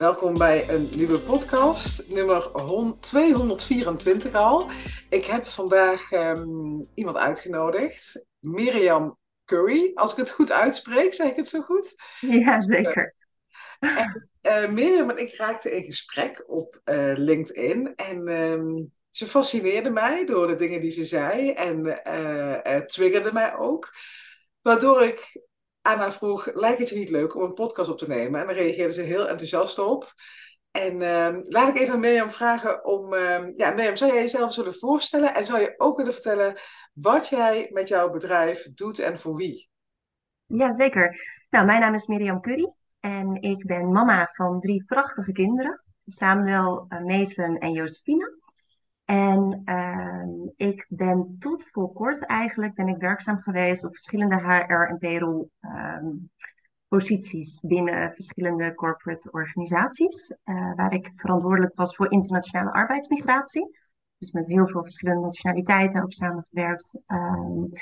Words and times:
Welkom 0.00 0.38
bij 0.38 0.68
een 0.68 0.88
nieuwe 0.96 1.18
podcast, 1.18 2.08
nummer 2.08 2.50
224 3.00 4.34
al. 4.34 4.70
Ik 5.08 5.24
heb 5.24 5.46
vandaag 5.46 6.12
um, 6.12 6.88
iemand 6.94 7.16
uitgenodigd, 7.16 8.26
Mirjam 8.38 9.18
Curry. 9.44 9.90
Als 9.94 10.10
ik 10.10 10.16
het 10.16 10.30
goed 10.30 10.52
uitspreek, 10.52 11.14
zeg 11.14 11.30
ik 11.30 11.36
het 11.36 11.48
zo 11.48 11.60
goed? 11.60 11.94
Ja, 12.20 12.60
zeker. 12.60 13.14
Uh, 13.80 14.14
uh, 14.42 14.68
Mirjam 14.68 15.10
en 15.10 15.18
ik 15.18 15.34
raakten 15.34 15.76
in 15.76 15.82
gesprek 15.82 16.44
op 16.46 16.80
uh, 16.84 17.12
LinkedIn 17.16 17.94
en 17.96 18.28
um, 18.28 18.92
ze 19.10 19.26
fascineerde 19.26 19.90
mij 19.90 20.24
door 20.24 20.46
de 20.46 20.56
dingen 20.56 20.80
die 20.80 20.90
ze 20.90 21.04
zei 21.04 21.50
en 21.50 22.86
triggerde 22.86 23.32
mij 23.32 23.56
ook. 23.56 23.90
Waardoor 24.62 25.02
ik 25.02 25.48
Anna 25.82 26.12
vroeg, 26.12 26.54
lijkt 26.54 26.78
het 26.78 26.88
je 26.88 26.96
niet 26.96 27.10
leuk 27.10 27.34
om 27.34 27.42
een 27.42 27.54
podcast 27.54 27.90
op 27.90 27.98
te 27.98 28.08
nemen? 28.08 28.40
En 28.40 28.46
daar 28.46 28.56
reageerde 28.56 28.92
ze 28.92 29.00
heel 29.00 29.28
enthousiast 29.28 29.78
op. 29.78 30.14
En 30.70 30.94
uh, 30.94 31.36
laat 31.48 31.68
ik 31.68 31.78
even 31.78 31.94
aan 31.94 32.00
Mirjam 32.00 32.30
vragen 32.30 32.84
om... 32.84 33.12
Uh, 33.12 33.56
ja, 33.56 33.70
Mirjam, 33.70 33.96
zou 33.96 34.12
jij 34.12 34.20
jezelf 34.20 34.52
zullen 34.52 34.74
voorstellen? 34.74 35.34
En 35.34 35.46
zou 35.46 35.60
je 35.60 35.74
ook 35.76 35.96
willen 35.96 36.12
vertellen 36.12 36.54
wat 36.92 37.28
jij 37.28 37.68
met 37.72 37.88
jouw 37.88 38.10
bedrijf 38.10 38.74
doet 38.74 38.98
en 38.98 39.18
voor 39.18 39.34
wie? 39.34 39.70
Ja, 40.46 40.72
zeker. 40.72 41.20
Nou, 41.50 41.66
mijn 41.66 41.80
naam 41.80 41.94
is 41.94 42.06
Mirjam 42.06 42.40
Curry. 42.40 42.72
En 43.00 43.42
ik 43.42 43.66
ben 43.66 43.92
mama 43.92 44.30
van 44.32 44.60
drie 44.60 44.84
prachtige 44.84 45.32
kinderen. 45.32 45.84
Samuel, 46.06 46.86
uh, 46.88 47.00
Mason 47.00 47.58
en 47.58 47.72
Josephine. 47.72 48.38
En 49.10 49.62
uh, 49.64 50.66
ik 50.68 50.86
ben 50.88 51.36
tot 51.38 51.68
voor 51.70 51.92
kort 51.92 52.26
eigenlijk 52.26 52.74
ben 52.74 52.88
ik 52.88 52.96
werkzaam 52.96 53.38
geweest 53.38 53.84
op 53.84 53.90
verschillende 53.90 54.36
HR 54.36 54.88
en 54.88 54.98
payroll 54.98 55.48
um, 55.60 56.30
posities 56.88 57.60
binnen 57.60 58.12
verschillende 58.12 58.74
corporate 58.74 59.30
organisaties, 59.30 60.34
uh, 60.44 60.74
waar 60.74 60.92
ik 60.92 61.12
verantwoordelijk 61.16 61.76
was 61.76 61.96
voor 61.96 62.10
internationale 62.10 62.72
arbeidsmigratie. 62.72 63.78
Dus 64.18 64.30
met 64.30 64.46
heel 64.46 64.66
veel 64.66 64.82
verschillende 64.82 65.20
nationaliteiten 65.20 66.02
ook 66.02 66.12
samengewerkt. 66.12 66.98
Um, 67.06 67.72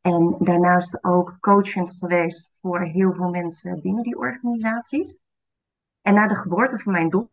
en 0.00 0.36
daarnaast 0.38 1.04
ook 1.04 1.36
coachend 1.40 1.96
geweest 1.98 2.50
voor 2.60 2.80
heel 2.80 3.12
veel 3.12 3.28
mensen 3.28 3.80
binnen 3.80 4.02
die 4.02 4.18
organisaties. 4.18 5.18
En 6.00 6.14
na 6.14 6.26
de 6.26 6.34
geboorte 6.34 6.78
van 6.78 6.92
mijn 6.92 7.28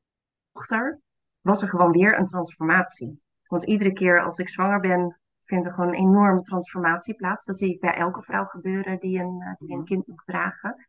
dochter 0.52 1.00
was 1.42 1.62
er 1.62 1.68
gewoon 1.68 1.92
weer 1.92 2.20
een 2.20 2.28
transformatie. 2.28 3.22
Want 3.50 3.64
iedere 3.64 3.94
keer 3.94 4.24
als 4.24 4.38
ik 4.38 4.50
zwanger 4.50 4.80
ben, 4.80 5.20
vindt 5.44 5.66
er 5.66 5.74
gewoon 5.74 5.90
een 5.90 6.00
enorme 6.00 6.42
transformatie 6.42 7.16
plaats. 7.16 7.46
Dat 7.46 7.58
zie 7.58 7.74
ik 7.74 7.80
bij 7.80 7.94
elke 7.94 8.22
vrouw 8.22 8.46
gebeuren 8.46 9.00
die 9.00 9.20
een, 9.20 9.42
eh, 9.42 9.54
die 9.58 9.78
een 9.78 9.86
kind 9.86 10.08
moet 10.08 10.24
dragen. 10.26 10.88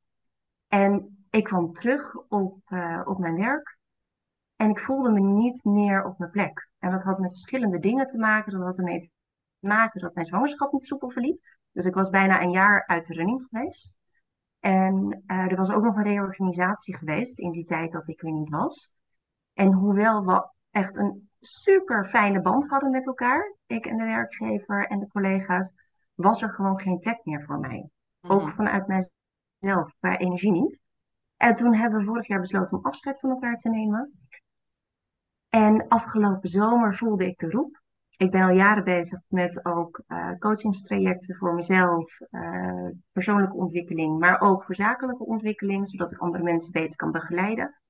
En 0.69 1.25
ik 1.31 1.45
kwam 1.45 1.73
terug 1.73 2.17
op, 2.29 2.59
uh, 2.69 3.03
op 3.05 3.19
mijn 3.19 3.37
werk 3.37 3.79
en 4.57 4.71
ik 4.71 4.79
voelde 4.79 5.11
me 5.11 5.21
niet 5.21 5.65
meer 5.65 6.05
op 6.05 6.19
mijn 6.19 6.31
plek. 6.31 6.69
En 6.79 6.91
dat 6.91 7.03
had 7.03 7.19
met 7.19 7.31
verschillende 7.31 7.79
dingen 7.79 8.07
te 8.07 8.19
maken. 8.19 8.53
Dat 8.53 8.63
had 8.63 8.79
ermee 8.79 9.01
te 9.01 9.11
maken 9.67 10.01
dat 10.01 10.15
mijn 10.15 10.27
zwangerschap 10.27 10.73
niet 10.73 10.85
soepel 10.85 11.11
verliep. 11.11 11.41
Dus 11.73 11.85
ik 11.85 11.95
was 11.95 12.09
bijna 12.11 12.43
een 12.43 12.51
jaar 12.51 12.87
uit 12.87 13.07
de 13.07 13.15
running 13.15 13.47
geweest. 13.49 13.97
En 14.59 15.23
uh, 15.27 15.51
er 15.51 15.57
was 15.57 15.71
ook 15.71 15.83
nog 15.83 15.97
een 15.97 16.03
reorganisatie 16.03 16.97
geweest 16.97 17.39
in 17.39 17.51
die 17.51 17.65
tijd 17.65 17.93
dat 17.93 18.09
ik 18.09 18.23
er 18.23 18.33
niet 18.33 18.49
was. 18.49 18.91
En 19.53 19.73
hoewel 19.73 20.25
we 20.25 20.51
echt 20.71 20.97
een 20.97 21.30
super 21.41 22.09
fijne 22.09 22.41
band 22.41 22.69
hadden 22.69 22.91
met 22.91 23.07
elkaar, 23.07 23.55
ik 23.67 23.87
en 23.87 23.97
de 23.97 24.05
werkgever 24.05 24.87
en 24.87 24.99
de 24.99 25.09
collega's, 25.09 25.71
was 26.15 26.43
er 26.43 26.51
gewoon 26.51 26.81
geen 26.81 26.99
plek 26.99 27.21
meer 27.25 27.45
voor 27.45 27.59
mij. 27.59 27.89
Ook 28.21 28.43
Mhm. 28.43 28.55
vanuit 28.55 28.87
mijzelf, 28.87 29.93
qua 29.99 30.19
energie 30.19 30.53
niet. 30.53 30.81
En 31.37 31.57
toen 31.57 31.75
hebben 31.75 31.99
we 31.99 32.05
vorig 32.05 32.27
jaar 32.27 32.41
besloten 32.41 32.79
om 32.79 32.85
afscheid 32.85 33.21
van 33.21 33.31
elkaar 33.31 33.57
te 33.57 33.69
nemen. 33.69 34.13
En 35.49 35.89
afgelopen 35.89 36.49
zomer 36.49 36.97
voelde 36.97 37.27
ik 37.27 37.39
de 37.39 37.51
roep. 37.51 37.81
Ik 38.17 38.31
ben 38.31 38.43
al 38.43 38.51
jaren 38.55 38.85
bezig 38.85 39.21
met 39.27 39.65
ook 39.65 40.03
uh, 40.09 40.31
coachingstrajecten 40.39 41.37
voor 41.37 41.55
mezelf, 41.55 42.21
uh, 42.31 42.89
persoonlijke 43.13 43.57
ontwikkeling, 43.57 44.19
maar 44.19 44.41
ook 44.41 44.65
voor 44.65 44.75
zakelijke 44.75 45.25
ontwikkeling, 45.25 45.89
zodat 45.89 46.13
ik 46.13 46.19
andere 46.19 46.43
mensen 46.43 46.73
beter 46.73 46.97
kan 46.97 47.11
begeleiden. 47.11 47.81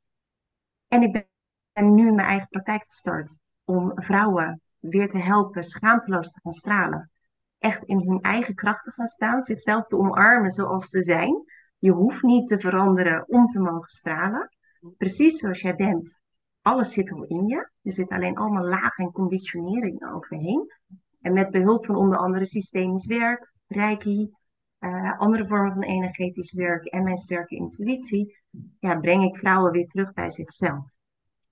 En 0.89 1.03
ik 1.03 1.13
ben 1.13 1.29
en 1.73 1.95
nu 1.95 2.13
mijn 2.13 2.29
eigen 2.29 2.49
praktijk 2.49 2.85
gestart 2.87 3.39
om 3.65 3.93
vrouwen 3.95 4.61
weer 4.79 5.09
te 5.09 5.19
helpen 5.19 5.65
schaamteloos 5.65 6.33
te 6.33 6.41
gaan 6.43 6.53
stralen. 6.53 7.11
Echt 7.59 7.85
in 7.85 7.99
hun 7.99 8.21
eigen 8.21 8.55
kracht 8.55 8.85
te 8.85 8.91
gaan 8.91 9.07
staan, 9.07 9.43
zichzelf 9.43 9.87
te 9.87 9.97
omarmen 9.97 10.51
zoals 10.51 10.89
ze 10.89 11.03
zijn. 11.03 11.45
Je 11.79 11.91
hoeft 11.91 12.23
niet 12.23 12.49
te 12.49 12.61
veranderen 12.61 13.29
om 13.29 13.47
te 13.47 13.61
mogen 13.61 13.91
stralen. 13.91 14.49
Precies 14.97 15.39
zoals 15.39 15.61
jij 15.61 15.75
bent. 15.75 16.21
Alles 16.63 16.93
zit 16.93 17.13
al 17.13 17.25
in 17.25 17.47
je. 17.47 17.71
Er 17.83 17.93
zit 17.93 18.09
alleen 18.09 18.37
allemaal 18.37 18.65
lagen 18.65 19.05
en 19.05 19.13
conditionering 19.13 20.13
overheen. 20.13 20.73
En 21.21 21.33
met 21.33 21.51
behulp 21.51 21.87
van 21.87 21.97
onder 21.97 22.19
andere 22.19 22.47
systemisch 22.47 23.07
werk, 23.07 23.53
reiki, 23.67 24.31
uh, 24.81 25.19
andere 25.19 25.47
vormen 25.47 25.73
van 25.73 25.83
energetisch 25.83 26.53
werk 26.53 26.85
en 26.85 27.03
mijn 27.03 27.19
sterke 27.19 27.55
intuïtie, 27.55 28.39
ja, 28.79 28.99
breng 28.99 29.25
ik 29.25 29.37
vrouwen 29.37 29.73
weer 29.73 29.87
terug 29.87 30.13
bij 30.13 30.31
zichzelf. 30.31 30.85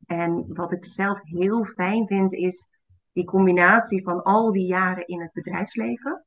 En 0.09 0.55
wat 0.55 0.73
ik 0.73 0.85
zelf 0.85 1.21
heel 1.23 1.65
fijn 1.65 2.07
vind, 2.07 2.33
is 2.33 2.67
die 3.13 3.25
combinatie 3.25 4.03
van 4.03 4.23
al 4.23 4.53
die 4.53 4.67
jaren 4.67 5.07
in 5.07 5.21
het 5.21 5.33
bedrijfsleven, 5.33 6.25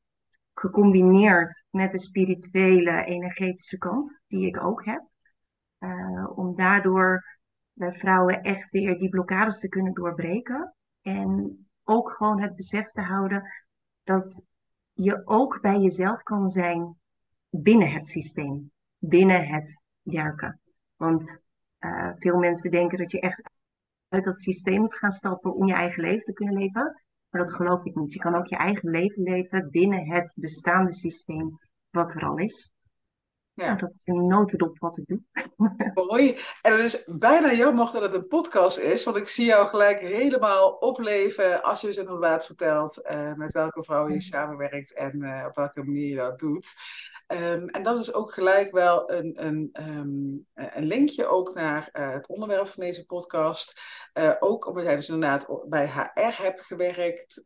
gecombineerd 0.54 1.64
met 1.70 1.92
de 1.92 1.98
spirituele, 1.98 3.04
energetische 3.04 3.78
kant, 3.78 4.20
die 4.26 4.46
ik 4.46 4.64
ook 4.64 4.84
heb. 4.84 5.02
Uh, 5.78 6.38
om 6.38 6.56
daardoor 6.56 7.24
bij 7.72 7.92
vrouwen 7.92 8.42
echt 8.42 8.70
weer 8.70 8.98
die 8.98 9.08
blokkades 9.08 9.58
te 9.58 9.68
kunnen 9.68 9.92
doorbreken. 9.92 10.74
En 11.00 11.58
ook 11.84 12.10
gewoon 12.10 12.40
het 12.40 12.56
besef 12.56 12.90
te 12.90 13.00
houden 13.00 13.42
dat 14.02 14.42
je 14.92 15.22
ook 15.24 15.60
bij 15.60 15.78
jezelf 15.78 16.22
kan 16.22 16.48
zijn 16.48 16.96
binnen 17.50 17.92
het 17.92 18.06
systeem, 18.06 18.70
binnen 18.98 19.46
het 19.46 19.80
werken. 20.02 20.60
Want 20.96 21.40
uh, 21.80 22.10
veel 22.14 22.38
mensen 22.38 22.70
denken 22.70 22.98
dat 22.98 23.10
je 23.10 23.20
echt 23.20 23.50
uit 24.12 24.24
dat 24.24 24.40
systeem 24.40 24.80
moet 24.80 24.94
gaan 24.94 25.10
stappen 25.10 25.54
om 25.54 25.66
je 25.66 25.74
eigen 25.74 26.02
leven 26.02 26.24
te 26.24 26.32
kunnen 26.32 26.54
leven. 26.54 27.02
Maar 27.28 27.44
dat 27.44 27.54
geloof 27.54 27.84
ik 27.84 27.94
niet. 27.94 28.12
Je 28.12 28.18
kan 28.18 28.34
ook 28.34 28.46
je 28.46 28.56
eigen 28.56 28.90
leven 28.90 29.22
leven 29.22 29.70
binnen 29.70 30.10
het 30.10 30.32
bestaande 30.34 30.94
systeem 30.94 31.58
wat 31.90 32.14
er 32.14 32.24
al 32.24 32.38
is. 32.38 32.72
Ja. 33.54 33.66
Nou, 33.66 33.78
dat 33.78 33.90
is 33.90 34.00
een 34.04 34.26
notendop 34.26 34.78
wat 34.78 34.98
ik 34.98 35.06
doe. 35.06 35.20
Mooi. 36.08 36.38
En 36.62 36.72
het 36.72 36.80
is 36.80 37.04
bijna 37.18 37.52
jammer 37.52 37.92
dat 37.92 38.02
het 38.02 38.14
een 38.14 38.26
podcast 38.26 38.78
is, 38.78 39.04
want 39.04 39.16
ik 39.16 39.28
zie 39.28 39.44
jou 39.44 39.68
gelijk 39.68 40.00
helemaal 40.00 40.70
opleven 40.70 41.62
als 41.62 41.80
je 41.80 41.86
dus 41.86 41.96
inderdaad 41.96 42.46
vertelt 42.46 43.00
uh, 43.10 43.34
met 43.34 43.52
welke 43.52 43.84
vrouw 43.84 44.08
je 44.08 44.20
samenwerkt 44.20 44.94
en 44.94 45.22
uh, 45.22 45.44
op 45.48 45.54
welke 45.54 45.84
manier 45.84 46.08
je 46.08 46.16
dat 46.16 46.38
doet. 46.38 46.74
Um, 47.32 47.68
en 47.68 47.82
dat 47.82 47.98
is 47.98 48.12
ook 48.12 48.32
gelijk 48.32 48.70
wel 48.70 49.10
een, 49.10 49.46
een, 49.46 49.70
um, 49.72 50.46
een 50.54 50.86
linkje 50.86 51.26
ook 51.26 51.54
naar 51.54 51.88
uh, 51.92 52.10
het 52.10 52.28
onderwerp 52.28 52.66
van 52.66 52.82
deze 52.82 53.06
podcast. 53.06 53.80
Uh, 54.18 54.32
ook 54.38 54.66
omdat 54.66 54.84
jij 54.84 54.94
dus 54.94 55.08
inderdaad 55.08 55.68
bij 55.68 55.86
HR 55.86 56.42
hebt 56.42 56.60
gewerkt 56.60 57.42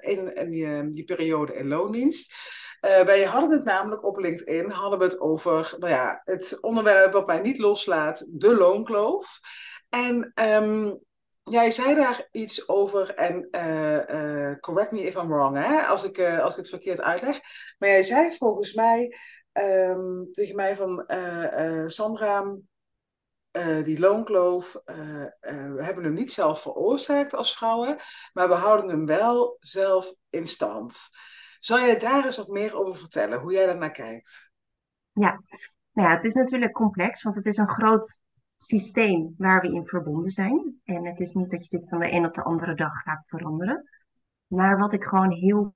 in, 0.00 0.34
in 0.34 0.50
die, 0.50 0.90
die, 0.90 1.04
periode 1.04 1.54
in 1.54 1.68
loondienst. 1.68 2.34
wij 2.80 3.24
hadden 3.24 3.50
het 3.50 3.64
namelijk 3.64 4.04
op 4.04 4.18
LinkedIn, 4.18 4.70
hadden 4.70 4.98
we 4.98 5.04
het 5.04 5.20
over 5.20 5.74
nou 5.78 5.92
ja, 5.92 6.20
het 6.24 6.58
onderwerp 6.60 7.12
wat 7.12 7.26
mij 7.26 7.40
niet 7.40 7.58
loslaat, 7.58 8.26
de 8.28 8.54
loonkloof. 8.54 9.40
En 9.88 10.32
um, 10.34 11.00
Jij 11.44 11.70
zei 11.70 11.94
daar 11.94 12.28
iets 12.30 12.68
over, 12.68 13.14
en 13.14 13.48
uh, 13.50 14.50
uh, 14.50 14.58
correct 14.60 14.92
me 14.92 15.02
if 15.02 15.14
I'm 15.14 15.28
wrong, 15.28 15.56
hè, 15.56 15.80
als, 15.80 16.04
ik, 16.04 16.18
uh, 16.18 16.40
als 16.40 16.50
ik 16.50 16.56
het 16.56 16.68
verkeerd 16.68 17.00
uitleg. 17.00 17.40
Maar 17.78 17.88
jij 17.88 18.02
zei 18.02 18.36
volgens 18.36 18.72
mij 18.74 19.16
um, 19.52 20.28
tegen 20.32 20.56
mij 20.56 20.76
van 20.76 21.04
Sandra, 21.86 22.56
die 23.82 23.98
loonkloof, 23.98 24.72
we 25.40 25.78
hebben 25.82 26.04
hem 26.04 26.12
niet 26.12 26.32
zelf 26.32 26.62
veroorzaakt 26.62 27.34
als 27.34 27.56
vrouwen, 27.56 27.96
maar 28.32 28.48
we 28.48 28.54
houden 28.54 28.88
hem 28.88 29.06
wel 29.06 29.56
zelf 29.60 30.14
in 30.30 30.46
stand. 30.46 30.96
Zou 31.60 31.80
jij 31.80 31.98
daar 31.98 32.24
eens 32.24 32.36
wat 32.36 32.48
meer 32.48 32.74
over 32.74 32.96
vertellen, 32.96 33.38
hoe 33.38 33.52
jij 33.52 33.66
daar 33.66 33.78
naar 33.78 33.90
kijkt? 33.90 34.50
Ja. 35.12 35.42
Nou 35.92 36.08
ja, 36.08 36.14
het 36.14 36.24
is 36.24 36.34
natuurlijk 36.34 36.72
complex, 36.72 37.22
want 37.22 37.36
het 37.36 37.46
is 37.46 37.56
een 37.56 37.68
groot 37.68 38.20
systeem 38.62 39.34
waar 39.36 39.60
we 39.60 39.72
in 39.72 39.86
verbonden 39.86 40.30
zijn. 40.30 40.80
En 40.84 41.06
het 41.06 41.20
is 41.20 41.32
niet 41.32 41.50
dat 41.50 41.62
je 41.62 41.78
dit 41.78 41.88
van 41.88 42.00
de 42.00 42.12
een 42.12 42.26
op 42.26 42.34
de 42.34 42.42
andere 42.42 42.74
dag 42.74 43.02
gaat 43.02 43.24
veranderen. 43.26 43.88
Maar 44.46 44.78
wat 44.78 44.92
ik 44.92 45.04
gewoon 45.04 45.30
heel 45.30 45.74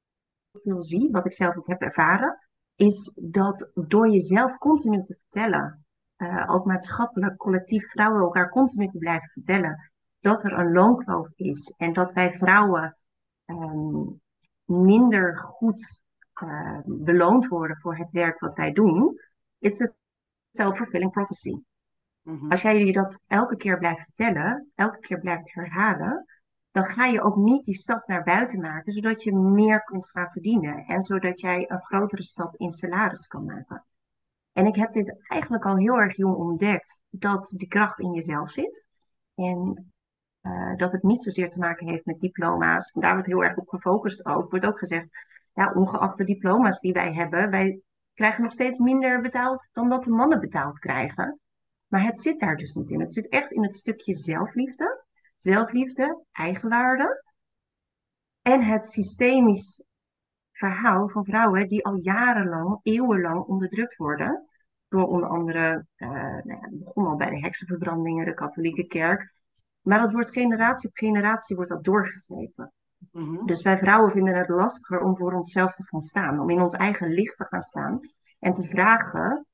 veel 0.53 0.83
zie, 0.83 1.11
wat 1.11 1.27
ik 1.27 1.33
zelf 1.33 1.56
ook 1.56 1.67
heb 1.67 1.81
ervaren, 1.81 2.38
is 2.75 3.12
dat 3.15 3.71
door 3.75 4.09
jezelf 4.09 4.59
continu 4.59 5.03
te 5.03 5.19
vertellen, 5.21 5.85
uh, 6.17 6.50
ook 6.50 6.65
maatschappelijk, 6.65 7.37
collectief 7.37 7.91
vrouwen 7.91 8.21
elkaar 8.21 8.50
continu 8.50 8.88
te 8.88 8.99
blijven 8.99 9.29
vertellen, 9.29 9.91
dat 10.21 10.44
er 10.44 10.53
een 10.53 10.73
loonkloof 10.73 11.29
is 11.35 11.75
en 11.77 11.93
dat 11.93 12.12
wij 12.12 12.33
vrouwen 12.33 12.97
um, 13.47 14.21
minder 14.65 15.38
goed 15.38 16.00
uh, 16.43 16.79
beloond 16.85 17.47
worden 17.47 17.77
voor 17.77 17.97
het 17.97 18.11
werk 18.11 18.41
wat 18.41 18.55
wij 18.55 18.73
doen, 18.73 19.21
is 19.59 19.79
een 19.79 19.94
self-fulfilling 20.50 21.11
prophecy. 21.11 21.55
Mhm. 22.26 22.50
Als 22.50 22.62
jij 22.62 22.84
je 22.84 22.93
dat 22.93 23.19
elke 23.26 23.56
keer 23.56 23.78
blijft 23.78 24.02
vertellen, 24.02 24.70
elke 24.75 24.99
keer 24.99 25.19
blijft 25.19 25.55
herhalen, 25.55 26.25
dan 26.70 26.84
ga 26.84 27.05
je 27.05 27.23
ook 27.23 27.37
niet 27.37 27.64
die 27.64 27.75
stap 27.75 28.06
naar 28.06 28.23
buiten 28.23 28.61
maken, 28.61 28.93
zodat 28.93 29.23
je 29.23 29.32
meer 29.32 29.82
kunt 29.84 30.08
gaan 30.08 30.31
verdienen 30.31 30.84
en 30.84 31.02
zodat 31.02 31.40
jij 31.40 31.70
een 31.70 31.82
grotere 31.82 32.23
stap 32.23 32.56
in 32.56 32.73
salaris 32.73 33.26
kan 33.26 33.44
maken. 33.44 33.84
En 34.52 34.67
ik 34.67 34.76
heb 34.76 34.93
dit 34.93 35.17
eigenlijk 35.26 35.64
al 35.64 35.76
heel 35.76 36.00
erg 36.00 36.17
jong 36.17 36.37
ontdekt, 36.37 37.00
dat 37.11 37.52
die 37.56 37.69
kracht 37.69 38.00
in 38.00 38.12
jezelf 38.12 38.50
zit. 38.50 38.87
En 39.34 39.93
uh, 40.43 40.76
dat 40.76 40.93
het 40.93 41.02
niet 41.02 41.23
zozeer 41.23 41.50
te 41.50 41.58
maken 41.58 41.88
heeft 41.88 42.06
met 42.06 42.20
diploma's. 42.20 42.93
daar 42.93 43.12
wordt 43.12 43.26
heel 43.26 43.44
erg 43.44 43.56
op 43.56 43.69
gefocust 43.69 44.26
ook. 44.26 44.50
wordt 44.50 44.67
ook 44.67 44.78
gezegd, 44.78 45.08
ja, 45.52 45.73
ongeacht 45.73 46.17
de 46.17 46.25
diploma's 46.25 46.81
die 46.81 46.93
wij 46.93 47.12
hebben, 47.12 47.50
wij 47.50 47.81
krijgen 48.14 48.43
nog 48.43 48.52
steeds 48.52 48.78
minder 48.78 49.20
betaald 49.20 49.69
dan 49.73 49.88
dat 49.88 50.05
de 50.05 50.11
mannen 50.11 50.40
betaald 50.40 50.78
krijgen. 50.78 51.40
Maar 51.97 52.05
het 52.05 52.21
zit 52.21 52.41
daar 52.41 52.57
dus 52.57 52.73
niet 52.73 52.91
in. 52.91 53.01
Het 53.01 53.13
zit 53.13 53.29
echt 53.29 53.51
in 53.51 53.63
het 53.63 53.75
stukje 53.75 54.15
zelfliefde. 54.15 55.05
Zelfliefde, 55.37 56.25
eigenwaarde. 56.33 57.25
En 58.43 58.63
het 58.63 58.85
systemisch 58.85 59.83
verhaal 60.53 61.09
van 61.09 61.25
vrouwen 61.25 61.69
die 61.69 61.85
al 61.85 61.95
jarenlang, 61.95 62.81
eeuwenlang 62.83 63.45
onderdrukt 63.45 63.97
worden. 63.97 64.47
Door 64.89 65.07
onder 65.07 65.29
andere, 65.29 65.87
uh, 65.97 66.09
nou 66.11 66.49
ja, 66.49 66.69
begon 66.71 67.07
al 67.07 67.17
bij 67.17 67.31
de 67.31 67.41
heksenverbrandingen, 67.41 68.25
de 68.25 68.35
katholieke 68.35 68.87
kerk. 68.87 69.35
Maar 69.81 70.01
dat 70.01 70.13
wordt 70.13 70.31
generatie 70.31 70.89
op 70.89 70.97
generatie 70.97 71.57
wordt 71.57 71.71
dat 71.71 71.85
doorgegeven. 71.85 72.73
Mhm. 73.13 73.47
Dus 73.47 73.63
wij 73.63 73.79
vrouwen 73.79 74.11
vinden 74.11 74.37
het 74.37 74.49
lastiger 74.49 75.01
om 75.01 75.17
voor 75.17 75.33
onszelf 75.33 75.75
te 75.75 75.85
gaan 75.85 76.01
staan, 76.01 76.41
om 76.41 76.51
in 76.51 76.61
ons 76.61 76.75
eigen 76.75 77.09
licht 77.09 77.37
te 77.37 77.45
gaan 77.45 77.63
staan 77.63 78.01
en 78.39 78.53
te 78.53 78.63
vragen 78.63 79.47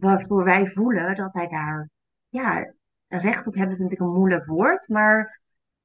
waarvoor 0.00 0.44
wij 0.44 0.66
voelen 0.66 1.16
dat 1.16 1.32
wij 1.32 1.48
daar 1.48 1.90
ja, 2.28 2.72
recht 3.08 3.46
op 3.46 3.54
hebben, 3.54 3.76
vind 3.76 3.92
ik 3.92 4.00
een 4.00 4.12
moeilijk 4.12 4.46
woord, 4.46 4.88
maar 4.88 5.40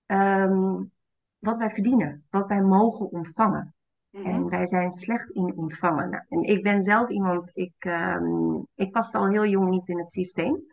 um, 0.05 0.91
wat 1.39 1.57
wij 1.57 1.69
verdienen, 1.69 2.25
wat 2.29 2.47
wij 2.47 2.61
mogen 2.61 3.11
ontvangen. 3.11 3.73
Mhm. 4.09 4.25
En 4.25 4.49
wij 4.49 4.67
zijn 4.67 4.91
slecht 4.91 5.29
in 5.29 5.53
ontvangen. 5.55 6.09
Nou, 6.09 6.23
en 6.29 6.43
ik 6.43 6.63
ben 6.63 6.81
zelf 6.81 7.09
iemand, 7.09 7.49
ik, 7.53 7.85
um, 7.85 8.67
ik 8.75 8.91
paste 8.91 9.17
al 9.17 9.27
heel 9.27 9.45
jong 9.45 9.69
niet 9.69 9.87
in 9.87 9.97
het 9.97 10.11
systeem. 10.11 10.63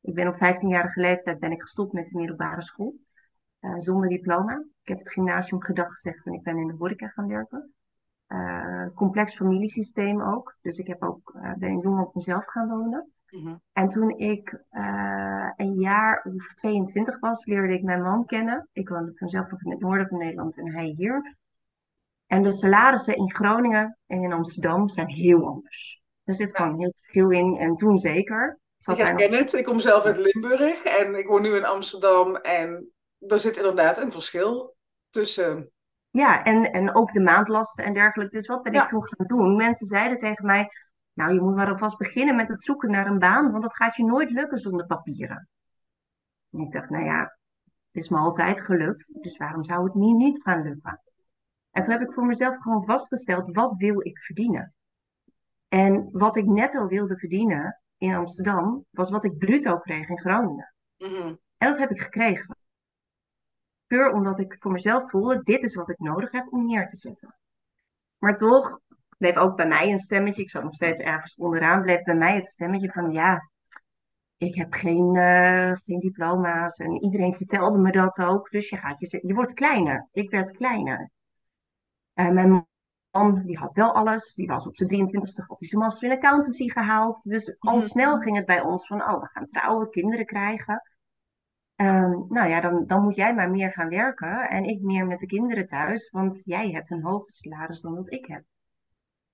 Ik 0.00 0.14
ben 0.14 0.28
op 0.28 0.34
15-jarige 0.34 1.00
leeftijd 1.00 1.38
ben 1.38 1.52
ik 1.52 1.62
gestopt 1.62 1.92
met 1.92 2.08
de 2.08 2.18
middelbare 2.18 2.62
school. 2.62 2.94
Uh, 3.60 3.74
zonder 3.78 4.08
diploma. 4.08 4.64
Ik 4.82 4.88
heb 4.88 4.98
het 4.98 5.12
gymnasium 5.12 5.62
gedag 5.62 5.92
gezegd 5.92 6.26
en 6.26 6.32
ik 6.32 6.42
ben 6.42 6.56
in 6.56 6.66
de 6.66 6.74
horeca 6.78 7.08
gaan 7.08 7.28
werken. 7.28 7.72
Uh, 8.28 8.86
complex 8.94 9.34
familiesysteem 9.36 10.22
ook. 10.22 10.56
Dus 10.62 10.78
ik 10.78 10.86
heb 10.86 11.02
ook, 11.02 11.34
uh, 11.36 11.52
ben 11.54 11.78
jong 11.78 12.00
op 12.00 12.14
mezelf 12.14 12.44
gaan 12.46 12.68
wonen. 12.68 13.12
Mhm. 13.30 13.54
En 13.72 13.88
toen 13.88 14.10
ik 14.10 14.62
een 15.56 15.74
jaar 15.74 16.24
of 16.24 16.54
22 16.54 17.20
was, 17.20 17.44
leerde 17.44 17.74
ik 17.74 17.82
mijn 17.82 18.02
man 18.02 18.26
kennen. 18.26 18.68
Ik 18.72 18.88
woonde 18.88 19.12
toen 19.12 19.28
zelf 19.28 19.50
nog 19.50 19.62
in 19.62 19.70
het 19.70 19.80
noorden 19.80 20.08
van 20.08 20.18
Nederland 20.18 20.56
en 20.56 20.72
hij 20.72 20.94
hier. 20.96 21.36
En 22.26 22.42
de 22.42 22.52
salarissen 22.52 23.16
in 23.16 23.34
Groningen 23.34 23.98
en 24.06 24.22
in 24.22 24.32
Amsterdam 24.32 24.88
zijn 24.88 25.08
heel 25.08 25.46
anders. 25.46 26.02
Er 26.24 26.34
zit 26.34 26.56
gewoon 26.56 26.78
heel 26.78 26.92
veel 27.00 27.30
in 27.30 27.56
en 27.56 27.76
toen 27.76 27.98
zeker. 27.98 28.58
Ik 28.86 28.96
herken 28.96 29.32
het. 29.32 29.52
Ik 29.52 29.64
kom 29.64 29.80
zelf 29.80 30.04
uit 30.04 30.16
Limburg 30.16 30.82
en 30.82 31.14
ik 31.18 31.26
woon 31.26 31.42
nu 31.42 31.54
in 31.54 31.64
Amsterdam. 31.64 32.36
En 32.36 32.92
er 33.18 33.40
zit 33.40 33.56
inderdaad 33.56 34.02
een 34.02 34.12
verschil 34.12 34.76
tussen. 35.10 35.70
Ja, 36.10 36.44
en, 36.44 36.72
en 36.72 36.94
ook 36.94 37.12
de 37.12 37.20
maandlasten 37.20 37.84
en 37.84 37.94
dergelijke. 37.94 38.36
Dus 38.36 38.46
wat 38.46 38.62
ben 38.62 38.72
ik 38.72 38.88
toen 38.88 39.08
gaan 39.08 39.26
doen? 39.26 39.56
Mensen 39.56 39.86
zeiden 39.86 40.18
tegen 40.18 40.46
mij, 40.46 40.68
nou 41.12 41.34
je 41.34 41.40
moet 41.40 41.54
maar 41.54 41.70
alvast 41.70 41.98
beginnen 41.98 42.36
met 42.36 42.48
het 42.48 42.62
zoeken 42.62 42.90
naar 42.90 43.06
een 43.06 43.18
baan, 43.18 43.50
want 43.50 43.62
dat 43.62 43.76
gaat 43.76 43.96
je 43.96 44.04
nooit 44.04 44.30
lukken 44.30 44.58
zonder 44.58 44.86
papieren. 44.86 45.48
En 46.50 46.60
ik 46.60 46.72
dacht, 46.72 46.90
nou 46.90 47.04
ja, 47.04 47.20
het 47.90 48.02
is 48.02 48.08
me 48.08 48.18
altijd 48.18 48.60
gelukt, 48.60 49.22
dus 49.22 49.36
waarom 49.36 49.64
zou 49.64 49.84
het 49.84 49.94
niet, 49.94 50.16
niet 50.16 50.42
gaan 50.42 50.62
lukken? 50.62 51.02
En 51.70 51.82
toen 51.82 51.92
heb 51.92 52.02
ik 52.02 52.12
voor 52.12 52.26
mezelf 52.26 52.56
gewoon 52.58 52.84
vastgesteld, 52.84 53.54
wat 53.54 53.74
wil 53.76 54.06
ik 54.06 54.18
verdienen? 54.18 54.74
En 55.68 56.08
wat 56.12 56.36
ik 56.36 56.46
netto 56.46 56.86
wilde 56.86 57.18
verdienen, 57.18 57.80
in 57.98 58.14
Amsterdam 58.14 58.84
was 58.90 59.10
wat 59.10 59.24
ik 59.24 59.38
bruto 59.38 59.78
kreeg 59.78 60.08
in 60.08 60.18
Groningen. 60.18 60.74
Mhm. 60.98 61.34
En 61.56 61.70
dat 61.70 61.78
heb 61.78 61.90
ik 61.90 62.00
gekregen. 62.00 62.56
Puur 63.88 64.12
omdat 64.12 64.38
ik 64.38 64.56
voor 64.60 64.72
mezelf 64.72 65.10
voelde, 65.10 65.40
dit 65.42 65.62
is 65.62 65.74
wat 65.74 65.88
ik 65.88 65.98
nodig 65.98 66.30
heb 66.30 66.52
om 66.52 66.66
neer 66.66 66.88
te 66.88 66.96
zetten. 66.96 67.34
Maar 68.18 68.36
toch 68.36 68.80
bleef 69.18 69.36
ook 69.36 69.56
bij 69.56 69.66
mij 69.66 69.90
een 69.90 69.98
stemmetje, 69.98 70.42
ik 70.42 70.50
zat 70.50 70.62
nog 70.62 70.74
steeds 70.74 71.00
ergens 71.00 71.34
onderaan, 71.34 71.82
bleef 71.82 72.02
bij 72.02 72.14
mij 72.14 72.34
het 72.34 72.48
stemmetje 72.48 72.92
van 72.92 73.12
ja, 73.12 73.48
ik 74.38 74.54
heb 74.54 74.72
geen, 74.72 75.14
uh, 75.14 75.72
geen 75.84 76.00
diploma's 76.00 76.76
en 76.76 77.02
iedereen 77.02 77.34
vertelde 77.34 77.78
me 77.78 77.92
dat 77.92 78.18
ook. 78.18 78.50
Dus 78.50 78.68
je, 78.68 78.76
gaat 78.76 79.00
je, 79.00 79.20
je 79.22 79.34
wordt 79.34 79.52
kleiner. 79.52 80.08
Ik 80.12 80.30
werd 80.30 80.50
kleiner. 80.50 81.10
Uh, 82.14 82.28
mijn 82.28 82.66
man 83.10 83.42
die 83.44 83.58
had 83.58 83.72
wel 83.72 83.94
alles. 83.94 84.34
Die 84.34 84.46
was 84.46 84.66
op 84.66 84.76
zijn 84.76 84.88
23ste, 84.88 85.46
had 85.46 85.58
hij 85.58 85.68
zijn 85.68 85.82
master 85.82 86.10
in 86.10 86.16
accountancy 86.16 86.68
gehaald. 86.68 87.22
Dus 87.22 87.56
al 87.58 87.76
mhm. 87.76 87.86
snel 87.86 88.18
ging 88.18 88.36
het 88.36 88.46
bij 88.46 88.60
ons 88.60 88.86
van, 88.86 89.02
oh, 89.02 89.20
we 89.20 89.26
gaan 89.26 89.46
trouwen, 89.46 89.90
kinderen 89.90 90.26
krijgen. 90.26 90.82
Um, 91.80 92.26
nou 92.28 92.48
ja, 92.48 92.60
dan, 92.60 92.86
dan 92.86 93.02
moet 93.02 93.14
jij 93.14 93.34
maar 93.34 93.50
meer 93.50 93.72
gaan 93.72 93.88
werken 93.88 94.48
en 94.48 94.64
ik 94.64 94.82
meer 94.82 95.06
met 95.06 95.18
de 95.18 95.26
kinderen 95.26 95.66
thuis, 95.66 96.10
want 96.10 96.44
jij 96.44 96.70
hebt 96.70 96.90
een 96.90 97.02
hoger 97.02 97.30
salaris 97.30 97.80
dan 97.80 97.94
dat 97.94 98.12
ik 98.12 98.26
heb. 98.26 98.42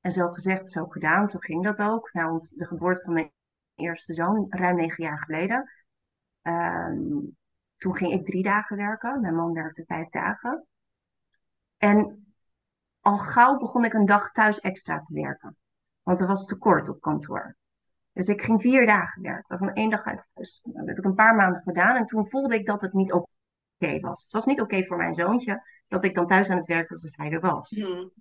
En 0.00 0.12
zo 0.12 0.28
gezegd, 0.28 0.70
zo 0.70 0.86
gedaan, 0.86 1.28
zo 1.28 1.38
ging 1.38 1.64
dat 1.64 1.80
ook. 1.80 2.12
Na 2.12 2.30
ons, 2.30 2.50
de 2.50 2.66
geboorte 2.66 3.02
van 3.04 3.12
mijn 3.12 3.32
eerste 3.74 4.12
zoon, 4.12 4.46
ruim 4.48 4.76
negen 4.76 5.04
jaar 5.04 5.18
geleden. 5.18 5.70
Um, 6.42 7.36
toen 7.76 7.96
ging 7.96 8.12
ik 8.12 8.26
drie 8.26 8.42
dagen 8.42 8.76
werken, 8.76 9.20
mijn 9.20 9.34
man 9.34 9.52
werkte 9.52 9.84
vijf 9.86 10.08
dagen. 10.08 10.66
En 11.76 12.26
al 13.00 13.18
gauw 13.18 13.58
begon 13.58 13.84
ik 13.84 13.92
een 13.92 14.06
dag 14.06 14.32
thuis 14.32 14.60
extra 14.60 15.00
te 15.00 15.14
werken. 15.14 15.56
Want 16.02 16.20
er 16.20 16.26
was 16.26 16.46
tekort 16.46 16.88
op 16.88 17.00
kantoor. 17.00 17.56
Dus 18.14 18.26
ik 18.26 18.42
ging 18.42 18.60
vier 18.60 18.86
dagen 18.86 19.22
werken, 19.22 19.58
van 19.58 19.72
één 19.72 19.90
dag 19.90 20.04
uit 20.04 20.24
huis. 20.34 20.60
Dat 20.62 20.86
heb 20.86 20.98
ik 20.98 21.04
een 21.04 21.14
paar 21.14 21.34
maanden 21.34 21.62
gedaan 21.62 21.96
en 21.96 22.06
toen 22.06 22.28
voelde 22.28 22.54
ik 22.54 22.66
dat 22.66 22.80
het 22.80 22.92
niet 22.92 23.12
oké 23.12 24.00
was. 24.00 24.22
Het 24.22 24.32
was 24.32 24.44
niet 24.44 24.60
oké 24.60 24.84
voor 24.84 24.96
mijn 24.96 25.14
zoontje 25.14 25.62
dat 25.88 26.04
ik 26.04 26.14
dan 26.14 26.26
thuis 26.26 26.48
aan 26.48 26.56
het 26.56 26.66
werken 26.66 26.94
was 26.94 27.02
als 27.02 27.16
hij 27.16 27.30
er 27.30 27.40
was. 27.40 27.70
Hmm. 27.70 28.12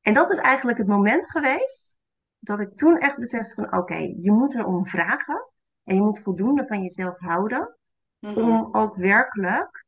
En 0.00 0.14
dat 0.14 0.30
is 0.30 0.38
eigenlijk 0.38 0.78
het 0.78 0.86
moment 0.86 1.30
geweest 1.30 1.96
dat 2.38 2.60
ik 2.60 2.76
toen 2.76 2.98
echt 2.98 3.16
besefte 3.16 3.54
van 3.54 3.76
oké, 3.76 3.96
je 3.96 4.32
moet 4.32 4.54
erom 4.54 4.86
vragen 4.86 5.50
en 5.84 5.94
je 5.94 6.00
moet 6.00 6.22
voldoende 6.22 6.66
van 6.66 6.82
jezelf 6.82 7.18
houden 7.18 7.76
hmm. 8.18 8.36
om 8.36 8.74
ook 8.74 8.96
werkelijk 8.96 9.84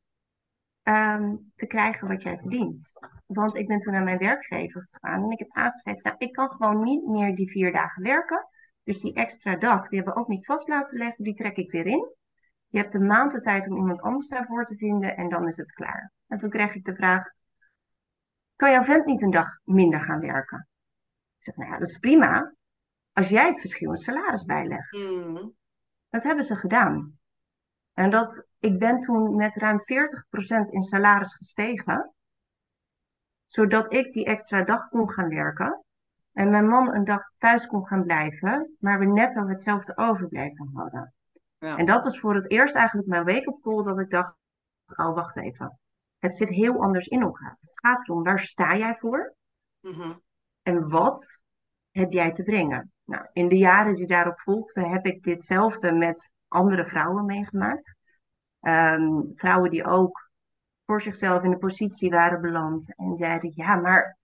ehm, 0.83 1.37
te 1.55 1.67
krijgen 1.67 2.09
wat 2.09 2.23
jij 2.23 2.39
verdient. 2.39 2.91
Want 3.27 3.57
ik 3.57 3.67
ben 3.67 3.81
toen 3.81 3.93
naar 3.93 4.05
mijn 4.05 4.19
werkgever 4.19 4.89
gegaan 4.91 5.23
en 5.23 5.31
ik 5.31 5.39
heb 5.39 5.49
aangegeven, 5.51 6.01
nou, 6.03 6.17
ik 6.19 6.33
kan 6.33 6.51
gewoon 6.51 6.83
niet 6.83 7.07
meer 7.07 7.35
die 7.35 7.51
vier 7.51 7.73
dagen 7.73 8.03
werken. 8.03 8.47
Dus 8.89 9.01
die 9.01 9.15
extra 9.15 9.57
dag, 9.57 9.89
die 9.89 9.97
hebben 9.99 10.15
we 10.15 10.21
ook 10.21 10.29
niet 10.29 10.47
vast 10.47 10.69
laten 10.69 10.99
leggen, 10.99 11.25
die 11.25 11.35
trek 11.35 11.57
ik 11.57 11.71
weer 11.71 11.87
in. 11.87 12.15
Je 12.69 12.79
hebt 12.79 12.95
een 12.95 13.07
maand 13.07 13.33
de 13.33 13.41
tijd 13.41 13.69
om 13.69 13.77
iemand 13.77 14.01
anders 14.01 14.29
daarvoor 14.29 14.65
te 14.65 14.77
vinden 14.77 15.17
en 15.17 15.29
dan 15.29 15.49
is 15.49 15.57
het 15.57 15.73
klaar. 15.73 16.13
En 16.27 16.39
toen 16.39 16.51
kreeg 16.51 16.75
ik 16.75 16.85
de 16.85 16.95
vraag, 16.95 17.31
kan 18.57 18.71
jouw 18.71 18.85
vent 18.85 19.05
niet 19.05 19.23
een 19.23 19.31
dag 19.31 19.49
minder 19.65 20.01
gaan 20.01 20.21
werken? 20.21 20.69
Ik 21.39 21.45
zeg, 21.45 21.57
nou 21.57 21.71
ja, 21.71 21.79
dat 21.79 21.89
is 21.89 21.99
prima. 21.99 22.55
Als 23.13 23.29
jij 23.29 23.47
het 23.47 23.61
verschil 23.61 23.91
in 23.91 23.97
salaris 23.97 24.45
bijlegt. 24.45 24.93
Mm. 24.93 25.55
Dat 26.09 26.23
hebben 26.23 26.45
ze 26.45 26.57
gedaan. 26.57 27.19
En 27.93 28.11
dat, 28.11 28.45
ik 28.59 28.79
ben 28.79 29.01
toen 29.01 29.37
met 29.37 29.57
ruim 29.57 29.81
40% 29.81 29.85
in 30.71 30.83
salaris 30.83 31.35
gestegen 31.35 32.15
zodat 33.47 33.93
ik 33.93 34.13
die 34.13 34.25
extra 34.25 34.63
dag 34.63 34.89
kon 34.89 35.11
gaan 35.11 35.29
werken. 35.29 35.85
En 36.39 36.51
mijn 36.51 36.69
man 36.69 36.95
een 36.95 37.05
dag 37.05 37.33
thuis 37.39 37.67
kon 37.67 37.87
gaan 37.87 38.03
blijven, 38.03 38.77
maar 38.79 38.99
we 38.99 39.05
net 39.05 39.37
al 39.37 39.49
hetzelfde 39.49 39.97
overbleven 39.97 40.71
hadden. 40.75 41.15
Ja. 41.59 41.77
En 41.77 41.87
dat 41.87 42.03
was 42.03 42.19
voor 42.19 42.35
het 42.35 42.51
eerst 42.51 42.75
eigenlijk 42.75 43.09
mijn 43.09 43.25
wake-up 43.25 43.61
call 43.61 43.83
dat 43.83 43.99
ik 43.99 44.11
dacht, 44.11 44.35
oh 44.97 45.15
wacht 45.15 45.37
even. 45.37 45.79
Het 46.19 46.37
zit 46.37 46.49
heel 46.49 46.83
anders 46.83 47.07
in 47.07 47.23
elkaar. 47.23 47.57
Het 47.61 47.79
gaat 47.79 48.09
erom, 48.09 48.23
waar 48.23 48.41
sta 48.41 48.77
jij 48.77 48.97
voor? 48.99 49.35
Mhm. 49.81 50.13
En 50.63 50.89
wat 50.89 51.41
heb 51.91 52.13
jij 52.13 52.33
te 52.33 52.43
brengen? 52.43 52.93
Nou, 53.05 53.27
in 53.33 53.49
de 53.49 53.59
jaren 53.59 53.95
die 53.95 54.07
daarop 54.07 54.41
volgden 54.41 54.91
heb 54.91 55.07
ik 55.07 55.23
ditzelfde 55.23 55.93
met 55.93 56.31
andere 56.49 56.85
vrouwen 56.85 57.25
meegemaakt. 57.25 57.97
Ehm, 58.61 59.21
vrouwen 59.35 59.71
die 59.71 59.85
ook 59.85 60.31
voor 60.85 61.03
zichzelf 61.03 61.43
in 61.43 61.51
de 61.51 61.59
positie 61.59 62.11
waren 62.11 62.41
beland. 62.41 62.95
En 62.97 63.17
zeiden, 63.17 63.53
ja, 63.55 63.75
maar 63.75 64.19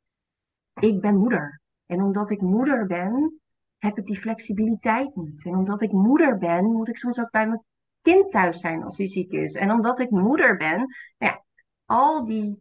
ik 0.74 1.00
ben 1.00 1.16
moeder. 1.16 1.62
En 1.86 2.02
omdat 2.02 2.30
ik 2.30 2.40
moeder 2.40 2.86
ben, 2.86 3.40
heb 3.78 3.98
ik 3.98 4.06
die 4.06 4.20
flexibiliteit 4.20 5.16
niet. 5.16 5.44
En 5.44 5.54
omdat 5.54 5.82
ik 5.82 5.92
moeder 5.92 6.38
ben, 6.38 6.64
moet 6.64 6.88
ik 6.88 6.96
soms 6.96 7.18
ook 7.18 7.30
bij 7.30 7.46
mijn 7.46 7.64
kind 8.02 8.30
thuis 8.30 8.60
zijn 8.60 8.82
als 8.82 8.96
hij 8.96 9.06
ziek 9.06 9.32
is. 9.32 9.54
En 9.54 9.70
omdat 9.70 9.98
ik 9.98 10.10
moeder 10.10 10.56
ben, 10.56 10.78
nou 10.78 11.32
ja, 11.32 11.44
al 11.84 12.24
die 12.24 12.58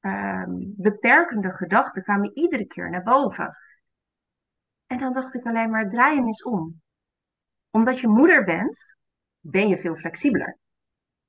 ehm, 0.00 0.52
beperkende 0.58 1.50
gedachten 1.50 2.02
kwamen 2.02 2.36
iedere 2.36 2.66
keer 2.66 2.90
naar 2.90 3.02
boven. 3.02 3.56
En 4.86 4.98
dan 4.98 5.12
dacht 5.12 5.34
ik 5.34 5.44
alleen 5.46 5.70
maar, 5.70 5.88
draai 5.88 6.16
hem 6.16 6.26
eens 6.26 6.42
om. 6.42 6.82
omdat 7.70 8.00
je 8.00 8.08
moeder 8.08 8.44
bent, 8.44 8.78
ben 9.40 9.68
je 9.68 9.78
veel 9.78 9.96
flexibeler. 9.96 10.58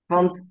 Want 0.05 0.43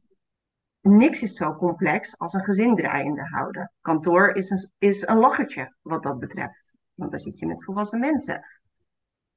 niks 0.81 1.23
is 1.23 1.35
zo 1.35 1.55
complex 1.55 2.19
als 2.19 2.33
een 2.33 2.45
gezin 2.45 2.77
draaiende 2.77 3.23
houden. 3.23 3.73
Kantoor 3.81 4.35
is 4.35 4.51
een, 4.51 4.71
is 4.79 5.07
een 5.07 5.19
lachertje 5.19 5.75
wat 5.83 6.03
dat 6.03 6.19
betreft. 6.19 6.64
Want 6.95 7.11
dan 7.11 7.21
zit 7.21 7.39
je 7.39 7.47
met 7.47 7.65
volwassen 7.65 7.99
mensen. 7.99 8.45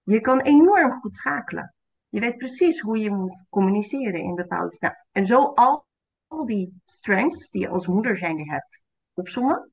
Je 0.04 0.22
kan 0.22 0.40
enorm 0.40 0.92
goed 0.92 1.14
schakelen. 1.14 1.74
Je 2.10 2.20
weet 2.20 2.38
precies 2.38 2.80
hoe 2.80 2.98
je 2.98 3.12
moet 3.12 3.46
communiceren 3.50 4.22
in 4.22 4.36
bepaalde... 4.36 4.76
Nou, 4.80 4.94
en 5.12 5.28
zo 5.28 5.44
al, 5.44 5.86
al 6.28 6.46
die 6.46 6.82
strengths 6.86 7.50
die 7.50 7.62
je 7.62 7.70
als 7.70 7.88
moeder 7.88 8.18
zijnde 8.18 8.44
hebt 8.44 8.84
opzommen. 9.14 9.72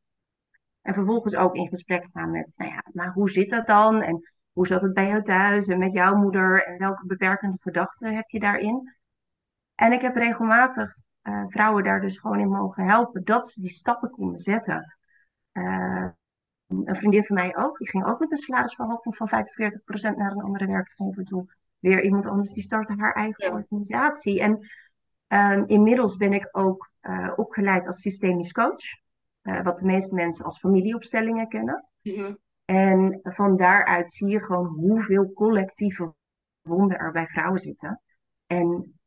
En 0.83 0.95
vervolgens 0.95 1.35
ook 1.35 1.55
in 1.55 1.69
gesprek 1.69 2.07
gaan 2.13 2.31
met, 2.31 2.53
nou 2.57 2.71
ja, 2.71 2.85
maar 2.93 3.13
hoe 3.13 3.31
zit 3.31 3.51
dat 3.51 3.67
dan? 3.67 4.03
En 4.03 4.33
hoe 4.53 4.67
zat 4.67 4.83
het 4.83 4.93
bij 4.93 5.09
jou 5.09 5.23
thuis 5.23 5.67
en 5.67 5.79
met 5.79 5.93
jouw 5.93 6.15
moeder? 6.17 6.65
En 6.65 6.79
welke 6.79 7.07
beperkende 7.07 7.57
gedachten 7.61 8.15
heb 8.15 8.29
je 8.29 8.41
daarin? 8.41 8.95
En 9.75 9.93
ik 9.93 10.01
heb 10.01 10.17
regelmatig 10.17 10.97
uh, 11.23 11.45
vrouwen 11.49 11.85
daar 11.85 12.01
dus 12.01 12.19
gewoon 12.19 12.41
in 12.41 12.49
mogen 12.49 12.87
helpen 12.87 13.25
dat 13.25 13.51
ze 13.51 13.61
die 13.61 13.71
stappen 13.71 14.11
konden 14.11 14.41
zetten. 14.41 14.97
Uh, 15.53 16.09
een 16.67 16.97
vriendin 16.97 17.25
van 17.25 17.37
mij 17.37 17.57
ook, 17.57 17.79
die 17.79 17.89
ging 17.89 18.07
ook 18.07 18.19
met 18.19 18.31
een 18.31 18.37
salarisverhoging 18.37 19.17
van 19.17 19.29
45% 19.29 20.17
naar 20.17 20.33
een 20.33 20.43
andere 20.43 20.67
werkgever 20.67 21.25
toe. 21.25 21.47
Weer 21.79 22.05
iemand 22.05 22.27
anders 22.27 22.53
die 22.53 22.63
startte 22.63 22.95
haar 22.97 23.15
eigen 23.15 23.53
organisatie. 23.53 24.41
En 24.41 24.69
um, 25.29 25.65
inmiddels 25.67 26.17
ben 26.17 26.33
ik 26.33 26.49
ook 26.53 26.91
uh, 27.03 27.33
opgeleid 27.37 27.87
als 27.87 28.01
systemisch 28.01 28.53
coach. 28.53 29.03
wat 29.43 29.79
de 29.79 29.85
meeste 29.85 30.15
mensen 30.15 30.45
als 30.45 30.59
familieopstellingen 30.59 31.49
kennen. 31.49 31.89
Mm 32.03 32.39
En 32.65 33.21
van 33.23 33.57
daaruit 33.57 34.13
zie 34.13 34.29
je 34.29 34.41
gewoon 34.41 34.67
hoeveel 34.67 35.33
collectieve 35.33 36.15
wonden 36.63 36.99
er 36.99 37.13
bij 37.13 37.27
vrouwen 37.27 37.61
zitten. 37.61 38.01
En 38.47 38.99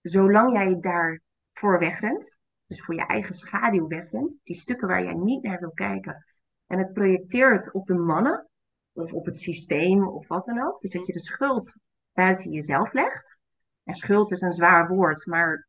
zolang 0.00 0.52
jij 0.52 0.80
daarvoor 0.80 1.78
wegrent, 1.78 2.38
dus 2.66 2.82
voor 2.82 2.94
je 2.94 3.06
eigen 3.06 3.34
schaduw 3.34 3.86
wegrent, 3.86 4.40
die 4.42 4.56
stukken 4.56 4.88
waar 4.88 5.02
jij 5.02 5.14
niet 5.14 5.42
naar 5.42 5.60
wil 5.60 5.72
kijken, 5.72 6.24
en 6.68 6.78
het 6.78 6.92
projecteert 6.92 7.72
op 7.72 7.86
de 7.86 7.94
mannen 7.94 8.48
of 8.92 9.12
op 9.12 9.26
het 9.26 9.36
systeem 9.36 10.08
of 10.08 10.28
wat 10.28 10.44
dan 10.44 10.62
ook, 10.62 10.80
dus 10.80 10.90
dat 10.90 11.06
je 11.06 11.12
de 11.12 11.20
schuld 11.20 11.74
buiten 12.12 12.50
jezelf 12.50 12.92
legt. 12.92 13.38
En 13.84 13.94
schuld 13.94 14.30
is 14.30 14.40
een 14.40 14.52
zwaar 14.52 14.88
woord, 14.88 15.26
maar 15.26 15.68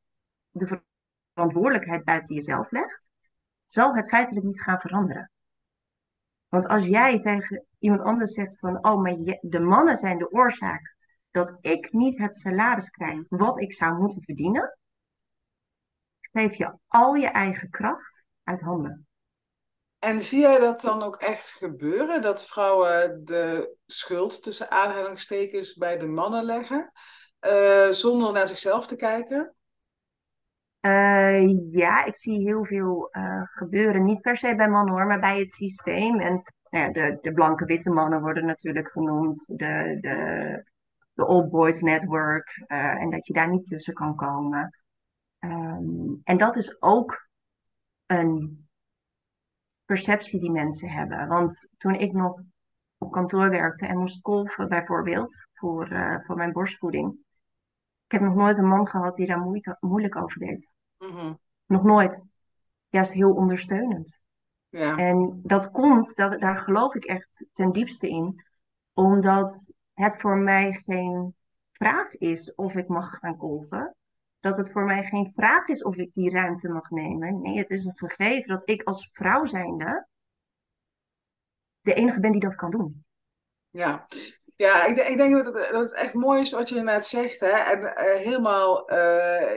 de 0.49 0.81
verantwoordelijkheid 1.33 2.03
buiten 2.03 2.35
jezelf 2.35 2.71
legt, 2.71 3.03
zal 3.65 3.95
het 3.95 4.09
feitelijk 4.09 4.45
niet 4.45 4.61
gaan 4.61 4.79
veranderen. 4.79 5.31
Want 6.47 6.67
als 6.67 6.85
jij 6.85 7.21
tegen 7.21 7.65
iemand 7.79 8.01
anders 8.01 8.33
zegt 8.33 8.59
van, 8.59 8.85
oh, 8.85 9.01
maar 9.01 9.15
de 9.41 9.59
mannen 9.59 9.95
zijn 9.95 10.17
de 10.17 10.31
oorzaak 10.31 10.95
dat 11.31 11.57
ik 11.61 11.91
niet 11.91 12.17
het 12.17 12.35
salaris 12.35 12.89
krijg 12.89 13.25
wat 13.27 13.61
ik 13.61 13.73
zou 13.73 13.99
moeten 13.99 14.23
verdienen, 14.23 14.77
geef 16.19 16.55
je 16.55 16.77
al 16.87 17.13
je 17.13 17.27
eigen 17.27 17.69
kracht 17.69 18.23
uit 18.43 18.61
handen. 18.61 19.08
En 19.99 20.21
zie 20.21 20.39
jij 20.39 20.59
dat 20.59 20.81
dan 20.81 21.01
ook 21.01 21.15
echt 21.15 21.49
gebeuren? 21.49 22.21
Dat 22.21 22.45
vrouwen 22.45 23.25
de 23.25 23.75
schuld 23.85 24.43
tussen 24.43 24.71
aanhalingstekens 24.71 25.73
bij 25.73 25.97
de 25.97 26.05
mannen 26.07 26.43
leggen, 26.43 26.91
uh, 27.47 27.89
zonder 27.89 28.33
naar 28.33 28.47
zichzelf 28.47 28.87
te 28.87 28.95
kijken? 28.95 29.53
Uh, 30.81 31.71
ja, 31.71 32.05
ik 32.05 32.17
zie 32.17 32.39
heel 32.39 32.65
veel 32.65 33.09
uh, 33.11 33.41
gebeuren. 33.43 34.03
Niet 34.03 34.21
per 34.21 34.37
se 34.37 34.55
bij 34.55 34.69
mannen 34.69 34.93
hoor, 34.93 35.05
maar 35.05 35.19
bij 35.19 35.39
het 35.39 35.51
systeem. 35.51 36.19
En 36.19 36.43
nou 36.69 36.85
ja, 36.85 36.91
de, 36.91 37.17
de 37.21 37.33
blanke 37.33 37.65
witte 37.65 37.89
mannen 37.89 38.21
worden 38.21 38.45
natuurlijk 38.45 38.91
genoemd. 38.91 39.43
De, 39.47 39.97
de, 40.01 40.63
de 41.13 41.25
Old 41.25 41.49
Boys 41.49 41.81
Network. 41.81 42.63
en 42.67 43.09
dat 43.09 43.25
je 43.25 43.33
daar 43.33 43.49
niet 43.49 43.67
tussen 43.67 43.93
kan 43.93 44.15
komen. 44.15 44.79
Um, 45.39 46.21
en 46.23 46.37
dat 46.37 46.55
is 46.55 46.81
ook 46.81 47.27
een 48.05 48.68
perceptie 49.89 50.39
die 50.39 50.51
mensen 50.51 50.89
hebben. 50.89 51.27
Want 51.27 51.67
toen 51.77 51.95
ik 51.95 52.13
nog 52.13 52.41
op 52.97 53.11
kantoor 53.11 53.49
werkte 53.49 53.85
en 53.85 53.97
moest 53.97 54.21
kolven 54.21 54.69
bijvoorbeeld 54.69 55.47
voor, 55.53 55.91
uh, 55.91 56.15
voor 56.25 56.35
mijn 56.35 56.51
borstvoeding. 56.51 57.11
Ik 58.05 58.11
heb 58.11 58.21
nog 58.21 58.35
nooit 58.35 58.57
een 58.57 58.67
man 58.67 58.87
gehad 58.87 59.15
die 59.15 59.27
daar 59.27 59.39
moeite, 59.39 59.77
moeilijk 59.79 60.15
over 60.15 60.39
deed. 60.39 60.71
Mm 60.97 61.39
Nog 61.65 61.83
nooit. 61.83 62.25
Juist 62.89 63.11
heel 63.11 63.33
ondersteunend. 63.33 64.21
Ja. 64.69 64.97
En 64.97 65.39
dat 65.43 65.71
komt, 65.71 66.15
dat, 66.15 66.39
daar 66.39 66.57
geloof 66.57 66.95
ik 66.95 67.05
echt 67.05 67.45
ten 67.53 67.71
diepste 67.71 68.09
in, 68.09 68.43
omdat 68.93 69.73
het 69.93 70.21
voor 70.21 70.37
mij 70.37 70.81
geen 70.85 71.35
vraag 71.71 72.13
is 72.13 72.55
of 72.55 72.73
ik 72.73 72.87
mag 72.87 73.17
gaan 73.19 73.37
kolven 73.37 73.95
dat 74.39 74.57
het 74.57 74.71
voor 74.71 74.83
mij 74.83 75.03
geen 75.03 75.31
vraag 75.35 75.67
is 75.67 75.83
of 75.83 75.95
ik 75.95 76.13
die 76.13 76.31
ruimte 76.31 76.69
mag 76.69 76.89
nemen. 76.89 77.41
Nee, 77.41 77.57
het 77.57 77.69
is 77.69 77.85
een 77.85 77.97
gegeven 77.97 78.47
dat 78.47 78.61
ik 78.65 78.83
als 78.83 79.09
vrouw 79.11 79.45
zijnde 79.45 80.07
de 81.81 81.93
enige 81.93 82.19
ben 82.19 82.31
die 82.31 82.41
dat 82.41 82.55
kan 82.55 82.71
doen. 82.71 83.05
Ja, 83.69 84.07
ja 84.55 84.85
ik, 84.85 84.97
ik 84.97 85.17
denk 85.17 85.33
dat 85.33 85.55
het, 85.55 85.69
dat 85.71 85.93
echt 85.93 86.13
mooi 86.13 86.41
is 86.41 86.51
wat 86.51 86.69
je 86.69 86.81
net 86.81 87.05
zegt. 87.05 87.39
Hè? 87.39 87.47
En 87.47 87.79
uh, 87.81 87.91
helemaal, 87.95 88.91
uh, 88.91 88.97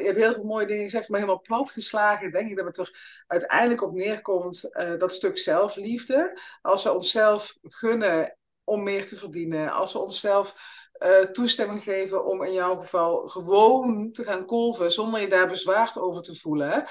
je 0.01 0.05
hebt 0.05 0.19
heel 0.19 0.33
veel 0.33 0.45
mooie 0.45 0.67
dingen 0.67 0.85
gezegd, 0.85 1.09
maar 1.09 1.21
helemaal 1.21 1.43
platgeslagen. 1.43 2.33
Denk 2.33 2.51
ik 2.51 2.57
dat 2.57 2.67
het 2.67 2.79
er 2.79 3.25
uiteindelijk 3.27 3.83
op 3.83 3.93
neerkomt, 3.93 4.71
uh, 4.73 4.99
dat 4.99 5.13
stuk 5.13 5.39
zelfliefde. 5.39 6.41
Als 6.61 6.85
we 6.85 6.95
onszelf 6.95 7.57
gunnen 7.63 8.37
om 8.65 8.83
meer 8.83 9.07
te 9.07 9.17
verdienen, 9.17 9.71
als 9.73 9.93
we 9.93 9.99
onszelf 9.99 10.55
uh, 11.05 11.21
toestemming 11.21 11.83
geven 11.83 12.25
om 12.25 12.43
in 12.43 12.53
jouw 12.53 12.77
geval 12.77 13.29
gewoon 13.29 14.13
te 14.13 14.25
gaan 14.25 14.47
kolven 14.47 14.93
zonder 14.93 15.21
je 15.21 15.29
daar 15.29 15.49
bezwaard 15.49 15.99
over 15.99 16.23
te 16.23 16.37
voelen, 16.37 16.85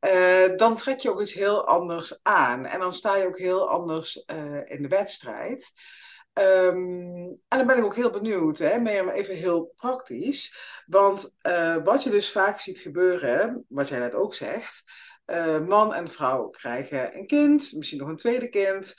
uh, 0.00 0.56
dan 0.56 0.76
trek 0.76 1.00
je 1.00 1.10
ook 1.10 1.20
iets 1.20 1.32
heel 1.32 1.66
anders 1.66 2.20
aan. 2.22 2.64
En 2.64 2.80
dan 2.80 2.92
sta 2.92 3.16
je 3.16 3.26
ook 3.26 3.38
heel 3.38 3.68
anders 3.68 4.24
uh, 4.32 4.60
in 4.64 4.82
de 4.82 4.88
wedstrijd. 4.88 5.72
Um, 6.32 7.40
en 7.48 7.58
dan 7.58 7.66
ben 7.66 7.78
ik 7.78 7.84
ook 7.84 7.94
heel 7.94 8.10
benieuwd, 8.10 8.58
hè, 8.58 8.78
maar 8.78 9.08
even 9.08 9.34
heel 9.34 9.72
praktisch. 9.76 10.56
Want 10.86 11.34
wat 11.84 12.02
je 12.02 12.10
dus 12.10 12.30
vaak 12.30 12.60
ziet 12.60 12.78
gebeuren, 12.78 13.64
wat 13.68 13.88
jij 13.88 13.98
net 13.98 14.14
ook 14.14 14.34
zegt, 14.34 14.82
man 15.66 15.94
en 15.94 16.08
vrouw 16.08 16.48
krijgen 16.48 17.16
een 17.16 17.26
kind, 17.26 17.72
misschien 17.72 17.98
nog 17.98 18.08
een 18.08 18.16
tweede 18.16 18.48
kind. 18.48 18.94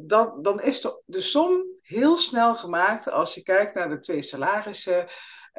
dan, 0.00 0.42
dan 0.42 0.60
is 0.60 0.80
de, 0.80 1.02
de 1.04 1.20
som 1.20 1.75
heel 1.86 2.16
snel 2.16 2.54
gemaakt 2.54 3.10
als 3.10 3.34
je 3.34 3.42
kijkt 3.42 3.74
naar 3.74 3.88
de 3.88 3.98
twee 3.98 4.22
salarissen. 4.22 5.06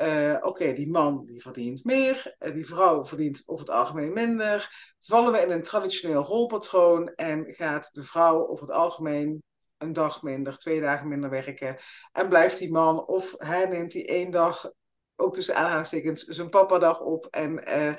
Uh, 0.02 0.38
Oké, 0.42 0.74
die 0.74 0.90
man 0.90 1.26
die 1.26 1.42
verdient 1.42 1.84
meer, 1.84 2.36
uh, 2.40 2.54
die 2.54 2.66
vrouw 2.66 3.06
verdient 3.06 3.44
over 3.46 3.66
het 3.66 3.76
algemeen 3.76 4.14
minder. 4.14 4.94
Vallen 5.00 5.32
we 5.32 5.40
in 5.40 5.52
een 5.52 5.64
traditioneel 5.64 6.24
rolpatroon 6.24 7.08
en 7.16 7.54
gaat 7.54 7.90
de 7.94 8.04
vrouw 8.04 8.48
over 8.48 8.68
het 8.68 8.76
algemeen 8.76 9.44
een 9.78 9.94
dag 9.94 10.22
minder, 10.22 10.58
twee 10.58 10.82
dagen 10.82 11.08
minder 11.08 11.30
werken. 11.30 11.78
En 12.12 12.30
blijft 12.30 12.58
die 12.58 12.72
man 12.72 13.06
of 13.06 13.36
hij 13.38 13.66
neemt 13.66 13.92
die 13.92 14.06
één 14.06 14.32
dag, 14.32 14.72
ook 15.16 15.34
tussen 15.34 15.56
aanhalingstekens, 15.56 16.24
zijn 16.24 16.50
papa-dag 16.50 17.00
op 17.00 17.28
en 17.30 17.52
uh, 17.54 17.94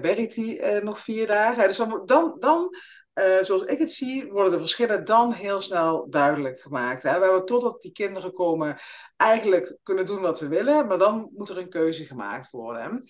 werkt 0.00 0.34
hij 0.34 0.80
nog 0.82 0.98
vier 0.98 1.26
dagen. 1.26 1.66
Dus 1.66 1.76
dan, 1.76 2.36
dan 2.38 2.74
uh, 3.18 3.42
zoals 3.42 3.62
ik 3.62 3.78
het 3.78 3.92
zie, 3.92 4.30
worden 4.32 4.52
de 4.52 4.58
verschillen 4.58 5.04
dan 5.04 5.32
heel 5.32 5.60
snel 5.60 6.10
duidelijk 6.10 6.60
gemaakt. 6.60 7.02
Hè? 7.02 7.18
We 7.18 7.24
hebben 7.24 7.44
totdat 7.44 7.82
die 7.82 7.92
kinderen 7.92 8.32
komen 8.32 8.76
eigenlijk 9.16 9.76
kunnen 9.82 10.06
doen 10.06 10.20
wat 10.20 10.40
we 10.40 10.48
willen, 10.48 10.86
maar 10.86 10.98
dan 10.98 11.30
moet 11.34 11.48
er 11.48 11.58
een 11.58 11.68
keuze 11.68 12.04
gemaakt 12.04 12.50
worden. 12.50 13.02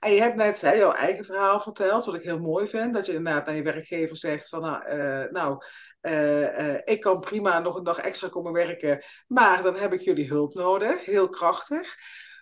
En 0.00 0.12
je 0.12 0.20
hebt 0.20 0.36
net 0.36 0.60
hè, 0.60 0.72
jouw 0.72 0.92
eigen 0.92 1.24
verhaal 1.24 1.60
verteld, 1.60 2.04
wat 2.04 2.14
ik 2.14 2.22
heel 2.22 2.38
mooi 2.38 2.66
vind, 2.66 2.94
dat 2.94 3.06
je 3.06 3.12
inderdaad 3.12 3.46
naar 3.46 3.54
je 3.54 3.62
werkgever 3.62 4.16
zegt 4.16 4.48
van 4.48 4.60
nou, 4.60 4.90
uh, 4.90 5.30
nou 5.30 5.64
uh, 6.00 6.74
ik 6.84 7.00
kan 7.00 7.20
prima 7.20 7.58
nog 7.58 7.76
een 7.76 7.84
dag 7.84 7.98
extra 7.98 8.28
komen 8.28 8.52
werken, 8.52 9.04
maar 9.26 9.62
dan 9.62 9.76
heb 9.76 9.92
ik 9.92 10.00
jullie 10.00 10.28
hulp 10.28 10.54
nodig, 10.54 11.04
heel 11.04 11.28
krachtig. 11.28 11.94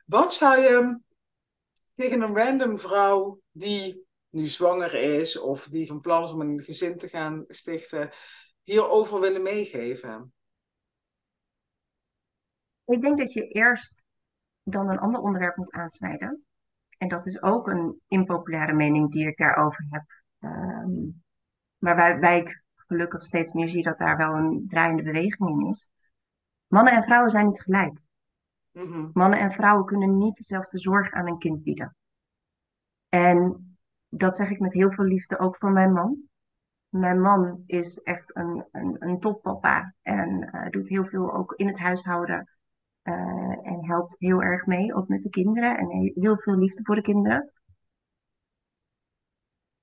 Wat 0.06 0.34
zou 0.34 0.60
je 0.60 0.98
tegen 1.94 2.20
een 2.20 2.36
random 2.36 2.78
vrouw 2.78 3.40
die 3.50 4.03
nu 4.34 4.46
zwanger 4.46 4.94
is 4.94 5.38
of 5.38 5.66
die 5.66 5.86
van 5.86 6.00
plan 6.00 6.22
is 6.24 6.30
om 6.30 6.40
een 6.40 6.62
gezin 6.62 6.98
te 6.98 7.08
gaan 7.08 7.44
stichten, 7.48 8.10
hierover 8.62 9.20
willen 9.20 9.42
meegeven? 9.42 10.32
Ik 12.84 13.00
denk 13.00 13.18
dat 13.18 13.32
je 13.32 13.48
eerst 13.48 14.04
dan 14.62 14.88
een 14.88 14.98
ander 14.98 15.20
onderwerp 15.20 15.56
moet 15.56 15.72
aansnijden. 15.72 16.44
En 16.98 17.08
dat 17.08 17.26
is 17.26 17.42
ook 17.42 17.68
een 17.68 18.00
impopulaire 18.08 18.72
mening 18.72 19.12
die 19.12 19.26
ik 19.26 19.36
daarover 19.36 19.86
heb. 19.90 20.04
Um, 20.38 21.22
maar 21.78 21.96
waarbij 21.96 22.38
ik 22.38 22.62
gelukkig 22.74 23.24
steeds 23.24 23.52
meer 23.52 23.68
zie 23.68 23.82
dat 23.82 23.98
daar 23.98 24.16
wel 24.16 24.34
een 24.34 24.66
draaiende 24.68 25.02
beweging 25.02 25.50
in 25.50 25.68
is. 25.68 25.90
Mannen 26.66 26.92
en 26.92 27.02
vrouwen 27.02 27.30
zijn 27.30 27.46
niet 27.46 27.62
gelijk. 27.62 27.98
Mm 28.70 29.10
Mannen 29.12 29.38
en 29.38 29.52
vrouwen 29.52 29.84
kunnen 29.84 30.16
niet 30.18 30.36
dezelfde 30.36 30.78
zorg 30.78 31.12
aan 31.12 31.28
een 31.28 31.38
kind 31.38 31.62
bieden. 31.62 31.96
En 33.08 33.73
dat 34.16 34.36
zeg 34.36 34.50
ik 34.50 34.58
met 34.58 34.72
heel 34.72 34.92
veel 34.92 35.04
liefde 35.04 35.38
ook 35.38 35.56
voor 35.56 35.70
mijn 35.70 35.92
man. 35.92 36.16
Mijn 36.88 37.20
man 37.20 37.62
is 37.66 37.98
echt 37.98 38.36
een, 38.36 38.64
een, 38.72 38.96
een 38.98 39.20
toppapa 39.20 39.94
en 40.02 40.50
uh, 40.54 40.70
doet 40.70 40.88
heel 40.88 41.04
veel 41.04 41.34
ook 41.34 41.52
in 41.52 41.66
het 41.66 41.78
huishouden. 41.78 42.48
en 43.02 43.86
helpt 43.86 44.14
heel 44.18 44.42
erg 44.42 44.66
mee, 44.66 44.94
ook 44.94 45.08
met 45.08 45.22
de 45.22 45.30
kinderen. 45.30 45.78
En 45.78 46.12
heel 46.14 46.38
veel 46.38 46.56
liefde 46.56 46.84
voor 46.84 46.94
de 46.94 47.02
kinderen. 47.02 47.52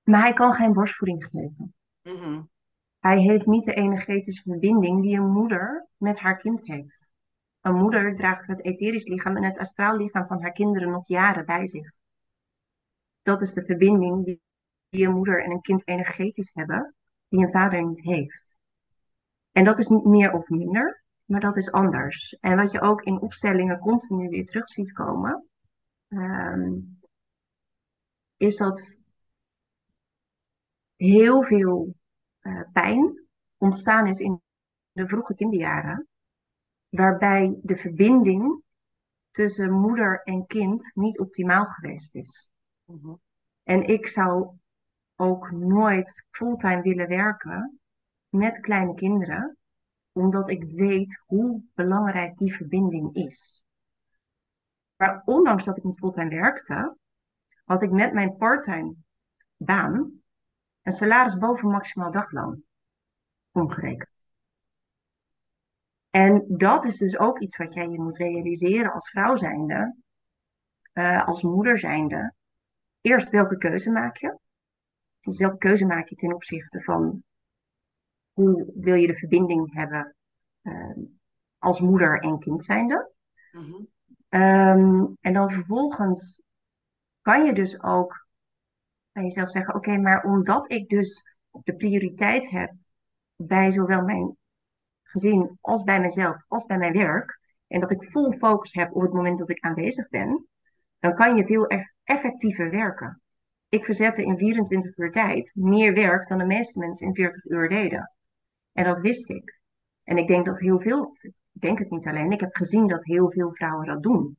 Maar 0.02 0.20
hij 0.20 0.32
kan 0.32 0.52
geen 0.52 0.72
borstvoeding 0.72 1.24
geven. 1.24 1.74
Mhm. 2.02 2.42
Hij 2.98 3.20
heeft 3.20 3.46
niet 3.46 3.64
de 3.64 3.74
energetische 3.74 4.42
verbinding 4.42 5.02
die 5.02 5.16
een 5.16 5.30
moeder 5.30 5.86
met 5.96 6.18
haar 6.18 6.36
kind 6.36 6.66
heeft. 6.66 7.10
Een 7.60 7.74
moeder 7.74 8.16
draagt 8.16 8.46
het 8.46 8.64
etherisch 8.64 9.06
lichaam 9.06 9.36
en 9.36 9.44
het 9.44 9.58
astraal 9.58 9.96
lichaam 9.96 10.26
van 10.26 10.42
haar 10.42 10.52
kinderen 10.52 10.90
nog 10.90 11.08
jaren 11.08 11.46
bij 11.46 11.66
zich. 11.66 11.92
Dat 13.22 13.42
is 13.42 13.52
de 13.52 13.64
verbinding 13.64 14.24
die, 14.24 14.40
een 14.88 15.14
moeder 15.14 15.44
en 15.44 15.50
een 15.50 15.60
kind 15.60 15.88
energetisch 15.88 16.50
hebben, 16.54 16.94
die 17.28 17.44
een 17.44 17.52
vader 17.52 17.86
niet 17.86 18.00
heeft. 18.00 18.56
En 19.52 19.64
dat 19.64 19.78
is 19.78 19.88
niet 19.88 20.04
meer 20.04 20.32
of 20.32 20.48
minder, 20.48 21.04
maar 21.24 21.40
dat 21.40 21.56
is 21.56 21.72
anders. 21.72 22.36
En 22.40 22.56
wat 22.56 22.72
je 22.72 22.80
ook 22.80 23.02
in 23.02 23.20
opstellingen 23.20 23.78
continu 23.78 24.28
weer 24.28 24.46
terug 24.46 24.68
ziet 24.68 24.92
komen, 24.92 25.48
ehm, 26.08 26.78
is 28.36 28.56
dat 28.56 28.98
heel 30.96 31.42
veel 31.42 31.94
uh, 32.42 32.62
pijn 32.72 33.26
ontstaan 33.56 34.06
is 34.06 34.18
in 34.18 34.40
de 34.92 35.06
vroege 35.06 35.34
kinderjaren, 35.34 36.08
waarbij 36.88 37.58
de 37.62 37.76
verbinding 37.76 38.62
tussen 39.30 39.72
moeder 39.72 40.22
en 40.22 40.46
kind 40.46 40.90
niet 40.94 41.18
optimaal 41.18 41.64
geweest 41.64 42.14
is. 42.14 42.51
Mhm. 42.92 43.14
En 43.62 43.82
ik 43.82 44.06
zou 44.06 44.56
ook 45.16 45.50
nooit 45.50 46.24
fulltime 46.30 46.82
willen 46.82 47.08
werken 47.08 47.80
met 48.28 48.60
kleine 48.60 48.94
kinderen, 48.94 49.56
omdat 50.12 50.50
ik 50.50 50.64
weet 50.64 51.22
hoe 51.26 51.62
belangrijk 51.74 52.38
die 52.38 52.54
verbinding 52.56 53.14
is. 53.14 53.62
Maar 54.96 55.22
ondanks 55.24 55.64
dat 55.64 55.76
ik 55.76 55.84
niet 55.84 55.98
fulltime 55.98 56.28
werkte, 56.30 56.96
had 57.64 57.82
ik 57.82 57.90
met 57.90 58.12
mijn 58.12 58.36
parttime 58.36 58.94
baan 59.56 60.22
een 60.82 60.92
salaris 60.92 61.38
boven 61.38 61.68
maximaal 61.68 62.10
dagloon 62.10 62.62
omgerekend. 63.52 64.10
En 66.10 66.44
dat 66.48 66.84
is 66.84 66.96
dus 66.96 67.18
ook 67.18 67.40
iets 67.40 67.56
wat 67.56 67.72
jij 67.72 67.88
je 67.88 68.00
moet 68.00 68.16
realiseren 68.16 68.92
als 68.92 69.10
vrouw 69.10 69.36
zijnde, 69.36 69.96
uh, 70.92 71.26
als 71.26 71.42
moeder 71.42 71.78
zijnde. 71.78 72.34
Eerst 73.02 73.30
welke 73.30 73.58
keuze 73.58 73.90
maak 73.90 74.16
je? 74.16 74.38
Dus 75.20 75.36
welke 75.36 75.58
keuze 75.58 75.86
maak 75.86 76.08
je 76.08 76.14
ten 76.14 76.34
opzichte 76.34 76.82
van 76.82 77.22
hoe 78.32 78.72
wil 78.74 78.94
je 78.94 79.06
de 79.06 79.16
verbinding 79.16 79.74
hebben 79.74 80.14
uh, 80.62 80.96
als 81.58 81.80
moeder 81.80 82.20
en 82.20 82.38
kind 82.38 82.64
zijnde? 82.64 83.12
Mm 83.52 83.62
-hmm. 83.62 83.88
um, 84.40 85.16
en 85.20 85.32
dan 85.32 85.50
vervolgens 85.50 86.40
kan 87.20 87.44
je 87.44 87.52
dus 87.52 87.82
ook 87.82 88.26
bij 89.12 89.22
jezelf 89.22 89.50
zeggen: 89.50 89.74
Oké, 89.74 89.96
maar 89.96 90.24
omdat 90.24 90.70
ik 90.70 90.88
dus 90.88 91.22
de 91.50 91.74
prioriteit 91.74 92.50
heb 92.50 92.72
bij 93.36 93.70
zowel 93.70 94.02
mijn 94.02 94.36
gezin 95.02 95.58
als 95.60 95.82
bij 95.82 96.00
mezelf 96.00 96.44
als 96.48 96.66
bij 96.66 96.78
mijn 96.78 96.92
werk, 96.92 97.40
en 97.66 97.80
dat 97.80 97.90
ik 97.90 98.10
vol 98.10 98.32
focus 98.32 98.72
heb 98.72 98.94
op 98.94 99.02
het 99.02 99.12
moment 99.12 99.38
dat 99.38 99.50
ik 99.50 99.60
aanwezig 99.60 100.08
ben, 100.08 100.46
dan 100.98 101.14
kan 101.14 101.36
je 101.36 101.46
veel 101.46 101.66
effectiever 102.04 102.70
werken. 102.70 103.22
Ik 103.68 103.84
verzette 103.84 104.24
in 104.24 104.38
24 104.38 104.96
uur 104.96 105.12
tijd 105.12 105.52
meer 105.54 105.94
werk 105.94 106.28
dan 106.28 106.38
de 106.38 106.44
meeste 106.44 106.78
mensen 106.78 107.06
in 107.06 107.14
40 107.14 107.44
uur 107.44 107.68
deden. 107.68 108.12
En 108.72 108.84
dat 108.84 109.00
wist 109.00 109.28
ik. 109.28 109.60
En 110.04 110.16
ik 110.16 110.26
denk 110.26 110.46
dat 110.46 110.58
heel 110.58 110.80
veel, 110.80 111.16
ik 111.52 111.60
denk 111.60 111.78
het 111.78 111.90
niet 111.90 112.06
alleen, 112.06 112.32
ik 112.32 112.40
heb 112.40 112.56
gezien 112.56 112.86
dat 112.86 113.04
heel 113.04 113.30
veel 113.30 113.54
vrouwen 113.54 113.86
dat 113.86 114.02
doen. 114.02 114.36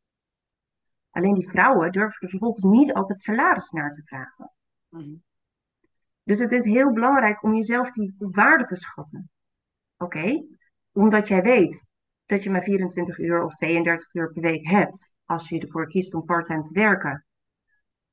Alleen 1.09 1.33
die 1.33 1.49
vrouwen 1.49 1.91
durven 1.91 2.21
er 2.21 2.29
vervolgens 2.29 2.63
niet 2.63 2.93
ook 2.93 3.09
het 3.09 3.19
salaris 3.19 3.69
naar 3.69 3.91
te 3.91 4.03
vragen. 4.03 4.51
Mhm. 4.89 5.13
Dus 6.23 6.39
het 6.39 6.51
is 6.51 6.63
heel 6.63 6.93
belangrijk 6.93 7.43
om 7.43 7.53
jezelf 7.53 7.91
die 7.91 8.15
waarde 8.17 8.65
te 8.65 8.75
schatten. 8.75 9.29
Oké, 9.97 10.45
omdat 10.91 11.27
jij 11.27 11.41
weet 11.41 11.85
dat 12.25 12.43
je 12.43 12.49
maar 12.49 12.63
24 12.63 13.17
uur 13.17 13.43
of 13.43 13.55
32 13.55 14.13
uur 14.13 14.31
per 14.31 14.41
week 14.41 14.67
hebt, 14.67 15.13
als 15.25 15.49
je 15.49 15.59
ervoor 15.59 15.87
kiest 15.87 16.13
om 16.13 16.25
parttime 16.25 16.63
te 16.63 16.73
werken, 16.73 17.25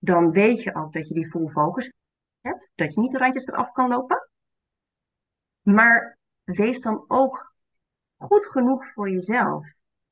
dan 0.00 0.30
weet 0.30 0.62
je 0.62 0.74
ook 0.74 0.92
dat 0.92 1.08
je 1.08 1.14
die 1.14 1.30
full 1.30 1.48
focus 1.48 1.92
hebt, 2.40 2.70
dat 2.74 2.94
je 2.94 3.00
niet 3.00 3.12
de 3.12 3.18
randjes 3.18 3.46
eraf 3.46 3.72
kan 3.72 3.88
lopen. 3.88 4.28
Maar 5.62 6.18
wees 6.44 6.80
dan 6.80 7.04
ook 7.06 7.54
goed 8.16 8.46
genoeg 8.46 8.92
voor 8.92 9.10
jezelf. 9.10 9.66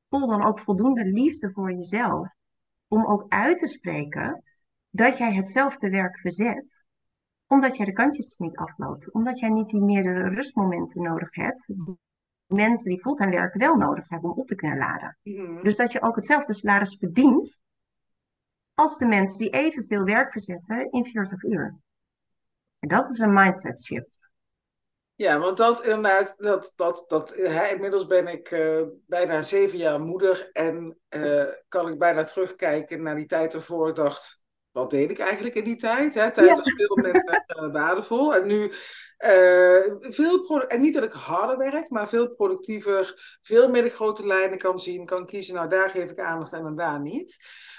Voel 0.08 0.26
dan 0.26 0.44
ook 0.44 0.60
voldoende 0.60 1.04
liefde 1.04 1.52
voor 1.52 1.72
jezelf 1.72 2.28
om 2.88 3.06
ook 3.06 3.24
uit 3.28 3.58
te 3.58 3.66
spreken 3.66 4.42
dat 4.90 5.18
jij 5.18 5.34
hetzelfde 5.34 5.90
werk 5.90 6.18
verzet, 6.18 6.86
omdat 7.46 7.76
jij 7.76 7.86
de 7.86 7.92
kantjes 7.92 8.36
niet 8.38 8.56
afloopt, 8.56 9.12
omdat 9.12 9.38
jij 9.38 9.48
niet 9.48 9.68
die 9.68 9.80
meerdere 9.80 10.28
rustmomenten 10.28 11.02
nodig 11.02 11.34
hebt, 11.34 11.68
mensen 12.46 12.88
die 12.88 13.00
fulltime 13.00 13.30
werken 13.30 13.60
wel 13.60 13.76
nodig 13.76 14.08
hebben 14.08 14.30
om 14.30 14.38
op 14.38 14.46
te 14.46 14.54
kunnen 14.54 14.78
laden. 14.78 15.18
Mhm. 15.22 15.62
Dus 15.62 15.76
dat 15.76 15.92
je 15.92 16.02
ook 16.02 16.16
hetzelfde 16.16 16.54
salaris 16.54 16.96
verdient 16.96 17.60
als 18.78 18.98
de 18.98 19.06
mensen 19.06 19.38
die 19.38 19.50
evenveel 19.50 20.04
werk 20.04 20.32
verzetten 20.32 20.90
in 20.90 21.04
40 21.04 21.42
uur. 21.42 21.76
En 22.78 22.88
dat 22.88 23.10
is 23.10 23.18
een 23.18 23.32
mindset 23.32 23.84
shift. 23.84 24.32
Ja, 25.14 25.38
want 25.38 25.56
dat 25.56 25.84
inderdaad, 25.84 26.34
dat, 26.38 26.72
dat, 26.76 27.04
dat, 27.08 27.34
hè, 27.36 27.66
inmiddels 27.66 28.06
ben 28.06 28.26
ik 28.26 28.50
uh, 28.50 28.82
bijna 29.06 29.42
zeven 29.42 29.78
jaar 29.78 30.00
moeder 30.00 30.50
en 30.52 30.98
uh, 31.16 31.44
kan 31.68 31.88
ik 31.88 31.98
bijna 31.98 32.24
terugkijken 32.24 33.02
naar 33.02 33.16
die 33.16 33.26
tijd 33.26 33.54
ervoor. 33.54 33.88
Ik 33.88 33.94
dacht, 33.94 34.42
wat 34.70 34.90
deed 34.90 35.10
ik 35.10 35.18
eigenlijk 35.18 35.54
in 35.54 35.64
die 35.64 35.76
tijd? 35.76 36.14
Hè? 36.14 36.32
Tijd 36.32 36.58
was 36.58 36.72
veel 36.76 36.96
minder 36.96 37.44
uh, 37.46 37.72
waardevol. 37.72 38.34
En 38.34 38.46
nu 38.46 38.72
veel 40.00 40.66
en 40.66 40.80
niet 40.80 40.94
dat 40.94 41.04
ik 41.04 41.12
harder 41.12 41.58
werk, 41.58 41.90
maar 41.90 42.08
veel 42.08 42.34
productiever, 42.34 43.38
veel 43.40 43.70
meer 43.70 43.82
de 43.82 43.90
grote 43.90 44.26
lijnen 44.26 44.58
kan 44.58 44.78
zien, 44.78 45.06
kan 45.06 45.26
kiezen. 45.26 45.54
Nou, 45.54 45.68
daar 45.68 45.90
geef 45.90 46.10
ik 46.10 46.20
aandacht 46.20 46.52
en 46.52 46.74
daar 46.74 47.00
niet. 47.00 47.36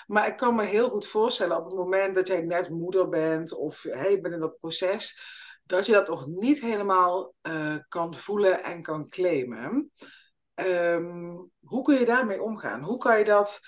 Maar 0.10 0.28
ik 0.28 0.38
kan 0.38 0.56
me 0.56 0.64
heel 0.64 0.90
goed 0.90 1.08
voorstellen 1.08 1.58
op 1.58 1.66
het 1.66 1.74
moment 1.74 2.16
dat 2.16 2.28
jij 2.28 2.42
net 2.42 2.70
moeder 2.70 3.10
bent 3.10 3.54
of 3.54 3.84
hey, 3.84 4.12
je 4.12 4.22
bent 4.22 4.34
in 4.34 4.40
dat 4.40 4.60
proces, 4.60 5.20
dat 5.64 5.86
je 5.86 5.92
dat 5.92 6.08
nog 6.08 6.28
niet 6.28 6.62
helemaal 6.62 7.34
uh, 7.42 7.76
kan 7.88 8.14
voelen 8.14 8.64
en 8.64 8.82
kan 8.82 9.08
claimen. 9.10 9.92
Um, 10.56 11.52
hoe 11.60 11.82
kun 11.82 12.00
je 12.00 12.06
daarmee 12.06 12.42
omgaan? 12.42 12.82
Hoe 12.82 12.98
kan 12.98 13.18
je 13.18 13.24
dat 13.24 13.60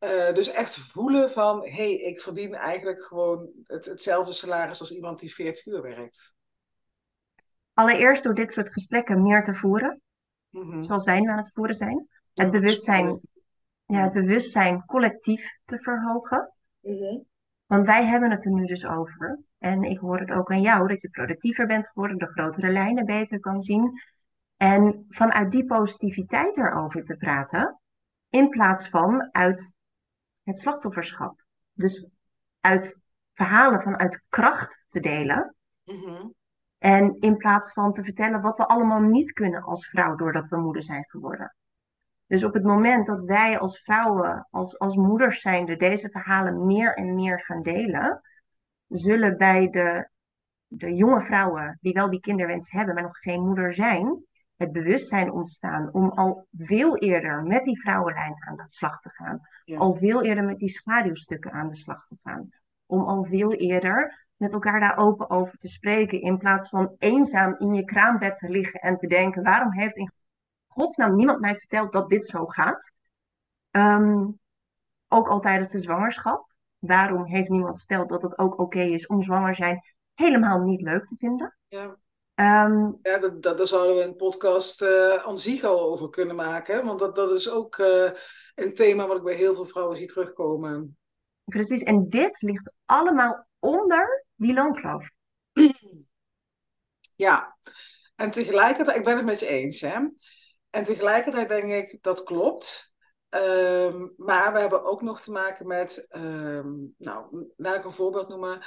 uh, 0.00 0.32
dus 0.32 0.50
echt 0.50 0.74
voelen 0.74 1.30
van, 1.30 1.62
hé, 1.62 1.70
hey, 1.70 1.94
ik 1.94 2.20
verdien 2.20 2.54
eigenlijk 2.54 3.04
gewoon 3.04 3.50
het, 3.66 3.86
hetzelfde 3.86 4.32
salaris 4.32 4.80
als 4.80 4.92
iemand 4.92 5.20
die 5.20 5.34
40 5.34 5.66
uur 5.66 5.82
werkt? 5.82 6.34
Allereerst 7.72 8.22
door 8.22 8.34
dit 8.34 8.52
soort 8.52 8.72
gesprekken 8.72 9.22
meer 9.22 9.44
te 9.44 9.54
voeren, 9.54 10.00
mm-hmm. 10.50 10.82
zoals 10.82 11.04
wij 11.04 11.20
nu 11.20 11.28
aan 11.28 11.38
het 11.38 11.50
voeren 11.54 11.76
zijn. 11.76 12.08
Het 12.34 12.50
bewustzijn, 12.50 13.20
ja, 13.90 14.02
het 14.02 14.12
bewustzijn 14.12 14.84
collectief 14.84 15.58
te 15.64 15.78
verhogen. 15.78 16.52
Mm-hmm. 16.80 17.24
Want 17.66 17.86
wij 17.86 18.06
hebben 18.06 18.30
het 18.30 18.44
er 18.44 18.52
nu 18.52 18.66
dus 18.66 18.86
over. 18.86 19.38
En 19.58 19.82
ik 19.82 19.98
hoor 19.98 20.18
het 20.18 20.30
ook 20.30 20.50
aan 20.50 20.60
jou, 20.60 20.88
dat 20.88 21.00
je 21.02 21.08
productiever 21.08 21.66
bent 21.66 21.88
geworden, 21.88 22.18
de 22.18 22.26
grotere 22.26 22.68
lijnen 22.70 23.04
beter 23.04 23.40
kan 23.40 23.60
zien. 23.60 24.00
En 24.56 25.06
vanuit 25.08 25.50
die 25.50 25.64
positiviteit 25.64 26.56
erover 26.56 27.04
te 27.04 27.16
praten, 27.16 27.80
in 28.28 28.48
plaats 28.48 28.88
van 28.88 29.28
uit 29.32 29.72
het 30.42 30.58
slachtofferschap. 30.58 31.44
Dus 31.72 32.06
uit 32.60 32.98
verhalen 33.32 33.82
vanuit 33.82 34.22
kracht 34.28 34.84
te 34.88 35.00
delen. 35.00 35.54
Mhm. 35.84 36.28
En 36.78 37.16
in 37.20 37.36
plaats 37.36 37.72
van 37.72 37.92
te 37.92 38.04
vertellen 38.04 38.40
wat 38.40 38.56
we 38.56 38.66
allemaal 38.66 39.00
niet 39.00 39.32
kunnen 39.32 39.62
als 39.62 39.88
vrouw 39.88 40.14
doordat 40.14 40.48
we 40.48 40.56
moeder 40.56 40.82
zijn 40.82 41.04
geworden. 41.08 41.54
Dus 42.30 42.44
op 42.44 42.54
het 42.54 42.62
moment 42.62 43.06
dat 43.06 43.24
wij 43.24 43.58
als 43.58 43.78
vrouwen, 43.78 44.46
als, 44.50 44.78
als 44.78 44.96
moeders 44.96 45.40
zijnde, 45.40 45.76
deze 45.76 46.10
verhalen 46.10 46.66
meer 46.66 46.94
en 46.94 47.14
meer 47.14 47.40
gaan 47.40 47.62
delen, 47.62 48.20
zullen 48.88 49.36
bij 49.36 49.70
de, 49.70 50.08
de 50.66 50.94
jonge 50.94 51.20
vrouwen 51.20 51.78
die 51.80 51.92
wel 51.92 52.10
die 52.10 52.20
kinderwens 52.20 52.70
hebben, 52.70 52.94
maar 52.94 53.02
nog 53.02 53.18
geen 53.18 53.46
moeder 53.46 53.74
zijn, 53.74 54.24
het 54.56 54.72
bewustzijn 54.72 55.32
ontstaan 55.32 55.92
om 55.92 56.10
al 56.10 56.46
veel 56.56 56.96
eerder 56.96 57.42
met 57.42 57.64
die 57.64 57.80
vrouwenlijn 57.80 58.34
aan 58.48 58.56
de 58.56 58.64
slag 58.68 59.00
te 59.00 59.10
gaan. 59.10 59.40
Al 59.76 59.94
veel 59.94 60.22
eerder 60.22 60.44
met 60.44 60.58
die 60.58 60.68
schaduwstukken 60.68 61.52
aan 61.52 61.68
de 61.68 61.76
slag 61.76 62.06
te 62.06 62.16
gaan. 62.22 62.48
Om 62.86 63.00
al 63.00 63.24
veel 63.24 63.52
eerder 63.52 64.26
met 64.36 64.52
elkaar 64.52 64.80
daar 64.80 64.98
open 64.98 65.30
over 65.30 65.58
te 65.58 65.68
spreken. 65.68 66.20
In 66.20 66.38
plaats 66.38 66.68
van 66.68 66.94
eenzaam 66.98 67.54
in 67.58 67.74
je 67.74 67.84
kraambed 67.84 68.38
te 68.38 68.48
liggen 68.48 68.80
en 68.80 68.96
te 68.96 69.06
denken: 69.06 69.42
waarom 69.42 69.72
heeft 69.72 69.96
in 69.96 70.10
godsnaam 70.70 71.16
niemand 71.16 71.40
mij 71.40 71.56
verteld 71.56 71.92
dat 71.92 72.08
dit 72.08 72.26
zo 72.26 72.46
gaat? 72.46 72.92
Ehm, 73.70 74.26
ook 75.08 75.28
al 75.28 75.40
tijdens 75.40 75.70
de 75.70 75.78
zwangerschap. 75.78 76.48
Waarom 76.78 77.24
heeft 77.24 77.48
niemand 77.48 77.76
verteld 77.76 78.08
dat 78.08 78.22
het 78.22 78.38
ook 78.38 78.58
oké 78.58 78.80
is 78.80 79.06
om 79.06 79.22
zwanger 79.22 79.54
zijn 79.54 79.80
helemaal 80.14 80.60
niet 80.60 80.80
leuk 80.80 81.06
te 81.06 81.14
vinden? 81.18 81.56
Ja. 81.68 81.96
Ehm, 82.34 82.90
Ja, 83.02 83.18
dat, 83.18 83.42
dat, 83.42 83.56
daar 83.56 83.66
zouden 83.66 83.96
we 83.96 84.02
een 84.02 84.16
podcast 84.16 84.82
uh, 84.82 85.14
aan 85.14 85.38
zich 85.38 85.64
al 85.64 85.80
over 85.80 86.10
kunnen 86.10 86.36
maken. 86.36 86.84
Want 86.84 86.98
dat, 86.98 87.14
dat 87.14 87.30
is 87.30 87.50
ook 87.50 87.78
uh, 87.78 88.10
een 88.54 88.74
thema 88.74 89.06
wat 89.06 89.16
ik 89.16 89.22
bij 89.22 89.34
heel 89.34 89.54
veel 89.54 89.64
vrouwen 89.64 89.96
zie 89.96 90.06
terugkomen. 90.06 90.98
Precies, 91.44 91.82
en 91.82 92.08
dit 92.08 92.42
ligt 92.42 92.72
allemaal 92.84 93.46
onder 93.58 94.24
die 94.34 94.52
loonkloof. 94.52 95.08
Ja, 97.16 97.56
en 98.16 98.30
tegelijkertijd, 98.30 98.96
ik 98.96 99.04
ben 99.04 99.16
het 99.16 99.26
met 99.26 99.40
je 99.40 99.46
eens, 99.46 99.80
hè. 99.80 99.98
En 100.70 100.84
tegelijkertijd 100.84 101.48
denk 101.48 101.72
ik, 101.72 102.02
dat 102.02 102.22
klopt. 102.22 102.92
Um, 103.30 104.14
maar 104.16 104.52
we 104.52 104.58
hebben 104.58 104.84
ook 104.84 105.02
nog 105.02 105.20
te 105.20 105.30
maken 105.30 105.66
met, 105.66 106.06
um, 106.16 106.94
nou, 106.98 107.46
laat 107.56 107.76
ik 107.76 107.84
een 107.84 107.92
voorbeeld 107.92 108.28
noemen. 108.28 108.58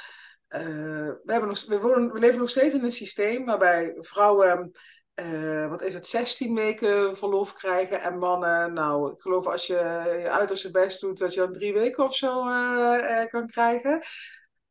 Uh, 0.49 0.61
we, 1.23 1.31
hebben 1.31 1.49
nog, 1.49 1.65
we, 1.65 1.79
wonen, 1.79 2.13
we, 2.13 2.19
leven 2.19 2.39
nog 2.39 2.49
steeds 2.49 2.73
in 2.73 2.83
een 2.83 2.91
systeem 2.91 3.45
waarbij 3.45 3.95
vrouwen, 3.99 4.71
uh, 5.21 5.69
wat 5.69 5.81
is 5.81 5.93
het, 5.93 6.07
16 6.07 6.55
weken 6.55 7.17
verlof 7.17 7.53
krijgen 7.53 8.01
en 8.01 8.17
mannen, 8.17 8.73
nou, 8.73 9.13
ik 9.13 9.21
geloof 9.21 9.47
als 9.47 9.67
je 9.67 9.73
je 10.21 10.29
uiterste 10.29 10.71
best 10.71 11.01
doet, 11.01 11.17
dat 11.17 11.33
je 11.33 11.39
dan 11.39 11.53
drie 11.53 11.73
weken 11.73 12.03
of 12.03 12.15
zo 12.15 12.47
uh, 12.47 13.25
kan 13.25 13.47
krijgen. 13.47 14.01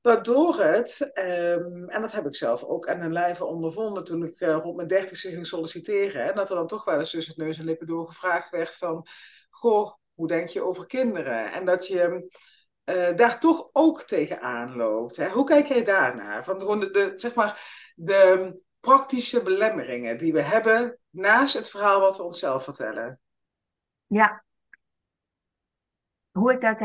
Waardoor 0.02 0.60
het, 0.60 1.10
um, 1.14 1.88
en 1.88 2.00
dat 2.00 2.12
heb 2.12 2.26
ik 2.26 2.34
zelf 2.34 2.64
ook 2.64 2.86
aan 2.88 3.00
een 3.00 3.12
lijve 3.12 3.44
ondervonden 3.44 4.04
toen 4.04 4.24
ik 4.24 4.40
uh, 4.40 4.56
rond 4.62 4.76
mijn 4.76 4.88
dertigste 4.88 5.30
ging 5.30 5.46
solliciteren, 5.46 6.24
hè, 6.24 6.32
dat 6.32 6.50
er 6.50 6.56
dan 6.56 6.66
toch 6.66 6.84
wel 6.84 6.98
eens 6.98 7.10
tussen 7.10 7.34
het 7.34 7.44
neus 7.44 7.58
en 7.58 7.64
lippen 7.64 7.86
door 7.86 8.06
gevraagd 8.06 8.50
werd 8.50 8.74
van, 8.74 9.06
goh, 9.50 9.92
hoe 10.14 10.26
denk 10.26 10.48
je 10.48 10.62
over 10.62 10.86
kinderen? 10.86 11.52
En 11.52 11.64
dat 11.64 11.86
je 11.86 12.30
uh, 12.84 13.16
daar 13.16 13.40
toch 13.40 13.68
ook 13.72 14.02
tegenaan 14.02 14.76
loopt. 14.76 15.16
Hè? 15.16 15.28
Hoe 15.28 15.44
kijk 15.44 15.66
jij 15.66 15.84
daarnaar? 15.84 16.44
Van 16.44 16.58
de, 16.58 17.12
zeg 17.16 17.34
maar, 17.34 17.92
de 17.94 18.62
praktische 18.80 19.42
belemmeringen 19.42 20.18
die 20.18 20.32
we 20.32 20.40
hebben 20.40 20.98
naast 21.10 21.54
het 21.54 21.70
verhaal 21.70 22.00
wat 22.00 22.16
we 22.16 22.22
onszelf 22.22 22.64
vertellen. 22.64 23.20
Ja. 24.06 24.44
Hoe 26.30 26.52
ik 26.52 26.60
daar 26.60 26.76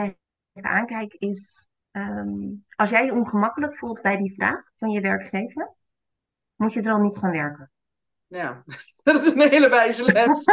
tegenaan 0.54 0.86
kijk 0.86 1.14
is 1.14 1.67
Um, 1.98 2.66
als 2.76 2.90
jij 2.90 3.06
je 3.06 3.14
ongemakkelijk 3.14 3.78
voelt 3.78 4.02
bij 4.02 4.18
die 4.18 4.34
vraag 4.34 4.62
van 4.78 4.90
je 4.90 5.02
werkgever, 5.02 5.74
moet 6.56 6.74
je 6.74 6.82
er 6.82 6.92
al 6.92 7.00
niet 7.00 7.18
gaan 7.18 7.32
werken. 7.32 7.72
Ja, 8.28 8.64
dat 9.04 9.24
is 9.24 9.34
een 9.34 9.50
hele 9.50 9.70
wijze 9.70 10.12
les. 10.12 10.46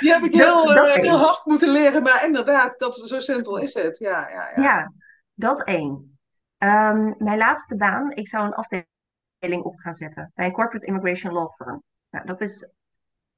Die 0.00 0.12
heb 0.12 0.22
ik 0.22 0.32
heel, 0.42 0.66
dat, 0.66 0.76
dat 0.76 0.96
uh, 0.96 1.02
heel 1.02 1.18
hard 1.18 1.44
moeten 1.44 1.68
leren, 1.68 2.02
maar 2.02 2.24
inderdaad, 2.24 2.78
dat, 2.78 2.96
zo 2.96 3.20
simpel 3.20 3.56
is 3.56 3.74
het. 3.74 3.98
Ja, 3.98 4.28
ja, 4.28 4.52
ja. 4.54 4.62
ja 4.62 4.92
dat 5.34 5.62
één. 5.62 6.18
Um, 6.58 7.14
mijn 7.18 7.38
laatste 7.38 7.76
baan, 7.76 8.12
ik 8.12 8.28
zou 8.28 8.46
een 8.46 8.54
afdeling 8.54 9.62
op 9.62 9.78
gaan 9.78 9.94
zetten 9.94 10.32
bij 10.34 10.46
een 10.46 10.52
corporate 10.52 10.86
immigration 10.86 11.32
law 11.32 11.52
firm. 11.52 11.82
Nou, 12.10 12.26
dat 12.26 12.40
is 12.40 12.68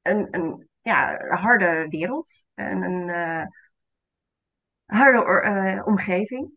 een, 0.03 0.29
een 0.31 0.69
ja, 0.83 1.27
harde 1.29 1.87
wereld, 1.89 2.31
een, 2.55 2.83
een 2.83 3.09
uh, 3.09 3.47
harde 4.85 5.43
uh, 5.45 5.87
omgeving 5.87 6.53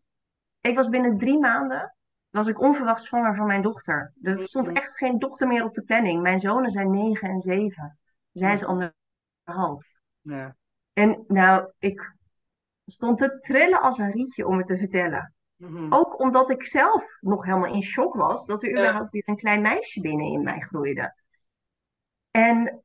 ik 0.62 0.76
was 0.76 0.90
binnen 0.90 1.18
drie 1.18 1.40
maanden 1.40 1.96
was 2.30 2.48
ik 2.48 2.62
onverwacht 2.62 3.04
zwanger 3.04 3.36
van 3.36 3.48
mijn 3.48 3.62
dochter. 3.62 4.14
Er 4.22 4.48
stond 4.48 4.72
echt 4.72 4.98
geen 4.98 5.20
dochter 5.20 5.48
meer 5.48 5.64
op 5.64 5.74
de 5.74 5.84
planning. 5.84 6.22
Mijn 6.22 6.40
zonen 6.40 6.72
zijn 6.72 6.92
negen 6.92 7.30
en 7.30 7.40
zeven. 7.40 8.00
Zij 8.32 8.54
is 8.54 8.64
anderhalf. 8.64 9.86
Ja. 10.22 10.56
En 10.94 11.24
nou, 11.28 11.72
ik 11.80 12.16
stond 12.86 13.18
te 13.18 13.40
trillen 13.40 13.82
als 13.82 13.98
een 13.98 14.12
rietje 14.12 14.48
om 14.48 14.58
het 14.58 14.68
te 14.68 14.78
vertellen. 14.78 15.34
Mm-hmm. 15.56 15.94
Ook 15.94 16.20
omdat 16.20 16.50
ik 16.50 16.66
zelf 16.66 17.04
nog 17.20 17.46
helemaal 17.46 17.74
in 17.74 17.84
shock 17.84 18.14
was 18.14 18.46
dat 18.46 18.64
er 18.64 18.72
überhaupt 18.72 19.12
weer 19.12 19.24
een 19.26 19.38
klein 19.38 19.62
meisje 19.62 20.02
binnen 20.02 20.26
in 20.26 20.44
mij 20.44 20.60
groeide. 20.60 21.16
En 22.32 22.84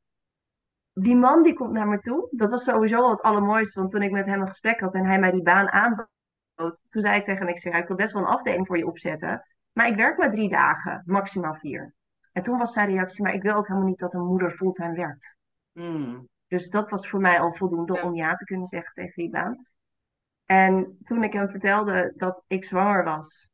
die 0.92 1.16
man 1.16 1.42
die 1.42 1.54
komt 1.54 1.72
naar 1.72 1.88
me 1.88 1.98
toe. 1.98 2.28
Dat 2.30 2.50
was 2.50 2.64
sowieso 2.64 3.10
het 3.10 3.22
allermooiste, 3.22 3.78
want 3.78 3.90
toen 3.90 4.02
ik 4.02 4.10
met 4.10 4.26
hem 4.26 4.40
een 4.40 4.48
gesprek 4.48 4.80
had 4.80 4.94
en 4.94 5.06
hij 5.06 5.18
mij 5.18 5.30
die 5.30 5.42
baan 5.42 5.70
aanbood 5.70 6.08
toen 6.54 7.02
zei 7.02 7.18
ik 7.18 7.24
tegen 7.24 7.40
hem, 7.40 7.48
ik 7.48 7.58
zeg, 7.58 7.74
ik 7.74 7.86
wil 7.86 7.96
best 7.96 8.12
wel 8.12 8.22
een 8.22 8.28
afdeling 8.28 8.66
voor 8.66 8.78
je 8.78 8.86
opzetten. 8.86 9.46
Maar 9.72 9.86
ik 9.88 9.96
werk 9.96 10.18
maar 10.18 10.30
drie 10.30 10.48
dagen, 10.48 11.02
maximaal 11.06 11.54
vier. 11.54 11.94
En 12.32 12.42
toen 12.42 12.58
was 12.58 12.72
zijn 12.72 12.88
reactie, 12.88 13.22
maar 13.22 13.34
ik 13.34 13.42
wil 13.42 13.54
ook 13.54 13.66
helemaal 13.66 13.88
niet 13.88 13.98
dat 13.98 14.14
een 14.14 14.26
moeder 14.26 14.50
fulltime 14.50 14.94
werkt. 14.94 15.36
Mm. 15.72 16.28
Dus 16.46 16.68
dat 16.68 16.90
was 16.90 17.08
voor 17.08 17.20
mij 17.20 17.40
al 17.40 17.54
voldoende 17.54 17.94
Ja. 17.94 18.02
om 18.02 18.14
ja 18.14 18.34
te 18.34 18.44
kunnen 18.44 18.66
zeggen 18.66 18.92
tegen 18.94 19.22
die 19.22 19.30
baan. 19.30 19.66
En 20.44 20.98
toen 21.04 21.22
ik 21.24 21.32
hem 21.32 21.48
vertelde 21.48 22.12
dat 22.16 22.44
ik 22.46 22.64
zwanger 22.64 23.04
was, 23.04 23.50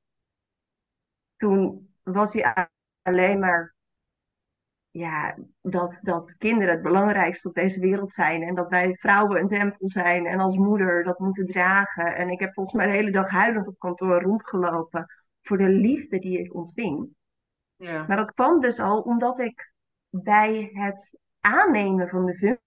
toen 1.36 1.88
was 2.02 2.32
hij 2.32 2.68
alleen 3.02 3.38
maar 3.38 3.74
ja, 4.98 5.36
dat, 5.62 5.98
dat 6.02 6.36
kinderen 6.36 6.74
het 6.74 6.82
belangrijkste 6.82 7.48
op 7.48 7.54
deze 7.54 7.80
wereld 7.80 8.12
zijn. 8.12 8.42
En 8.42 8.54
dat 8.54 8.68
wij 8.68 8.94
vrouwen 8.94 9.40
een 9.40 9.48
tempel 9.48 9.88
zijn 9.88 10.26
en 10.26 10.40
als 10.40 10.56
moeder 10.56 11.04
dat 11.04 11.18
moeten 11.18 11.46
dragen. 11.46 12.16
En 12.16 12.28
ik 12.28 12.40
heb 12.40 12.52
volgens 12.52 12.76
mij 12.76 12.86
de 12.86 12.92
hele 12.92 13.10
dag 13.10 13.30
huilend 13.30 13.66
op 13.66 13.78
kantoor 13.78 14.22
rondgelopen 14.22 15.06
voor 15.42 15.58
de 15.58 15.68
liefde 15.68 16.18
die 16.18 16.38
ik 16.38 16.54
ontving. 16.54 17.08
Ja. 17.76 18.04
Maar 18.06 18.16
dat 18.16 18.34
kwam 18.34 18.60
dus 18.60 18.78
al 18.78 19.00
omdat 19.00 19.38
ik 19.38 19.72
bij 20.10 20.70
het 20.72 21.18
aannemen 21.40 22.08
van 22.08 22.24
de 22.24 22.58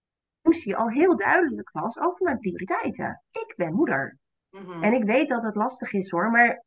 functie 0.41 0.75
al 0.75 0.89
heel 0.89 1.17
duidelijk 1.17 1.69
was 1.71 1.99
over 1.99 2.23
mijn 2.23 2.39
prioriteiten. 2.39 3.23
Ik 3.31 3.53
ben 3.57 3.73
moeder. 3.73 4.17
Mhm. 4.49 4.83
En 4.83 4.93
ik 4.93 5.03
weet 5.03 5.29
dat 5.29 5.43
het 5.43 5.55
lastig 5.55 5.93
is 5.93 6.09
hoor, 6.09 6.31
maar 6.31 6.63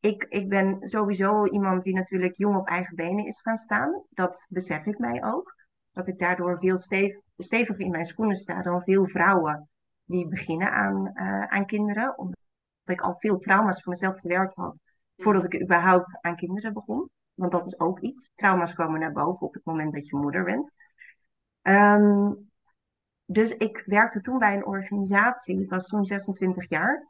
ik, 0.00 0.26
ik 0.28 0.48
ben 0.48 0.88
sowieso 0.88 1.46
iemand 1.46 1.82
die 1.82 1.94
natuurlijk 1.94 2.36
jong 2.36 2.56
op 2.56 2.68
eigen 2.68 2.96
benen 2.96 3.26
is 3.26 3.40
gaan 3.40 3.56
staan. 3.56 4.02
Dat 4.10 4.46
besef 4.48 4.86
ik 4.86 4.98
mij 4.98 5.24
ook. 5.24 5.54
Dat 5.92 6.06
ik 6.06 6.18
daardoor 6.18 6.58
veel 6.58 6.76
stevig, 6.76 7.20
steviger 7.36 7.84
in 7.84 7.90
mijn 7.90 8.06
schoenen 8.06 8.36
sta 8.36 8.62
dan 8.62 8.82
veel 8.82 9.06
vrouwen 9.06 9.68
die 10.04 10.28
beginnen 10.28 10.72
aan, 10.72 11.10
uh, 11.14 11.44
aan 11.44 11.66
kinderen. 11.66 12.18
Omdat 12.18 12.38
ik 12.84 13.00
al 13.00 13.16
veel 13.18 13.38
trauma's 13.38 13.82
voor 13.82 13.92
mezelf 13.92 14.20
verwerkt 14.20 14.54
had 14.54 14.80
voordat 15.16 15.44
ik 15.44 15.62
überhaupt 15.62 16.18
aan 16.20 16.36
kinderen 16.36 16.72
begon. 16.72 17.10
Want 17.34 17.52
dat 17.52 17.66
is 17.66 17.80
ook 17.80 18.00
iets. 18.00 18.30
Trauma's 18.34 18.74
komen 18.74 19.00
naar 19.00 19.12
boven 19.12 19.46
op 19.46 19.54
het 19.54 19.64
moment 19.64 19.92
dat 19.92 20.08
je 20.08 20.16
moeder 20.16 20.44
bent. 20.44 20.70
Um, 21.62 22.50
dus 23.24 23.56
ik 23.56 23.82
werkte 23.86 24.20
toen 24.20 24.38
bij 24.38 24.54
een 24.56 24.66
organisatie. 24.66 25.60
Ik 25.60 25.70
was 25.70 25.86
toen 25.86 26.04
26 26.04 26.68
jaar. 26.68 27.06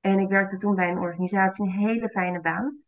En 0.00 0.18
ik 0.18 0.28
werkte 0.28 0.56
toen 0.56 0.74
bij 0.74 0.90
een 0.90 0.98
organisatie, 0.98 1.64
een 1.64 1.70
hele 1.70 2.08
fijne 2.08 2.40
baan. 2.40 2.78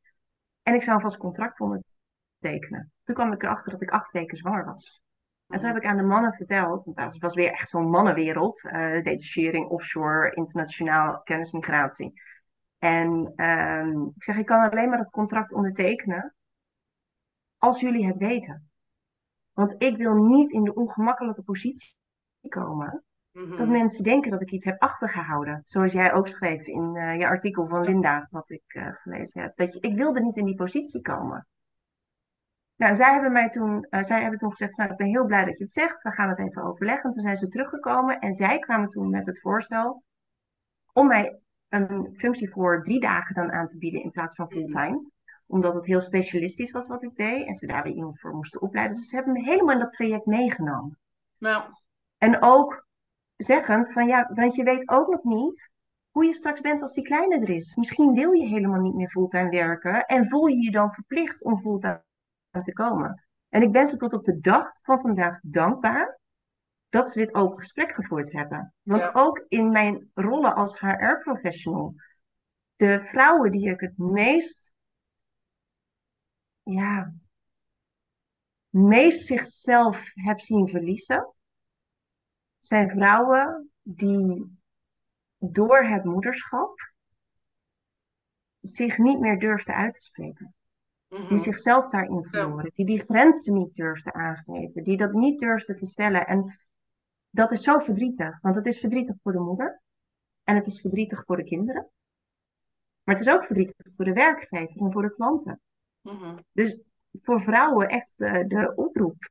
En 0.62 0.74
ik 0.74 0.82
zou 0.82 0.96
een 0.96 1.02
vast 1.02 1.16
contract 1.16 1.60
ondertekenen. 1.60 2.92
Toen 3.04 3.14
kwam 3.14 3.32
ik 3.32 3.42
erachter 3.42 3.72
dat 3.72 3.82
ik 3.82 3.90
acht 3.90 4.12
weken 4.12 4.36
zwanger 4.36 4.64
was. 4.64 5.02
En 5.46 5.58
toen 5.58 5.68
heb 5.68 5.76
ik 5.76 5.86
aan 5.86 5.96
de 5.96 6.02
mannen 6.02 6.32
verteld, 6.32 6.84
want 6.84 6.96
dat 6.96 7.18
was 7.18 7.34
weer 7.34 7.52
echt 7.52 7.68
zo'n 7.68 7.90
mannenwereld. 7.90 8.62
Uh, 8.62 9.02
detachering, 9.02 9.68
offshore, 9.68 10.34
internationaal 10.34 11.22
kennismigratie. 11.22 12.12
En 12.78 13.32
um, 13.36 14.12
ik 14.16 14.22
zeg, 14.22 14.36
ik 14.36 14.46
kan 14.46 14.70
alleen 14.70 14.88
maar 14.88 14.98
dat 14.98 15.10
contract 15.10 15.52
ondertekenen 15.52 16.34
als 17.58 17.80
jullie 17.80 18.06
het 18.06 18.16
weten. 18.16 18.70
Want 19.52 19.74
ik 19.78 19.96
wil 19.96 20.14
niet 20.14 20.50
in 20.50 20.64
de 20.64 20.74
ongemakkelijke 20.74 21.42
positie 21.42 21.94
komen 22.48 23.04
Mhm. 23.32 23.56
dat 23.56 23.68
mensen 23.68 24.04
denken 24.04 24.30
dat 24.30 24.42
ik 24.42 24.50
iets 24.50 24.64
heb 24.64 24.82
achtergehouden. 24.82 25.60
Zoals 25.64 25.92
jij 25.92 26.12
ook 26.12 26.28
schreef 26.28 26.66
in 26.66 26.94
uh, 26.94 27.18
je 27.18 27.26
artikel 27.26 27.66
van 27.66 27.84
Linda, 27.84 28.28
wat 28.30 28.50
ik 28.50 28.74
uh, 28.74 28.86
gelezen 28.92 29.42
heb. 29.42 29.56
Dat 29.56 29.72
je, 29.72 29.80
ik 29.80 29.96
wilde 29.96 30.20
niet 30.20 30.36
in 30.36 30.44
die 30.44 30.54
positie 30.54 31.00
komen. 31.00 31.46
Nou, 32.76 32.94
zij 32.94 33.12
hebben 33.12 33.32
mij 33.32 33.50
toen, 33.50 33.86
uh, 33.90 34.02
zij 34.02 34.20
hebben 34.20 34.38
toen 34.38 34.50
gezegd, 34.50 34.76
nou, 34.76 34.90
ik 34.90 34.96
ben 34.96 35.06
heel 35.06 35.24
blij 35.24 35.44
dat 35.44 35.58
je 35.58 35.64
het 35.64 35.72
zegt. 35.72 36.02
We 36.02 36.10
gaan 36.10 36.28
het 36.28 36.38
even 36.38 36.62
overleggen. 36.62 37.04
En 37.04 37.12
toen 37.12 37.22
zijn 37.22 37.36
ze 37.36 37.48
teruggekomen 37.48 38.18
en 38.18 38.34
zij 38.34 38.58
kwamen 38.58 38.88
toen 38.88 39.10
met 39.10 39.26
het 39.26 39.40
voorstel 39.40 40.02
om 40.92 41.06
mij 41.06 41.38
een 41.68 42.14
functie 42.16 42.50
voor 42.50 42.82
drie 42.82 43.00
dagen 43.00 43.34
dan 43.34 43.52
aan 43.52 43.68
te 43.68 43.78
bieden 43.78 44.02
in 44.02 44.10
plaats 44.10 44.34
van 44.34 44.50
fulltime. 44.50 45.10
Omdat 45.46 45.74
het 45.74 45.84
heel 45.84 46.00
specialistisch 46.00 46.70
was 46.70 46.86
wat 46.86 47.02
ik 47.02 47.16
deed 47.16 47.46
en 47.46 47.54
ze 47.54 47.66
daar 47.66 47.82
weer 47.82 47.92
iemand 47.92 48.20
voor 48.20 48.34
moesten 48.34 48.60
opleiden. 48.60 48.96
Dus 48.96 49.08
ze 49.08 49.14
hebben 49.14 49.32
me 49.32 49.42
helemaal 49.42 49.74
in 49.74 49.80
dat 49.80 49.92
traject 49.92 50.26
meegenomen. 50.26 50.98
Nou, 51.38 51.62
En 52.18 52.42
ook 52.42 52.86
zeggend 53.44 53.92
van 53.92 54.06
ja, 54.06 54.30
want 54.34 54.54
je 54.54 54.62
weet 54.62 54.88
ook 54.88 55.08
nog 55.08 55.22
niet 55.22 55.70
hoe 56.10 56.24
je 56.24 56.34
straks 56.34 56.60
bent 56.60 56.82
als 56.82 56.94
die 56.94 57.04
kleine 57.04 57.40
er 57.40 57.50
is. 57.50 57.74
Misschien 57.74 58.12
wil 58.14 58.32
je 58.32 58.46
helemaal 58.46 58.80
niet 58.80 58.94
meer 58.94 59.10
fulltime 59.10 59.50
werken 59.50 60.06
en 60.06 60.28
voel 60.28 60.46
je 60.46 60.62
je 60.62 60.70
dan 60.70 60.92
verplicht 60.92 61.44
om 61.44 61.58
fulltime 61.60 62.02
te 62.62 62.72
komen. 62.72 63.24
En 63.48 63.62
ik 63.62 63.72
ben 63.72 63.86
ze 63.86 63.96
tot 63.96 64.12
op 64.12 64.24
de 64.24 64.40
dag 64.40 64.70
van 64.82 65.00
vandaag 65.00 65.38
dankbaar 65.42 66.20
dat 66.88 67.12
ze 67.12 67.18
dit 67.18 67.34
open 67.34 67.58
gesprek 67.58 67.92
gevoerd 67.92 68.32
hebben. 68.32 68.74
Want 68.82 69.02
Ja. 69.02 69.10
ook 69.12 69.44
in 69.48 69.70
mijn 69.70 70.10
rollen 70.14 70.54
als 70.54 70.80
HR-professional, 70.80 71.94
de 72.76 73.00
vrouwen 73.10 73.50
die 73.50 73.70
ik 73.70 73.80
het 73.80 73.98
meest, 73.98 74.74
ja, 76.62 77.12
meest 78.68 79.26
zichzelf 79.26 80.02
heb 80.14 80.40
zien 80.40 80.68
verliezen, 80.68 81.32
zijn 82.64 82.90
vrouwen 82.90 83.70
die 83.82 84.58
door 85.38 85.84
het 85.84 86.04
moederschap 86.04 86.92
zich 88.60 88.98
niet 88.98 89.20
meer 89.20 89.38
durfden 89.38 89.74
uit 89.74 89.94
te 89.94 90.00
spreken. 90.00 90.54
die 91.08 91.20
Mhm. 91.22 91.38
zichzelf 91.38 91.90
daarin 91.90 92.14
Ja. 92.14 92.28
verloren, 92.30 92.70
die 92.74 92.86
die 92.86 93.02
grenzen 93.04 93.54
niet 93.54 93.74
durfden 93.74 94.14
aangeven, 94.14 94.82
die 94.82 94.96
dat 94.96 95.12
niet 95.12 95.40
durfden 95.40 95.76
te 95.76 95.86
stellen. 95.86 96.26
En 96.26 96.58
dat 97.30 97.50
is 97.52 97.62
zo 97.62 97.78
verdrietig, 97.78 98.40
want 98.40 98.56
het 98.56 98.66
is 98.66 98.78
verdrietig 98.78 99.16
voor 99.22 99.32
de 99.32 99.38
moeder 99.38 99.80
en 100.44 100.54
het 100.54 100.66
is 100.66 100.80
verdrietig 100.80 101.24
voor 101.24 101.36
de 101.36 101.44
kinderen. 101.44 101.90
Maar 103.02 103.14
het 103.16 103.26
is 103.26 103.32
ook 103.32 103.44
verdrietig 103.44 103.76
voor 103.96 104.04
de 104.04 104.12
werkgever 104.12 104.80
en 104.80 104.92
voor 104.92 105.02
de 105.02 105.14
klanten. 105.14 105.60
Mhm. 106.00 106.38
Dus 106.52 106.80
voor 107.22 107.42
vrouwen 107.42 107.88
echt 107.88 108.12
de, 108.16 108.44
de 108.46 108.72
oproep. 108.76 109.30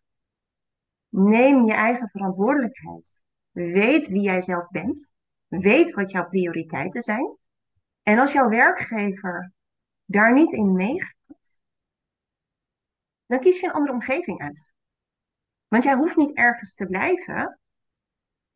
Neem 1.10 1.66
je 1.66 1.74
eigen 1.74 2.10
verantwoordelijkheid. 2.10 3.21
Weet 3.52 4.08
wie 4.08 4.22
jij 4.22 4.42
zelf 4.42 4.70
bent. 4.70 5.12
Weet 5.48 5.92
wat 5.92 6.12
jouw 6.12 6.28
prioriteiten 6.28 7.02
zijn. 7.02 7.38
En 8.04 8.20
als 8.20 8.32
jouw 8.32 8.50
werkgever 8.50 9.52
daar 10.06 10.34
niet 10.34 10.52
in 10.52 10.74
meegaat, 10.74 11.16
dan 13.26 13.40
kies 13.40 13.60
je 13.60 13.66
een 13.66 13.74
andere 13.74 13.94
omgeving 13.94 14.42
uit. 14.42 14.74
Want 15.68 15.84
jij 15.84 15.96
hoeft 15.96 16.16
niet 16.16 16.36
ergens 16.36 16.76
te 16.76 16.86
blijven 16.86 17.60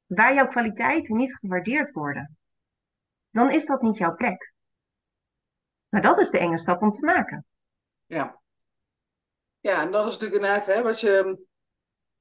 waar 0.05 0.33
jouw 0.33 0.47
kwaliteiten 0.47 1.17
niet 1.17 1.35
gewaardeerd 1.35 1.91
worden. 1.91 2.37
Dan 3.29 3.51
is 3.51 3.65
dat 3.65 3.81
niet 3.81 3.97
jouw 3.97 4.15
plek. 4.15 4.53
Maar 5.89 6.01
dat 6.01 6.19
is 6.19 6.29
de 6.29 6.37
enge 6.37 6.57
stap 6.57 6.81
om 6.81 6.91
te 6.91 7.05
maken. 7.05 7.45
Ja. 8.05 8.41
Ja, 9.59 9.81
en 9.81 9.91
dat 9.91 10.05
is 10.05 10.11
natuurlijk 10.11 10.41
inderdaad 10.41 10.65
hè, 10.65 10.83
wat 10.83 10.99
je 10.99 11.45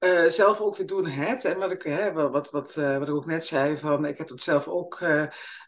eh, 0.05 0.31
zelf 0.31 0.61
ook 0.61 0.75
te 0.75 0.85
doen 0.85 1.07
hebt. 1.07 1.45
En 1.45 1.59
wat 1.59 1.71
ik, 1.73 1.83
hè, 1.83 2.13
wat, 2.13 2.51
wat, 2.51 2.77
eh, 2.77 2.99
wat 2.99 3.09
ik 3.09 3.15
ook 3.15 3.27
net 3.27 3.47
zei, 3.47 3.79
van, 3.79 4.07
ik 4.07 4.19
heb 4.19 4.29
het 4.29 4.43
zelf 4.43 4.69
ook 4.69 5.01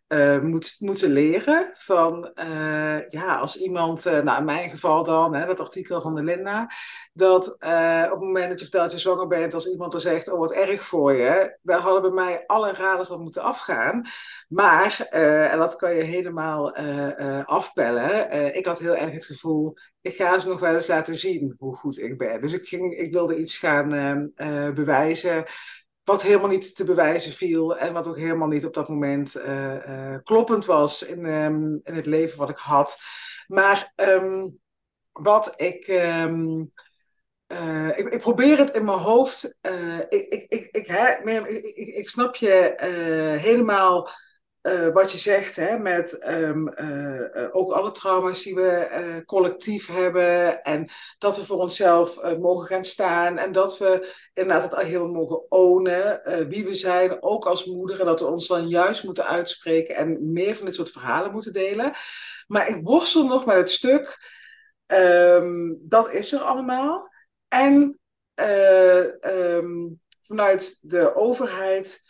eh, 0.07 0.41
moet, 0.41 0.77
moeten 0.79 1.11
leren. 1.11 1.71
Van, 1.75 2.35
eh, 2.35 3.09
ja, 3.09 3.37
als 3.37 3.57
iemand, 3.57 4.07
eh, 4.07 4.23
nou 4.23 4.39
in 4.39 4.45
mijn 4.45 4.71
geval 4.71 5.05
dan, 5.05 5.35
hè, 5.35 5.47
dat 5.47 5.61
artikel 5.61 6.01
van 6.01 6.15
de 6.15 6.23
Linda, 6.23 6.71
dat 7.13 7.47
op 7.49 8.11
het 8.11 8.21
moment 8.21 8.49
dat 8.49 8.59
je 8.59 8.65
vertelt 8.65 8.83
dat 8.83 8.93
je 8.93 8.99
zwanger 8.99 9.27
bent, 9.27 9.55
als 9.55 9.71
iemand 9.71 9.93
dan 9.93 10.01
zegt, 10.01 10.31
oh 10.31 10.39
wat 10.39 10.53
erg 10.53 10.83
voor 10.83 11.13
je, 11.13 11.59
daar 11.63 11.81
hadden 11.81 12.03
bij 12.03 12.11
mij 12.11 12.45
alle 12.47 12.73
radars 12.73 13.11
al 13.11 13.19
moeten 13.19 13.43
afgaan. 13.43 14.07
Maar, 14.49 15.01
en 15.51 15.59
dat 15.59 15.77
kan 15.77 15.95
je 15.95 16.03
helemaal 16.03 16.77
afpellen, 17.45 18.31
eh, 18.31 18.57
ik 18.57 18.67
had 18.67 18.79
heel 18.79 18.97
erg 18.97 19.13
het 19.13 19.25
gevoel, 19.25 19.77
ik 20.01 20.17
ga 20.17 20.39
ze 20.39 20.49
nog 20.49 20.61
wel 20.61 20.75
eens 20.75 20.87
laten 20.87 21.17
zien 21.17 21.55
hoe 21.59 21.77
goed 21.77 21.99
ik 21.99 22.19
ben. 22.19 22.41
Dus 22.41 22.53
ik, 22.53 22.69
ging, 22.69 22.97
ik 22.97 23.13
wilde 23.13 23.37
iets 23.37 23.59
gaan 23.59 23.89
bewijzen 24.75 25.45
wat 26.07 26.23
helemaal 26.23 26.49
niet 26.49 26.77
te 26.77 26.85
bewijzen 26.85 27.33
viel 27.33 27.77
en 27.77 27.93
wat 27.93 28.09
ook 28.09 28.17
helemaal 28.17 28.49
niet 28.49 28.67
op 28.67 28.75
dat 28.75 28.89
moment 28.89 29.35
eh, 29.35 30.13
eh, 30.15 30.23
kloppend 30.23 30.65
was 30.65 31.03
in, 31.03 31.25
ehm, 31.25 31.63
in 31.83 31.95
het 31.95 32.07
leven 32.07 32.39
wat 32.39 32.51
ik 32.51 32.57
had. 32.57 32.99
Maar 33.47 33.93
ehm, 33.95 34.49
wat 35.13 35.53
ik, 35.57 35.87
ehm, 35.87 36.65
eh, 37.47 37.99
ik, 37.99 38.09
ik 38.09 38.21
probeer 38.21 38.59
het 38.59 38.71
in 38.71 38.85
mijn 38.85 38.99
hoofd. 38.99 39.59
ik, 40.09 40.27
ik, 40.29 40.47
ik, 40.49 40.69
ik, 40.71 40.87
ik, 40.87 41.95
ik, 41.95 42.09
snap 42.09 42.37
je 42.37 42.75
helemaal 43.41 44.11
eh, 44.67 44.89
wat 44.89 45.13
je 45.13 45.19
zegt, 45.19 45.57
hè, 45.57 45.79
met 45.79 46.19
ehm, 46.19 46.69
eh, 46.69 47.45
eh, 47.45 47.55
ook 47.55 47.73
alle 47.73 47.93
trauma's 47.93 48.43
die 48.43 48.55
we 48.55 49.23
collectief 49.27 49.87
hebben. 49.87 50.63
En 50.63 50.89
dat 51.19 51.37
we 51.37 51.43
voor 51.43 51.59
onszelf 51.59 52.37
mogen 52.39 52.67
gaan 52.67 52.85
staan. 52.85 53.39
En 53.39 53.53
dat 53.53 53.79
we 53.79 54.15
inderdaad 54.35 54.71
het 54.71 54.87
heel 54.87 55.09
mogen 55.09 55.51
ownen, 55.51 56.23
wie 56.49 56.65
we 56.65 56.75
zijn, 56.75 57.23
ook 57.23 57.47
als 57.47 57.65
moeder. 57.65 58.01
En 58.01 58.07
dat 58.07 58.21
we 58.21 58.27
ons 58.27 58.47
dan 58.47 58.69
juist 58.69 59.05
moeten 59.05 59.27
uitspreken 59.27 59.95
en 59.95 60.33
meer 60.33 60.57
van 60.57 60.67
dit 60.67 60.75
soort 60.75 60.91
verhalen 60.91 61.33
moeten 61.33 61.53
delen. 61.53 61.93
Maar 62.47 62.69
ik 62.69 62.81
worstel 62.83 63.27
nog 63.27 63.47
met 63.47 63.57
het 63.57 63.71
stuk. 63.71 64.35
ehm, 64.87 65.75
dat 65.79 66.11
is 66.11 66.33
er 66.33 66.41
allemaal. 66.41 67.09
En 67.49 68.01
eh, 68.35 69.25
ehm, 69.25 69.89
vanuit 70.21 70.79
de 70.81 71.15
overheid 71.15 72.06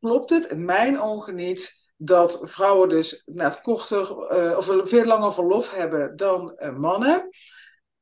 klopt 0.00 0.30
het 0.30 0.44
in 0.44 0.64
mijn 0.64 1.00
ogen 1.00 1.34
niet 1.34 1.88
dat 1.96 2.40
vrouwen 2.42 2.88
dus 2.88 3.22
net 3.26 3.60
korter 3.60 4.26
eh, 4.26 4.56
of 4.56 4.64
veel 4.88 5.04
langer 5.04 5.32
verlof 5.32 5.74
hebben 5.74 6.16
dan 6.16 6.56
eh, 6.56 6.76
mannen. 6.76 7.28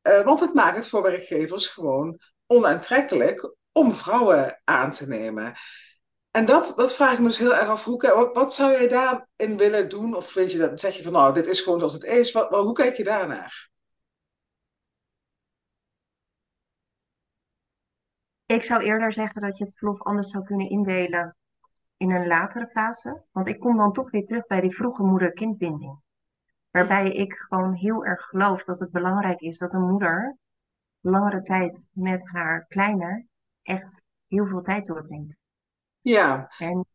Eh, 0.02 0.24
want 0.24 0.40
het 0.40 0.54
maakt 0.54 0.76
het 0.76 0.88
voor 0.88 1.02
werkgevers 1.02 1.66
gewoon 1.66 2.20
onaantrekkelijk 2.46 3.54
om 3.72 3.92
vrouwen 3.92 4.60
aan 4.64 4.92
te 4.92 5.08
nemen. 5.08 5.54
En 6.30 6.44
dat, 6.44 6.72
dat 6.76 6.94
vraag 6.94 7.12
ik 7.12 7.18
me 7.18 7.26
dus 7.26 7.38
heel 7.38 7.54
erg 7.54 7.68
af. 7.68 7.84
Hoe, 7.84 8.14
wat, 8.14 8.34
wat 8.34 8.54
zou 8.54 8.72
jij 8.72 8.88
daarin 8.88 9.56
willen 9.56 9.88
doen? 9.88 10.14
Of 10.14 10.30
vind 10.30 10.52
je 10.52 10.58
dat, 10.58 10.80
zeg 10.80 10.96
je 10.96 11.02
van 11.02 11.12
nou, 11.12 11.34
dit 11.34 11.46
is 11.46 11.60
gewoon 11.60 11.78
zoals 11.78 11.94
het 11.94 12.04
is. 12.04 12.32
Wat, 12.32 12.48
hoe 12.48 12.72
kijk 12.72 12.96
je 12.96 13.04
daarnaar? 13.04 13.70
Ik 18.46 18.62
zou 18.62 18.82
eerder 18.82 19.12
zeggen 19.12 19.42
dat 19.42 19.58
je 19.58 19.64
het 19.64 19.78
verlof 19.78 20.02
anders 20.02 20.30
zou 20.30 20.44
kunnen 20.44 20.70
indelen 20.70 21.36
in 21.98 22.10
een 22.10 22.26
latere 22.26 22.66
fase. 22.66 23.22
Want 23.32 23.46
ik 23.46 23.60
kom 23.60 23.76
dan 23.76 23.92
toch 23.92 24.10
weer 24.10 24.26
terug 24.26 24.46
bij 24.46 24.60
die 24.60 24.74
vroege 24.74 25.02
moeder-kindbinding. 25.02 25.98
Waarbij 26.70 27.12
ik 27.12 27.32
gewoon 27.32 27.72
heel 27.72 28.04
erg 28.04 28.22
geloof 28.22 28.64
dat 28.64 28.80
het 28.80 28.90
belangrijk 28.90 29.40
is 29.40 29.58
dat 29.58 29.72
een 29.72 29.88
moeder 29.88 30.36
langere 31.00 31.42
tijd 31.42 31.88
met 31.92 32.28
haar 32.28 32.66
kleine 32.68 33.26
echt 33.62 34.02
heel 34.26 34.46
veel 34.46 34.62
tijd 34.62 34.86
doorbrengt. 34.86 35.38
Ja, 36.00 36.48
En 36.58 36.86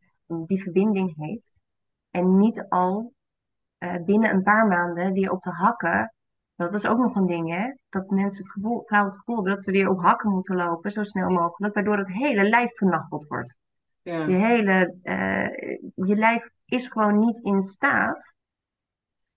die 0.45 0.63
verbinding 0.63 1.15
heeft. 1.15 1.61
En 2.09 2.37
niet 2.37 2.65
al 2.69 3.13
eh, 3.77 4.03
binnen 4.03 4.29
een 4.29 4.43
paar 4.43 4.67
maanden 4.67 5.13
weer 5.13 5.31
op 5.31 5.41
de 5.41 5.49
hakken. 5.49 6.13
Dat 6.55 6.73
is 6.73 6.85
ook 6.85 6.97
nog 6.97 7.15
een 7.15 7.25
ding, 7.25 7.49
hè? 7.49 7.73
Dat 7.89 8.09
mensen 8.09 8.43
het 8.43 8.51
gevoel, 8.51 8.83
vrouwen 8.85 9.11
het 9.11 9.19
gevoel 9.19 9.35
hebben 9.35 9.53
dat 9.53 9.63
ze 9.63 9.71
weer 9.71 9.89
op 9.89 10.01
hakken 10.01 10.31
moeten 10.31 10.55
lopen, 10.55 10.91
zo 10.91 11.03
snel 11.03 11.29
mogelijk, 11.29 11.73
waardoor 11.73 11.97
het 11.97 12.11
hele 12.11 12.49
lijf 12.49 12.77
vernacheld 12.77 13.27
wordt. 13.27 13.59
Ja, 14.03 14.25
Je 14.25 14.35
hele, 14.35 14.97
eh, 15.03 15.79
je 16.07 16.15
lijf 16.15 16.49
is 16.65 16.87
gewoon 16.87 17.19
niet 17.19 17.43
in 17.43 17.63
staat 17.63 18.33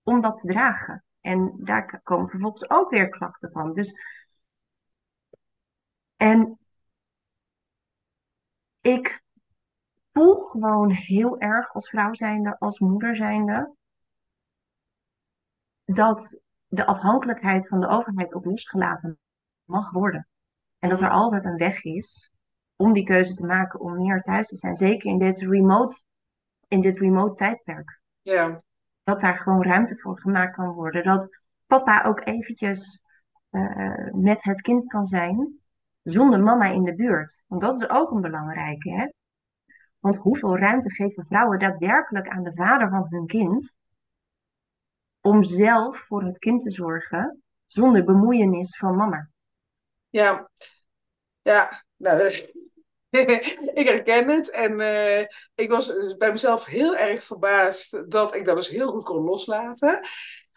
om 0.03 0.21
dat 0.21 0.39
te 0.41 0.47
dragen. 0.47 1.05
En 1.21 1.53
daar 1.57 2.01
komen 2.03 2.29
vervolgens 2.29 2.71
ook 2.71 2.91
weer 2.91 3.09
klachten 3.09 3.51
van. 3.51 3.73
Dus, 3.73 3.93
en 6.17 6.59
ik 8.81 9.23
voel 10.13 10.35
gewoon 10.35 10.91
heel 10.91 11.39
erg 11.39 11.75
als 11.75 11.89
vrouw 11.89 12.15
zijnde, 12.15 12.59
als 12.59 12.79
moeder 12.79 13.17
zijnde, 13.17 13.75
dat 15.85 16.41
de 16.67 16.87
afhankelijkheid 16.87 17.69
van 17.69 17.81
de 17.81 17.89
overheid 17.89 18.35
ook 18.35 18.45
losgelaten 18.45 19.19
mag 19.65 19.91
worden. 19.91 20.29
En 20.79 20.89
dat 20.89 21.01
er 21.01 21.11
altijd 21.11 21.45
een 21.45 21.57
weg 21.57 21.85
is 21.85 22.31
om 22.77 22.93
die 22.93 23.05
keuze 23.05 23.35
te 23.35 23.45
maken 23.47 23.81
om 23.81 23.97
meer 23.97 24.21
thuis 24.21 24.49
te 24.49 24.57
zijn. 24.57 24.75
Zeker 24.75 25.11
in 25.11 25.19
dit 25.19 25.41
remote, 25.41 26.03
in 26.69 26.81
dit 26.81 26.99
remote 26.99 27.35
tijdperk. 27.35 28.01
ja, 28.23 28.62
Dat 29.03 29.21
daar 29.21 29.37
gewoon 29.39 29.62
ruimte 29.62 29.97
voor 29.97 30.21
gemaakt 30.21 30.55
kan 30.55 30.73
worden. 30.73 31.05
Dat 31.05 31.29
papa 31.67 32.05
ook 32.05 32.27
eventjes 32.27 33.01
eh, 33.51 34.12
met 34.12 34.43
het 34.43 34.61
kind 34.61 34.87
kan 34.87 35.07
zijn 35.07 35.59
zonder 36.03 36.41
mama 36.41 36.65
in 36.67 36.83
de 36.85 36.95
buurt. 36.95 37.43
Want 37.47 37.61
dat 37.62 37.83
is 37.83 37.89
ook 37.89 38.11
een 38.11 38.21
belangrijke. 38.21 38.91
Hè? 38.91 39.09
Want 39.99 40.17
hoeveel 40.17 40.59
ruimte 40.59 40.91
geven 40.91 41.27
vrouwen 41.27 41.59
daadwerkelijk 41.59 42.29
aan 42.29 42.43
de 42.43 42.55
vader 42.55 42.89
van 42.89 43.07
hun 43.09 43.27
kind 43.27 43.75
om 45.21 45.45
zelf 45.45 46.07
voor 46.07 46.23
het 46.25 46.39
kind 46.39 46.62
te 46.62 46.71
zorgen 46.71 47.43
zonder 47.67 48.05
bemoeienis 48.05 48.77
van 48.77 48.97
mama? 48.97 49.29
ja. 50.09 50.51
Ja, 51.43 51.83
nou, 51.97 52.19
dat- 52.19 52.53
ik 53.81 53.89
herken 53.89 54.29
het. 54.29 54.51
En 54.51 54.81
eh, 54.81 55.27
ik 55.55 55.71
was 55.71 55.87
dus 55.87 56.17
bij 56.17 56.33
mezelf 56.33 56.65
heel 56.65 56.97
erg 56.97 57.23
verbaasd 57.23 58.11
dat 58.11 58.35
ik 58.35 58.45
dat 58.45 58.57
dus 58.57 58.69
heel 58.69 58.91
goed 58.91 59.05
kon 59.05 59.25
loslaten. 59.25 60.01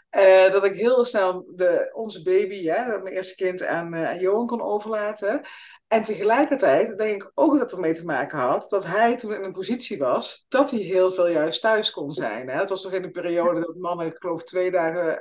Eh, 0.09 0.51
dat 0.51 0.63
ik 0.63 0.73
heel 0.73 1.05
snel 1.05 1.45
de, 1.55 1.89
onze 1.93 2.21
baby, 2.23 2.55
ja, 2.55 2.85
mijn 2.87 3.15
eerste 3.15 3.35
kind, 3.35 3.63
aan, 3.63 3.95
aan 3.95 4.19
Johan 4.19 4.47
kon 4.47 4.61
overlaten. 4.61 5.41
En 5.87 6.03
tegelijkertijd 6.03 6.97
denk 6.97 7.23
ik 7.23 7.31
ook 7.35 7.51
dat 7.51 7.61
het 7.61 7.71
ermee 7.71 7.93
te 7.93 8.05
maken 8.05 8.39
had 8.39 8.69
dat 8.69 8.85
hij 8.85 9.17
toen 9.17 9.33
in 9.33 9.43
een 9.43 9.51
positie 9.51 9.97
was 9.97 10.45
dat 10.47 10.71
hij 10.71 10.79
heel 10.79 11.11
veel 11.11 11.27
juist 11.27 11.61
thuis 11.61 11.91
kon 11.91 12.13
zijn. 12.13 12.49
Hè. 12.49 12.59
Het 12.59 12.69
was 12.69 12.83
nog 12.83 12.93
in 12.93 13.01
de 13.01 13.11
periode 13.11 13.59
dat 13.59 13.75
mannen, 13.75 14.05
ik 14.05 14.15
geloof, 14.19 14.43
twee 14.43 14.71
dagen 14.71 15.19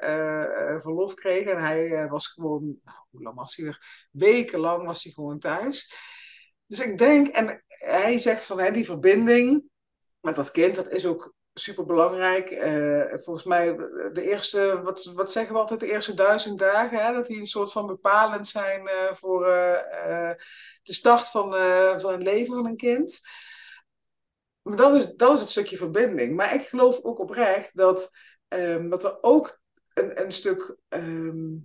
verlof 0.81 1.15
kregen. 1.15 1.53
En 1.53 1.63
hij 1.63 2.09
was 2.09 2.27
gewoon, 2.27 2.79
nou, 2.85 2.99
hoe 3.11 3.23
lang 3.23 3.37
was 3.37 3.57
hij 3.57 3.67
er? 3.67 4.09
Wekenlang 4.11 4.87
was 4.87 5.03
hij 5.03 5.13
gewoon 5.13 5.39
thuis. 5.39 5.93
Dus 6.69 6.81
ik 6.81 6.99
denk, 6.99 7.27
en 7.27 7.63
hij 7.69 8.19
zegt 8.19 8.45
van 8.45 8.61
hè, 8.61 8.71
die 8.71 8.85
verbinding 8.85 9.63
met 10.21 10.35
dat 10.35 10.51
kind, 10.51 10.75
dat 10.75 10.89
is 10.91 11.07
ook 11.07 11.35
super 11.55 11.85
belangrijk. 11.85 12.49
volgens 13.23 13.45
mij 13.45 13.77
de 14.13 14.23
eerste, 14.23 14.81
wat, 14.83 15.05
wat 15.05 15.33
zeggen 15.33 15.53
we 15.53 15.61
altijd, 15.61 15.81
de 15.81 15.91
eerste 15.91 16.15
duizend 16.15 16.59
dagen, 16.59 16.99
hè, 16.99 17.13
dat 17.13 17.27
die 17.27 17.39
een 17.39 17.47
soort 17.47 17.73
van 17.73 17.87
bepalend 17.87 18.49
zijn 18.49 18.87
eh, 18.89 19.15
voor 19.15 19.47
eh, 19.47 20.31
eh, 20.31 20.37
de 20.89 20.95
start 20.95 21.29
van, 21.29 21.55
eh, 21.55 21.99
van 21.99 22.13
het 22.13 22.23
leven 22.23 22.55
van 22.55 22.67
een 22.67 22.77
kind. 22.77 23.21
Maar 24.63 24.77
dat 24.77 24.95
is, 24.95 25.15
dat 25.15 25.35
is 25.35 25.41
het 25.41 25.51
stukje 25.51 25.77
verbinding. 25.77 26.37
Maar 26.37 26.55
ik 26.55 26.67
geloof 26.67 27.01
ook 27.03 27.19
oprecht 27.19 27.77
dat, 27.77 28.11
ehm, 28.49 28.89
dat 28.89 29.05
er 29.05 29.23
ook 29.23 29.61
een, 29.95 30.23
een 30.23 30.33
stuk 30.33 30.77
ehm, 30.89 31.57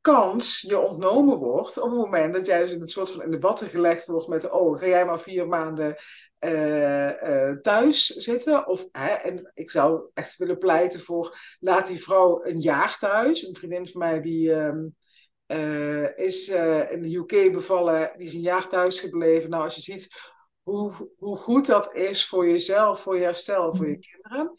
kans 0.00 0.60
je 0.60 0.78
ontnomen 0.78 1.36
wordt 1.36 1.78
op 1.78 1.90
het 1.90 1.98
moment 1.98 2.34
dat 2.34 2.46
jij 2.46 2.60
dus 2.60 2.72
in 2.72 2.80
het 2.80 2.90
soort 2.90 3.10
van 3.10 3.22
in 3.22 3.30
de 3.30 3.38
watten 3.38 3.68
gelegd 3.68 4.06
wordt 4.06 4.28
met, 4.28 4.50
oh, 4.50 4.78
ga 4.78 4.86
jij 4.86 5.04
maar 5.04 5.20
vier 5.20 5.48
maanden 5.48 5.96
uh, 6.44 7.22
uh, 7.22 7.52
thuis 7.52 8.06
zitten? 8.06 8.66
Of, 8.66 8.88
hè, 8.92 9.08
en 9.08 9.50
ik 9.54 9.70
zou 9.70 10.10
echt 10.14 10.36
willen 10.36 10.58
pleiten 10.58 11.00
voor, 11.00 11.38
laat 11.60 11.86
die 11.86 12.02
vrouw 12.02 12.44
een 12.44 12.60
jaar 12.60 12.98
thuis. 12.98 13.46
Een 13.46 13.56
vriendin 13.56 13.88
van 13.88 14.00
mij 14.00 14.20
die 14.20 14.52
um, 14.52 14.96
uh, 15.46 16.18
is 16.18 16.48
in 16.90 17.02
de 17.02 17.16
UK 17.16 17.52
bevallen, 17.52 18.12
die 18.16 18.26
is 18.26 18.34
een 18.34 18.40
jaar 18.40 18.68
thuis 18.68 19.00
gebleven. 19.00 19.50
Nou, 19.50 19.64
als 19.64 19.74
je 19.74 19.80
ziet 19.80 20.08
hoe, 20.62 20.92
hoe 21.18 21.36
goed 21.36 21.66
dat 21.66 21.94
is 21.94 22.26
voor 22.26 22.48
jezelf, 22.48 23.00
voor 23.00 23.16
je 23.16 23.22
herstel, 23.22 23.74
voor 23.74 23.88
je 23.88 23.98
kinderen. 23.98 24.54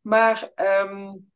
Maar 0.00 0.52
um, 0.84 1.30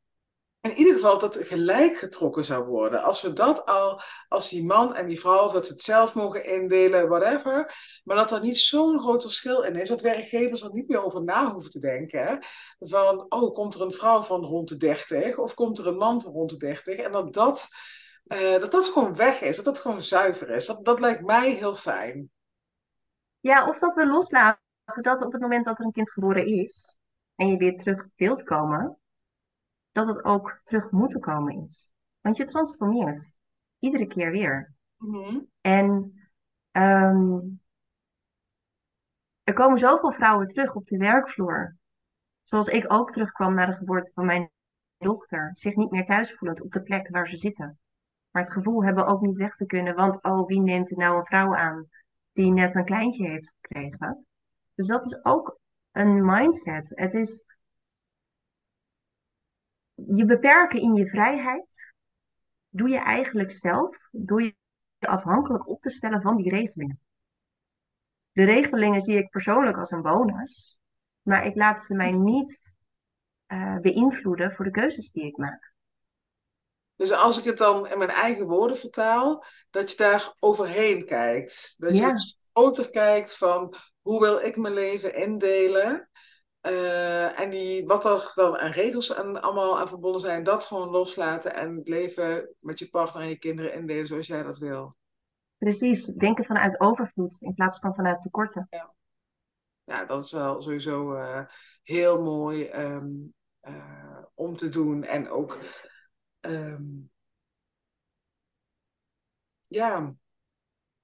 in 0.61 0.77
ieder 0.77 0.95
geval 0.95 1.19
dat 1.19 1.37
gelijk 1.37 1.97
getrokken 1.97 2.45
zou 2.45 2.65
worden. 2.65 3.03
Als 3.03 3.23
we 3.23 3.33
dat 3.33 3.67
al, 3.67 4.01
als 4.29 4.49
die 4.49 4.65
man 4.65 4.95
en 4.95 5.07
die 5.07 5.21
vrouw, 5.21 5.53
dat 5.53 5.67
ze 5.67 5.73
het 5.73 5.83
zelf 5.83 6.15
mogen 6.15 6.45
indelen, 6.45 7.09
whatever. 7.09 7.75
Maar 8.05 8.17
dat 8.17 8.31
er 8.31 8.41
niet 8.41 8.59
zo'n 8.59 9.01
groot 9.01 9.23
verschil 9.23 9.63
in 9.63 9.75
is, 9.75 9.89
dat 9.89 10.01
werkgevers 10.01 10.63
er 10.63 10.73
niet 10.73 10.89
meer 10.89 11.05
over 11.05 11.23
na 11.23 11.53
hoeven 11.53 11.71
te 11.71 11.79
denken. 11.79 12.45
Van, 12.79 13.27
oh, 13.29 13.55
komt 13.55 13.75
er 13.75 13.81
een 13.81 13.93
vrouw 13.93 14.23
van 14.23 14.45
rond 14.45 14.69
de 14.69 14.77
30 14.77 15.39
of 15.39 15.55
komt 15.55 15.79
er 15.79 15.87
een 15.87 15.97
man 15.97 16.23
van 16.23 16.33
rond 16.33 16.51
de 16.51 16.57
30? 16.57 16.97
En 16.97 17.13
dat 17.13 17.33
dat, 17.33 17.69
uh, 18.27 18.59
dat, 18.59 18.71
dat 18.71 18.87
gewoon 18.87 19.17
weg 19.17 19.41
is, 19.41 19.57
dat 19.57 19.65
dat 19.65 19.79
gewoon 19.79 20.03
zuiver 20.03 20.49
is. 20.49 20.67
Dat, 20.67 20.85
dat 20.85 21.01
lijkt 21.01 21.25
mij 21.25 21.53
heel 21.53 21.75
fijn. 21.75 22.31
Ja, 23.41 23.69
of 23.69 23.79
dat 23.79 23.95
we 23.95 24.07
loslaten 24.07 24.61
dat 25.01 25.23
op 25.23 25.33
het 25.33 25.41
moment 25.41 25.65
dat 25.65 25.79
er 25.79 25.85
een 25.85 25.93
kind 25.93 26.11
geboren 26.11 26.47
is 26.47 26.99
en 27.35 27.49
je 27.49 27.57
weer 27.57 27.77
terug 27.77 28.07
wilt 28.17 28.43
komen, 28.43 29.00
dat 29.93 30.07
het 30.07 30.25
ook 30.25 30.61
terug 30.65 30.91
moeten 30.91 31.21
komen 31.21 31.65
is. 31.65 31.93
Want 32.21 32.37
je 32.37 32.45
transformeert 32.45 33.33
iedere 33.79 34.07
keer 34.07 34.31
weer. 34.31 34.75
Mhm. 34.97 35.39
En 35.61 36.13
um, 36.73 37.61
er 39.43 39.55
komen 39.55 39.79
zoveel 39.79 40.13
vrouwen 40.13 40.49
terug 40.49 40.75
op 40.75 40.87
de 40.87 40.97
werkvloer. 40.97 41.77
Zoals 42.43 42.67
ik 42.67 42.93
ook 42.93 43.13
terugkwam 43.13 43.55
na 43.55 43.67
de 43.67 43.73
geboorte 43.73 44.11
van 44.15 44.25
mijn 44.25 44.51
dochter. 44.99 45.53
Zich 45.55 45.75
niet 45.75 45.91
meer 45.91 46.05
thuis 46.05 46.35
voelend 46.35 46.61
op 46.61 46.73
de 46.73 46.83
plek 46.83 47.09
waar 47.09 47.29
ze 47.29 47.37
zitten. 47.37 47.79
Maar 48.31 48.43
het 48.43 48.53
gevoel 48.53 48.85
hebben 48.85 49.07
ook 49.07 49.21
niet 49.21 49.37
weg 49.37 49.55
te 49.55 49.67
kunnen. 49.67 49.95
Want 49.95 50.23
oh, 50.23 50.47
wie 50.47 50.61
neemt 50.61 50.91
er 50.91 50.97
nou 50.97 51.19
een 51.19 51.25
vrouw 51.25 51.57
aan 51.57 51.89
die 52.33 52.53
net 52.53 52.75
een 52.75 52.85
kleintje 52.85 53.29
heeft 53.29 53.53
gekregen? 53.61 54.27
Dus 54.75 54.87
dat 54.87 55.05
is 55.05 55.25
ook 55.25 55.59
een 55.93 56.25
mindset. 56.25 56.93
Het 56.95 57.15
is 57.15 57.45
je 60.07 60.25
beperken 60.25 60.81
in 60.81 60.95
je 60.95 61.09
vrijheid 61.09 61.93
doe 62.69 62.89
je 62.89 62.99
eigenlijk 62.99 63.51
zelf 63.53 63.97
door 64.11 64.43
je 64.43 64.55
afhankelijk 64.99 65.69
op 65.69 65.83
te 65.83 65.91
stellen 65.91 66.23
van 66.23 66.37
die 66.37 66.51
regelingen. 66.51 67.01
De 68.33 68.45
regelingen 68.45 69.01
zie 69.01 69.17
ik 69.17 69.31
persoonlijk 69.31 69.77
als 69.77 69.91
een 69.91 70.03
bonus, 70.03 70.79
maar 71.23 71.47
ik 71.47 71.55
laat 71.55 71.85
ze 71.85 71.95
mij 71.95 72.13
niet 72.13 72.61
uh, 73.49 73.79
beïnvloeden 73.79 74.53
voor 74.53 74.65
de 74.65 74.71
keuzes 74.71 75.11
die 75.11 75.27
ik 75.27 75.37
maak. 75.37 75.73
Dus 76.97 77.13
als 77.13 77.39
ik 77.39 77.45
het 77.45 77.59
dan 77.59 77.89
in 77.89 77.99
mijn 77.99 78.11
eigen 78.11 78.47
woorden 78.47 78.77
vertaal, 78.77 79.45
dat 79.71 79.91
je 79.91 79.97
daar 79.97 80.35
overheen 80.39 81.07
kijkt. 81.07 81.75
Dat 81.79 81.97
je 81.97 82.01
ja. 82.01 82.15
groter 82.53 82.91
kijkt 82.91 83.37
van 83.37 83.75
hoe 84.01 84.21
wil 84.21 84.39
ik 84.39 84.57
mijn 84.57 84.75
leven 84.75 85.15
indelen 85.15 86.11
uh, 86.63 87.41
en 87.41 87.51
die, 87.51 87.87
wat 87.87 88.05
er 88.05 88.33
dan 88.35 88.59
aan 88.59 88.71
regels 88.71 89.15
en 89.15 89.43
allemaal 89.43 89.79
aan 89.81 89.89
verbonden 89.89 90.21
zijn, 90.21 90.43
dat 90.43 90.65
gewoon 90.65 90.91
loslaten 90.91 91.55
en 91.55 91.77
het 91.77 91.89
leven 91.89 92.55
met 92.59 92.79
je 92.79 92.89
partner 92.89 93.23
en 93.23 93.29
je 93.29 93.39
kinderen 93.39 93.75
indelen 93.75 94.07
zoals 94.07 94.27
jij 94.27 94.43
dat 94.43 94.59
wil. 94.59 94.97
Precies, 95.59 96.05
denken 96.05 96.45
vanuit 96.45 96.81
overvloed 96.81 97.37
in 97.41 97.55
plaats 97.55 97.79
van 97.79 97.95
vanuit 97.95 98.23
tekorten. 98.23 98.67
Ja, 98.71 98.95
ja 99.85 100.05
dat 100.05 100.25
is 100.25 100.33
wel 100.33 100.61
sowieso 100.61 101.15
uh, 101.15 101.45
heel 101.83 102.23
mooi 102.23 102.71
um, 102.71 103.35
uh, 103.63 104.23
om 104.35 104.57
te 104.57 104.69
doen. 104.69 105.05
En 105.05 105.29
ook, 105.29 105.59
um, 106.41 107.11
ja, 109.67 110.15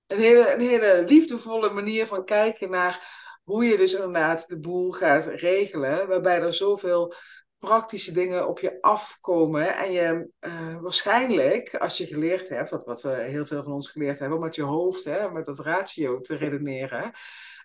een 0.07 0.19
hele, 0.19 0.55
een 0.55 0.61
hele 0.61 1.05
liefdevolle 1.07 1.71
manier 1.71 2.07
van 2.07 2.25
kijken 2.25 2.71
naar 2.71 3.25
hoe 3.47 3.65
je 3.65 3.77
dus 3.77 3.95
inderdaad 3.95 4.49
de 4.49 4.59
boel 4.59 4.93
gaat 4.93 5.27
regelen, 5.27 6.09
waarbij 6.09 6.41
er 6.41 6.53
zoveel 6.53 7.13
praktische 7.59 8.13
dingen 8.13 8.49
op 8.49 8.59
je 8.59 8.83
afkomen 8.83 9.77
en 9.77 9.93
je 9.93 10.31
uh, 10.41 10.81
waarschijnlijk, 10.81 11.75
als 11.75 11.99
je 11.99 12.07
geleerd 12.07 12.49
hebt, 12.49 12.71
wat, 12.71 12.85
wat 12.85 13.03
we 13.03 13.11
heel 13.11 13.47
veel 13.47 13.63
van 13.63 13.73
ons 13.73 13.91
geleerd 13.91 14.19
hebben, 14.19 14.39
om 14.39 14.45
met 14.45 14.55
je 14.55 14.63
hoofd, 14.63 15.05
hè, 15.05 15.31
met 15.31 15.45
dat 15.45 15.59
ratio 15.59 16.21
te 16.21 16.37
redeneren, 16.37 17.13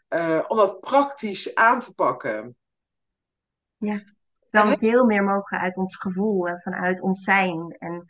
uh, 0.09 0.45
om 0.47 0.57
dat 0.57 0.79
praktisch 0.79 1.55
aan 1.55 1.79
te 1.79 1.93
pakken. 1.93 2.55
Ja, 3.77 4.03
dan 4.49 4.77
veel 4.77 5.05
meer 5.05 5.23
mogen 5.23 5.59
uit 5.59 5.75
ons 5.75 5.95
gevoel 5.95 6.47
en 6.47 6.61
vanuit 6.61 7.01
ons 7.01 7.23
zijn 7.23 7.75
en 7.79 8.05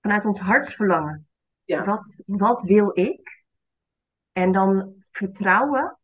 vanuit 0.00 0.24
ons 0.24 0.38
hartsverlangen. 0.38 1.28
Ja. 1.64 1.84
Wat, 1.84 2.22
wat 2.26 2.60
wil 2.60 2.90
ik? 2.92 3.44
En 4.32 4.52
dan 4.52 4.94
vertrouwen 5.10 5.96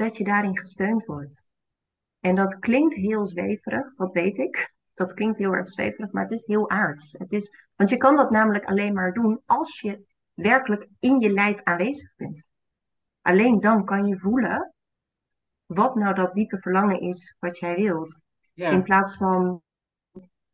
dat 0.00 0.16
je 0.16 0.24
daarin 0.24 0.58
gesteund 0.58 1.04
wordt. 1.04 1.48
En 2.20 2.34
dat 2.34 2.58
klinkt 2.58 2.94
heel 2.94 3.26
zweverig, 3.26 3.94
dat 3.94 4.12
weet 4.12 4.38
ik. 4.38 4.72
Dat 4.94 5.14
klinkt 5.14 5.38
heel 5.38 5.54
erg 5.54 5.70
zweverig, 5.70 6.12
maar 6.12 6.22
het 6.22 6.32
is 6.32 6.46
heel 6.46 6.70
aards. 6.70 7.14
Het 7.18 7.32
is, 7.32 7.50
want 7.76 7.90
je 7.90 7.96
kan 7.96 8.16
dat 8.16 8.30
namelijk 8.30 8.64
alleen 8.64 8.94
maar 8.94 9.12
doen 9.12 9.42
als 9.46 9.80
je 9.80 10.04
werkelijk 10.34 10.88
in 10.98 11.20
je 11.20 11.30
lijf 11.30 11.62
aanwezig 11.62 12.12
bent. 12.16 12.44
Alleen 13.20 13.60
dan 13.60 13.84
kan 13.84 14.06
je 14.06 14.18
voelen 14.18 14.74
wat 15.66 15.94
nou 15.94 16.14
dat 16.14 16.34
diepe 16.34 16.58
verlangen 16.58 17.00
is 17.00 17.36
wat 17.38 17.58
jij 17.58 17.74
wilt. 17.74 18.22
Ja. 18.52 18.70
In 18.70 18.82
plaats 18.82 19.16
van 19.16 19.62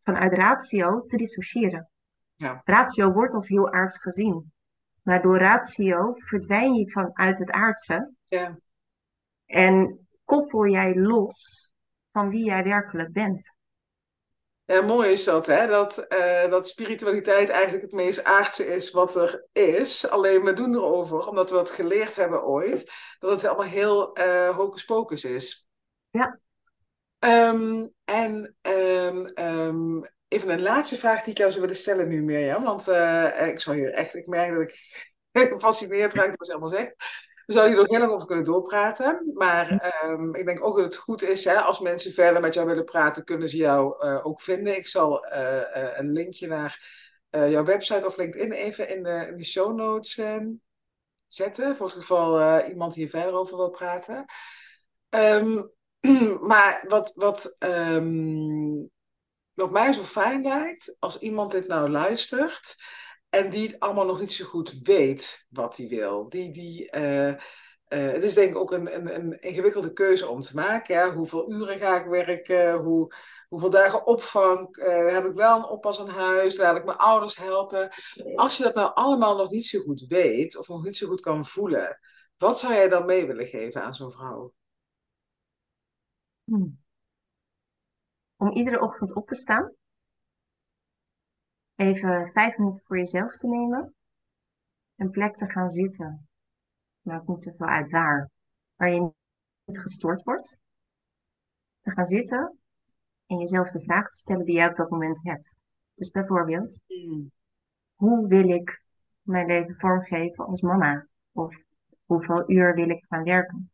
vanuit 0.02 0.32
ratio 0.32 1.04
te 1.06 1.16
dissociëren. 1.16 1.90
Ja. 2.34 2.60
Ratio 2.64 3.12
wordt 3.12 3.34
als 3.34 3.48
heel 3.48 3.72
aards 3.72 3.98
gezien. 3.98 4.52
Maar 5.02 5.22
door 5.22 5.38
ratio 5.38 6.12
verdwijn 6.14 6.74
je 6.74 6.90
vanuit 6.90 7.38
het 7.38 7.50
aardse. 7.50 8.12
Ja. 8.28 8.58
En 9.46 10.08
koppel 10.24 10.66
jij 10.66 10.96
los 10.96 11.70
van 12.12 12.28
wie 12.28 12.44
jij 12.44 12.64
werkelijk 12.64 13.12
bent. 13.12 13.54
Ja, 14.64 14.80
mooi 14.82 15.12
is 15.12 15.24
dat, 15.24 15.46
hè? 15.46 15.66
Dat, 15.66 16.06
uh, 16.08 16.50
dat 16.50 16.68
spiritualiteit 16.68 17.48
eigenlijk 17.48 17.82
het 17.82 17.92
meest 17.92 18.24
aardse 18.24 18.66
is 18.66 18.90
wat 18.90 19.14
er 19.14 19.46
is. 19.52 20.08
Alleen 20.08 20.42
we 20.42 20.52
doen 20.52 20.74
erover, 20.74 21.28
omdat 21.28 21.50
we 21.50 21.56
het 21.56 21.70
geleerd 21.70 22.16
hebben 22.16 22.44
ooit, 22.44 22.92
dat 23.18 23.30
het 23.30 23.44
allemaal 23.44 23.66
heel 23.66 24.18
uh, 24.18 24.48
hocus 24.56 24.84
pocus 24.84 25.24
is. 25.24 25.68
Ja. 26.10 26.40
Um, 27.18 27.92
en 28.04 28.56
um, 28.62 29.26
um, 29.34 30.08
even 30.28 30.50
een 30.50 30.62
laatste 30.62 30.96
vraag 30.96 31.22
die 31.22 31.32
ik 31.32 31.38
jou 31.38 31.50
zou 31.50 31.62
willen 31.62 31.76
stellen 31.76 32.08
nu, 32.08 32.22
Mirjam. 32.22 32.62
Want 32.62 32.88
uh, 32.88 33.48
ik 33.48 33.60
zou 33.60 33.76
hier 33.76 33.90
echt, 33.90 34.14
ik 34.14 34.26
merk 34.26 34.54
dat 34.54 34.62
ik 34.62 34.78
gefascineerd 35.52 36.14
raak, 36.14 36.32
ik 36.32 36.38
was 36.38 36.48
helemaal 36.48 36.68
zeg. 36.68 36.92
We 37.46 37.52
zouden 37.52 37.72
hier 37.74 37.82
nog 37.82 37.90
heel 37.90 38.00
lang 38.00 38.12
over 38.12 38.26
kunnen 38.26 38.44
doorpraten. 38.44 39.30
Maar 39.34 39.94
um, 40.04 40.34
ik 40.34 40.46
denk 40.46 40.64
ook 40.64 40.76
dat 40.76 40.84
het 40.84 40.96
goed 40.96 41.22
is, 41.22 41.44
hè, 41.44 41.54
als 41.54 41.80
mensen 41.80 42.12
verder 42.12 42.40
met 42.40 42.54
jou 42.54 42.66
willen 42.66 42.84
praten, 42.84 43.24
kunnen 43.24 43.48
ze 43.48 43.56
jou 43.56 44.06
uh, 44.06 44.26
ook 44.26 44.40
vinden. 44.40 44.76
Ik 44.76 44.86
zal 44.86 45.26
uh, 45.26 45.60
uh, 45.76 45.98
een 45.98 46.12
linkje 46.12 46.46
naar 46.46 47.04
jouw 47.30 47.64
website 47.64 48.06
of 48.06 48.16
LinkedIn 48.16 48.52
even 48.52 48.88
in 48.88 49.02
de, 49.02 49.32
in 49.36 49.44
show 49.44 49.76
notes 49.76 50.16
um, 50.16 50.60
zetten. 51.26 51.76
Voor 51.76 51.86
het 51.86 51.94
geval 51.94 52.60
iemand 52.60 52.94
hier 52.94 53.08
verder 53.08 53.32
over 53.32 53.56
wil 53.56 53.70
praten. 53.70 54.24
Um, 55.08 55.70
maar 56.50 56.84
wat, 56.88 57.12
wat, 57.14 57.56
wat 59.54 59.70
mij 59.70 59.92
zo 59.92 60.02
fijn 60.02 60.42
lijkt, 60.42 60.96
als 60.98 61.18
iemand 61.18 61.50
dit 61.50 61.66
nou 61.66 61.90
luistert 61.90 62.76
en 63.36 63.50
die 63.50 63.66
het 63.66 63.80
allemaal 63.80 64.06
nog 64.06 64.20
niet 64.20 64.32
zo 64.32 64.44
goed 64.44 64.80
weet 64.82 65.46
wat 65.50 65.76
hij 65.76 65.88
wil. 65.88 66.28
Die, 66.28 66.52
die, 66.52 66.96
uh, 66.96 67.28
uh, 67.28 67.36
het 67.88 68.22
is 68.22 68.34
denk 68.34 68.50
ik 68.50 68.56
ook 68.56 68.72
een, 68.72 68.94
een, 68.94 69.14
een, 69.14 69.40
ingewikkelde 69.40 69.92
keuze 69.92 70.28
om 70.28 70.40
te 70.40 70.54
maken. 70.54 70.94
Ja? 70.94 71.14
Hoeveel 71.14 71.52
uren 71.52 71.78
ga 71.78 72.00
ik 72.00 72.06
werken? 72.06 72.74
Hoe, 72.74 73.14
hoeveel 73.48 73.70
dagen 73.70 74.06
opvang? 74.06 74.76
Uh, 74.76 75.12
heb 75.12 75.24
ik 75.24 75.34
wel 75.34 75.56
een 75.56 75.68
oppas 75.68 76.00
aan 76.00 76.08
huis? 76.08 76.56
Laat 76.56 76.76
ik 76.76 76.84
mijn 76.84 76.98
ouders 76.98 77.36
helpen? 77.36 77.90
Als 78.34 78.56
je 78.56 78.62
dat 78.62 78.74
nou 78.74 78.94
allemaal 78.94 79.36
nog 79.36 79.50
niet 79.50 79.66
zo 79.66 79.80
goed 79.80 80.04
weet 80.08 80.56
of 80.56 80.68
nog 80.68 80.84
niet 80.84 80.96
zo 80.96 81.06
goed 81.06 81.20
kan 81.20 81.44
voelen, 81.44 81.98
wat 82.36 82.58
zou 82.58 82.72
jij 82.72 82.88
dan 82.88 83.04
mee 83.04 83.26
willen 83.26 83.46
geven 83.46 83.82
aan 83.82 83.94
zo'n 83.94 84.12
vrouw? 84.12 84.52
Hmm. 86.44 86.78
Om 88.36 88.52
iedere 88.52 88.80
ochtend 88.80 89.14
op 89.14 89.28
te 89.28 89.34
staan 89.34 89.72
even 91.76 92.30
vijf 92.32 92.56
minuten 92.56 92.82
voor 92.84 92.98
jezelf 92.98 93.36
te 93.36 93.46
nemen. 93.46 93.94
Een 94.96 95.10
plek 95.10 95.36
te 95.36 95.50
gaan 95.50 95.70
zitten. 95.70 96.28
Maakt 97.00 97.28
niet 97.28 97.42
zoveel 97.42 97.66
uit 97.66 97.90
waar. 97.90 98.30
Waar 98.76 98.90
je 98.90 99.10
niet 99.64 99.78
gestoord 99.78 100.22
wordt. 100.22 100.58
Te 101.80 101.90
gaan 101.90 102.06
zitten 102.06 102.58
en 103.26 103.38
jezelf 103.38 103.70
de 103.70 103.80
vraag 103.80 104.10
te 104.10 104.16
stellen 104.16 104.44
die 104.44 104.54
jij 104.54 104.68
op 104.68 104.76
dat 104.76 104.90
moment 104.90 105.18
hebt. 105.22 105.56
Dus 105.94 106.10
bijvoorbeeld, 106.10 106.80
hmm. 106.86 107.30
hoe 107.94 108.28
wil 108.28 108.48
ik 108.48 108.82
mijn 109.22 109.46
leven 109.46 109.74
vormgeven 109.78 110.46
als 110.46 110.60
mama? 110.60 111.06
Of 111.32 111.56
hoeveel 112.04 112.50
uur 112.50 112.74
wil 112.74 112.88
ik 112.88 113.04
gaan 113.08 113.24
werken? 113.24 113.70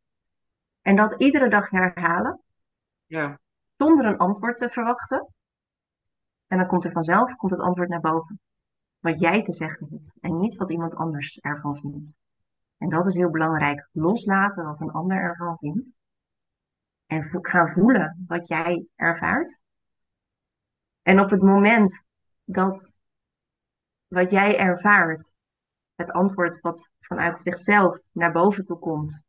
En 0.81 0.97
dat 0.97 1.21
iedere 1.21 1.49
dag 1.49 1.71
herhalen, 1.71 2.41
Ja. 3.07 3.41
zonder 3.77 4.07
een 4.07 4.19
antwoord 4.19 4.59
te 4.59 4.71
verwachten. 4.71 5.35
En 6.53 6.59
dan 6.59 6.67
komt 6.67 6.85
er 6.85 6.93
vanzelf 6.93 7.37
komt 7.37 7.53
het 7.53 7.61
antwoord 7.61 7.89
naar 7.89 8.01
boven. 8.01 8.41
Wat 8.99 9.19
jij 9.21 9.43
te 9.43 9.53
zeggen 9.53 9.87
hebt 9.91 10.13
en 10.21 10.39
niet 10.39 10.57
wat 10.57 10.71
iemand 10.71 10.95
anders 10.95 11.39
ervan 11.39 11.77
vindt. 11.77 12.13
En 12.79 12.89
dat 12.89 13.07
is 13.07 13.15
heel 13.15 13.31
belangrijk. 13.31 13.89
Loslaten 13.93 14.65
wat 14.65 14.81
een 14.81 14.91
ander 14.91 15.17
ervan 15.17 15.57
vindt. 15.59 15.91
En 17.07 17.29
gaan 17.43 17.73
voelen 17.73 18.25
wat 18.27 18.49
jij 18.49 18.87
ervaart. 18.97 19.61
En 21.03 21.21
op 21.21 21.31
het 21.31 21.43
moment 21.43 22.03
dat 22.45 22.99
wat 24.07 24.31
jij 24.31 24.59
ervaart, 24.59 25.33
het 25.95 26.11
antwoord 26.11 26.61
wat 26.61 26.91
vanuit 27.01 27.39
zichzelf 27.39 28.03
naar 28.11 28.33
boven 28.33 28.63
toe 28.63 28.79
komt, 28.79 29.25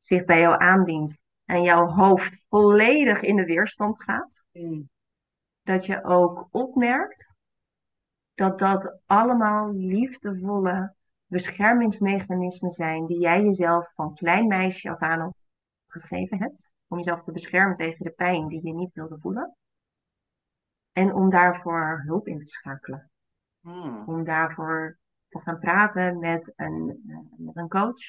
zich 0.00 0.24
bij 0.24 0.40
jou 0.40 0.60
aandient 0.60 1.20
en 1.44 1.62
jouw 1.62 1.86
hoofd 1.86 2.42
volledig 2.48 3.20
in 3.20 3.36
de 3.36 3.44
weerstand 3.44 4.02
gaat, 4.02 4.44
Mm. 4.52 4.88
Dat 5.66 5.86
je 5.86 6.04
ook 6.04 6.48
opmerkt 6.50 7.34
dat 8.34 8.58
dat 8.58 8.98
allemaal 9.06 9.72
liefdevolle 9.72 10.94
beschermingsmechanismen 11.26 12.70
zijn 12.70 13.06
die 13.06 13.20
jij 13.20 13.42
jezelf 13.42 13.92
van 13.94 14.14
klein 14.14 14.46
meisje 14.46 14.90
af 14.90 14.98
aan 14.98 15.32
gegeven 15.86 16.38
hebt. 16.38 16.74
Om 16.88 16.96
jezelf 16.96 17.22
te 17.22 17.32
beschermen 17.32 17.76
tegen 17.76 18.04
de 18.04 18.10
pijn 18.10 18.48
die 18.48 18.66
je 18.66 18.74
niet 18.74 18.92
wilde 18.92 19.18
voelen. 19.18 19.56
En 20.92 21.14
om 21.14 21.30
daarvoor 21.30 22.02
hulp 22.06 22.26
in 22.26 22.38
te 22.38 22.46
schakelen. 22.46 23.10
Mm. 23.60 24.04
Om 24.06 24.24
daarvoor 24.24 24.98
te 25.28 25.40
gaan 25.40 25.58
praten 25.58 26.18
met 26.18 26.52
een, 26.56 27.02
eh, 27.08 27.18
met 27.36 27.56
een 27.56 27.68
coach. 27.68 28.02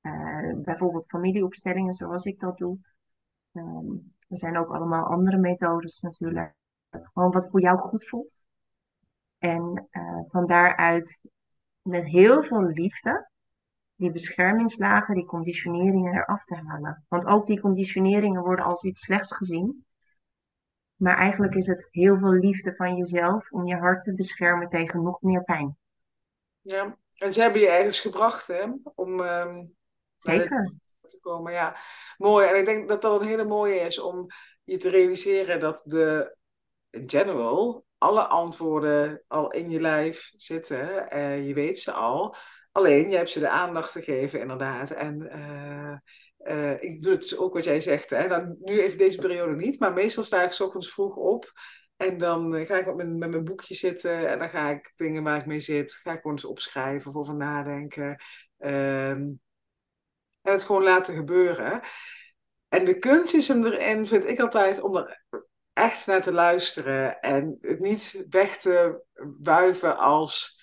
Eh, 0.00 0.52
bijvoorbeeld 0.54 1.06
familieopstellingen 1.06 1.94
zoals 1.94 2.24
ik 2.24 2.40
dat 2.40 2.58
doe. 2.58 2.78
Ehm, 3.52 3.92
er 4.28 4.38
zijn 4.38 4.58
ook 4.58 4.74
allemaal 4.74 5.04
andere 5.04 5.36
methodes 5.36 6.00
natuurlijk. 6.00 6.54
Gewoon 7.02 7.30
wat 7.30 7.48
voor 7.50 7.60
jou 7.60 7.78
goed 7.78 8.08
voelt. 8.08 8.44
En 9.38 9.88
eh, 9.90 10.20
van 10.28 10.46
daaruit 10.46 11.18
met 11.82 12.04
heel 12.04 12.42
veel 12.42 12.62
liefde 12.62 13.30
die 13.94 14.10
beschermingslagen, 14.10 15.14
die 15.14 15.24
conditioneringen 15.24 16.14
eraf 16.14 16.44
te 16.44 16.54
halen. 16.54 17.04
Want 17.08 17.26
ook 17.26 17.46
die 17.46 17.60
conditioneringen 17.60 18.42
worden 18.42 18.64
als 18.64 18.82
iets 18.82 19.00
slechts 19.00 19.32
gezien. 19.32 19.86
Maar 20.94 21.16
eigenlijk 21.16 21.54
is 21.54 21.66
het 21.66 21.88
heel 21.90 22.18
veel 22.18 22.32
liefde 22.32 22.74
van 22.74 22.96
jezelf 22.96 23.50
om 23.50 23.66
je 23.66 23.76
hart 23.76 24.04
te 24.04 24.14
beschermen 24.14 24.68
tegen 24.68 25.02
nog 25.02 25.20
meer 25.20 25.44
pijn. 25.44 25.76
Ja. 26.60 26.98
En 27.14 27.32
ze 27.32 27.40
hebben 27.40 27.60
je 27.60 27.68
ergens 27.68 28.00
gebracht, 28.00 28.46
hè? 28.46 28.64
Om 28.94 29.16
dit 29.16 29.68
Zeker. 30.16 30.74
te 31.00 31.18
komen. 31.20 31.52
Ja, 31.52 31.76
mooi. 32.16 32.46
En 32.46 32.58
ik 32.58 32.64
denk 32.64 32.88
dat 32.88 33.02
dat 33.02 33.20
een 33.20 33.26
hele 33.26 33.44
mooie 33.44 33.74
is 33.74 34.00
om 34.00 34.26
je 34.64 34.76
te 34.76 34.88
realiseren 34.88 35.60
dat 35.60 35.82
de, 35.84 36.36
in 36.94 37.10
general, 37.10 37.84
alle 37.98 38.26
antwoorden 38.26 39.22
al 39.28 39.50
in 39.50 39.70
je 39.70 39.80
lijf 39.80 40.32
zitten. 40.36 41.10
Eh, 41.10 41.46
je 41.46 41.54
weet 41.54 41.78
ze 41.78 41.92
al. 41.92 42.36
Alleen, 42.72 43.10
je 43.10 43.16
hebt 43.16 43.30
ze 43.30 43.40
de 43.40 43.48
aandacht 43.48 43.92
te 43.92 44.02
geven, 44.02 44.40
inderdaad. 44.40 44.90
En 44.90 45.30
eh, 45.30 45.96
eh, 46.36 46.82
ik 46.82 47.02
doe 47.02 47.12
het 47.12 47.20
dus 47.20 47.36
ook 47.36 47.54
wat 47.54 47.64
jij 47.64 47.80
zegt. 47.80 48.10
Hè? 48.10 48.46
Nu 48.58 48.80
even 48.80 48.98
deze 48.98 49.18
periode 49.18 49.54
niet, 49.54 49.80
maar 49.80 49.92
meestal 49.92 50.24
sta 50.24 50.42
ik 50.42 50.52
's 50.52 50.60
ochtends 50.60 50.92
vroeg 50.92 51.16
op. 51.16 51.52
En 51.96 52.18
dan 52.18 52.66
ga 52.66 52.78
ik 52.78 52.86
met 52.86 52.96
mijn, 52.96 53.18
met 53.18 53.30
mijn 53.30 53.44
boekje 53.44 53.74
zitten 53.74 54.28
en 54.28 54.38
dan 54.38 54.48
ga 54.48 54.70
ik 54.70 54.92
dingen 54.96 55.22
waar 55.22 55.40
ik 55.40 55.46
mee 55.46 55.60
zit, 55.60 55.92
ga 55.92 56.12
ik 56.12 56.20
gewoon 56.20 56.32
eens 56.32 56.44
opschrijven 56.44 57.10
of 57.10 57.16
over 57.16 57.34
nadenken. 57.34 58.22
Ehm, 58.58 59.32
en 60.42 60.52
het 60.52 60.62
gewoon 60.62 60.82
laten 60.82 61.14
gebeuren. 61.14 61.80
En 62.68 62.84
de 62.84 62.98
kunst 62.98 63.34
is 63.34 63.48
hem 63.48 63.64
erin, 63.64 64.06
vind 64.06 64.28
ik 64.28 64.40
altijd, 64.40 64.80
om 64.80 64.96
er 64.96 65.22
echt 65.74 66.06
naar 66.06 66.22
te 66.22 66.32
luisteren. 66.32 67.20
En 67.20 67.58
het 67.60 67.80
niet 67.80 68.24
weg 68.30 68.56
te 68.56 69.02
wuiven 69.38 69.96
als, 69.98 70.62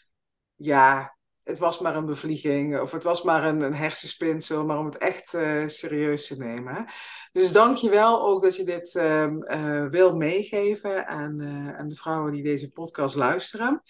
ja, 0.55 1.15
het 1.43 1.59
was 1.59 1.79
maar 1.79 1.95
een 1.95 2.05
bevlieging. 2.05 2.79
Of 2.79 2.91
het 2.91 3.03
was 3.03 3.23
maar 3.23 3.43
een, 3.43 3.73
hersenspinsel. 3.73 4.65
Maar 4.65 4.77
om 4.77 4.85
het 4.85 4.97
echt 4.97 5.33
eh, 5.33 5.67
serieus 5.67 6.27
te 6.27 6.37
nemen. 6.37 6.85
Dus 7.31 7.51
dank 7.51 7.77
je 7.77 7.89
wel 7.89 8.21
ook 8.21 8.43
dat 8.43 8.55
je 8.55 8.63
dit 8.63 8.95
ehm, 8.95 9.41
eh, 9.41 9.85
wil 9.85 10.15
meegeven 10.15 11.07
aan, 11.07 11.41
eh, 11.41 11.77
aan 11.77 11.87
de 11.87 11.95
vrouwen 11.95 12.31
die 12.31 12.43
deze 12.43 12.71
podcast 12.71 13.15
luisteren. 13.15 13.81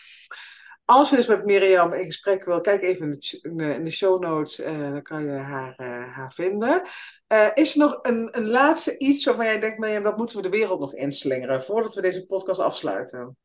Als 0.91 1.09
je 1.09 1.15
dus 1.15 1.27
met 1.27 1.45
Mirjam 1.45 1.93
in 1.93 2.03
gesprek 2.03 2.45
wil, 2.45 2.61
kijk 2.61 2.81
even 2.81 3.19
in 3.41 3.83
de, 3.83 3.91
show 3.91 4.21
notes, 4.21 4.59
eh, 4.59 4.79
dan 4.79 5.01
kan 5.01 5.25
je 5.25 5.31
haar, 5.31 5.75
eh, 5.75 6.15
haar 6.15 6.31
vinden. 6.31 6.81
Eh, 7.27 7.49
is 7.53 7.73
er 7.73 7.79
nog 7.79 7.99
een, 8.01 8.37
een 8.37 8.47
laatste 8.47 8.97
iets 8.97 9.25
waarvan 9.25 9.45
jij 9.45 9.59
denkt, 9.59 9.77
Mirjam, 9.77 10.03
dat 10.03 10.17
moeten 10.17 10.35
we 10.35 10.41
de 10.41 10.49
wereld 10.49 10.79
nog 10.79 10.93
inslingeren 10.93 11.61
voordat 11.61 11.93
we 11.93 12.01
deze 12.01 12.25
podcast 12.25 12.59
afsluiten? 12.59 13.37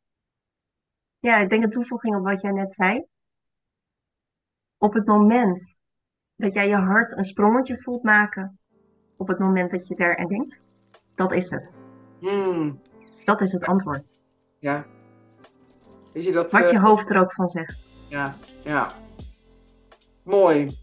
Ja, 1.19 1.37
ik 1.37 1.49
denk 1.49 1.63
een 1.63 1.71
toevoeging 1.71 2.17
op 2.17 2.25
wat 2.25 2.41
jij 2.41 2.51
net 2.53 2.73
zei. 2.73 3.05
Op 4.79 4.95
het 4.95 5.07
moment 5.07 5.79
dat 6.37 6.53
jij 6.53 6.69
je 6.69 6.77
hart 6.77 7.17
een 7.17 7.25
sprongetje 7.25 7.83
voelt 7.83 8.03
maken, 8.03 8.59
op 9.17 9.29
het 9.29 9.39
moment 9.39 9.71
dat 9.71 9.87
je 9.89 9.95
er 9.95 10.17
aan 10.17 10.29
denkt, 10.29 10.61
dat 11.15 11.33
is 11.33 11.51
het. 11.51 11.71
Hmm, 12.21 12.81
Dat 13.25 13.41
is 13.41 13.53
het 13.53 13.65
antwoord. 13.65 14.11
ja. 14.59 14.96
Weet 16.17 16.25
je 16.25 16.33
dat? 16.33 16.51
Wat 16.51 16.63
eh, 16.63 16.71
je 16.71 16.79
hoofd 16.79 17.11
er 17.11 17.21
ook 17.21 17.33
van 17.33 17.49
zegt. 17.49 17.77
Ja, 18.09 18.37
ja. 18.63 18.95
Mooi. 20.23 20.79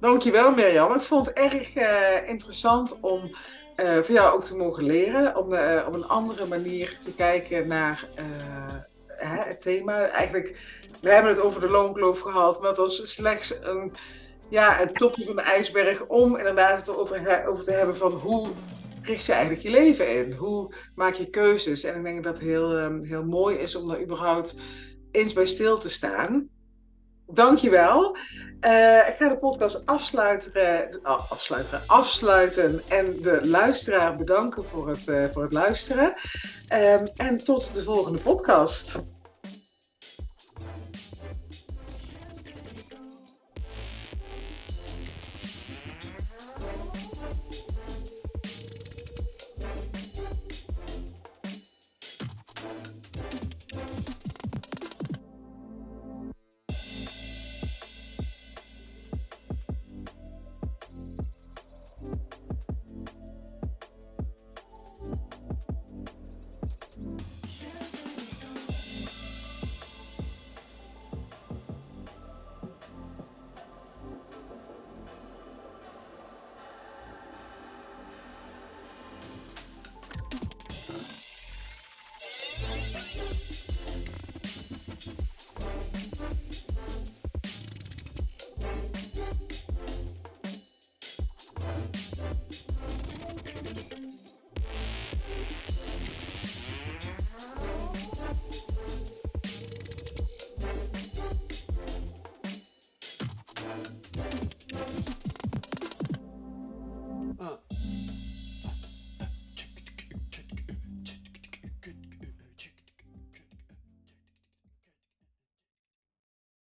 Dankjewel 0.00 0.54
Mirjam. 0.54 0.94
Ik 0.94 1.00
vond 1.00 1.26
het 1.26 1.34
erg 1.34 1.74
eh, 1.74 2.28
interessant 2.28 3.00
om 3.00 3.30
eh 3.76 3.98
van 4.02 4.14
jou 4.14 4.34
ook 4.34 4.44
te 4.44 4.56
mogen 4.56 4.84
leren. 4.84 5.36
Om 5.36 5.52
eh, 5.52 5.86
op 5.86 5.94
een 5.94 6.08
andere 6.08 6.46
manier 6.46 6.98
te 7.02 7.14
kijken 7.14 7.68
naar 7.68 8.08
eh, 8.14 8.24
hè, 9.06 9.42
het 9.48 9.62
thema. 9.62 10.08
Eigenlijk, 10.08 10.56
we 11.00 11.10
hebben 11.10 11.30
het 11.30 11.40
over 11.40 11.60
de 11.60 11.70
loonkloof 11.70 12.20
gehad, 12.20 12.60
maar 12.60 12.68
het 12.68 12.78
was 12.78 13.12
slechts 13.12 13.58
een, 13.62 13.92
ja, 14.48 14.72
het 14.72 14.94
topje 14.94 15.24
van 15.24 15.36
de 15.36 15.42
ijsberg 15.42 16.04
om 16.06 16.36
inderdaad 16.36 16.78
het 16.78 16.88
erover 16.88 17.46
over 17.46 17.64
te 17.64 17.72
hebben 17.72 17.96
van 17.96 18.12
hoe 18.12 18.48
richt 19.06 19.26
je 19.26 19.32
eigenlijk 19.32 19.62
je 19.62 19.70
leven 19.70 20.16
in? 20.16 20.32
Hoe 20.32 20.74
maak 20.94 21.14
je 21.14 21.30
keuzes? 21.30 21.84
En 21.84 21.96
ik 21.96 22.04
denk 22.04 22.24
dat 22.24 22.38
het 22.38 22.46
heel, 22.46 22.76
ehm, 22.76 23.02
heel 23.02 23.24
mooi 23.24 23.56
is 23.56 23.74
om 23.74 23.88
daar 23.88 24.02
überhaupt 24.02 24.56
eens 25.10 25.32
bij 25.32 25.46
stil 25.46 25.78
te 25.78 25.90
staan. 25.90 26.48
Dankjewel. 27.26 28.16
Eh 28.60 29.08
ik 29.08 29.14
ga 29.18 29.28
de 29.28 29.38
podcast 29.38 29.86
afsluiten, 29.86 31.00
afsluiten, 31.28 31.82
afsluiten 31.86 32.82
en 32.88 33.22
de 33.22 33.40
luisteraar 33.42 34.16
bedanken 34.16 34.64
voor 34.64 34.88
het, 34.88 35.08
eh, 35.08 35.24
voor 35.32 35.42
het 35.42 35.52
luisteren. 35.52 36.14
Ehm, 36.68 37.06
en 37.16 37.44
tot 37.44 37.74
de 37.74 37.82
volgende 37.82 38.18
podcast. 38.18 39.02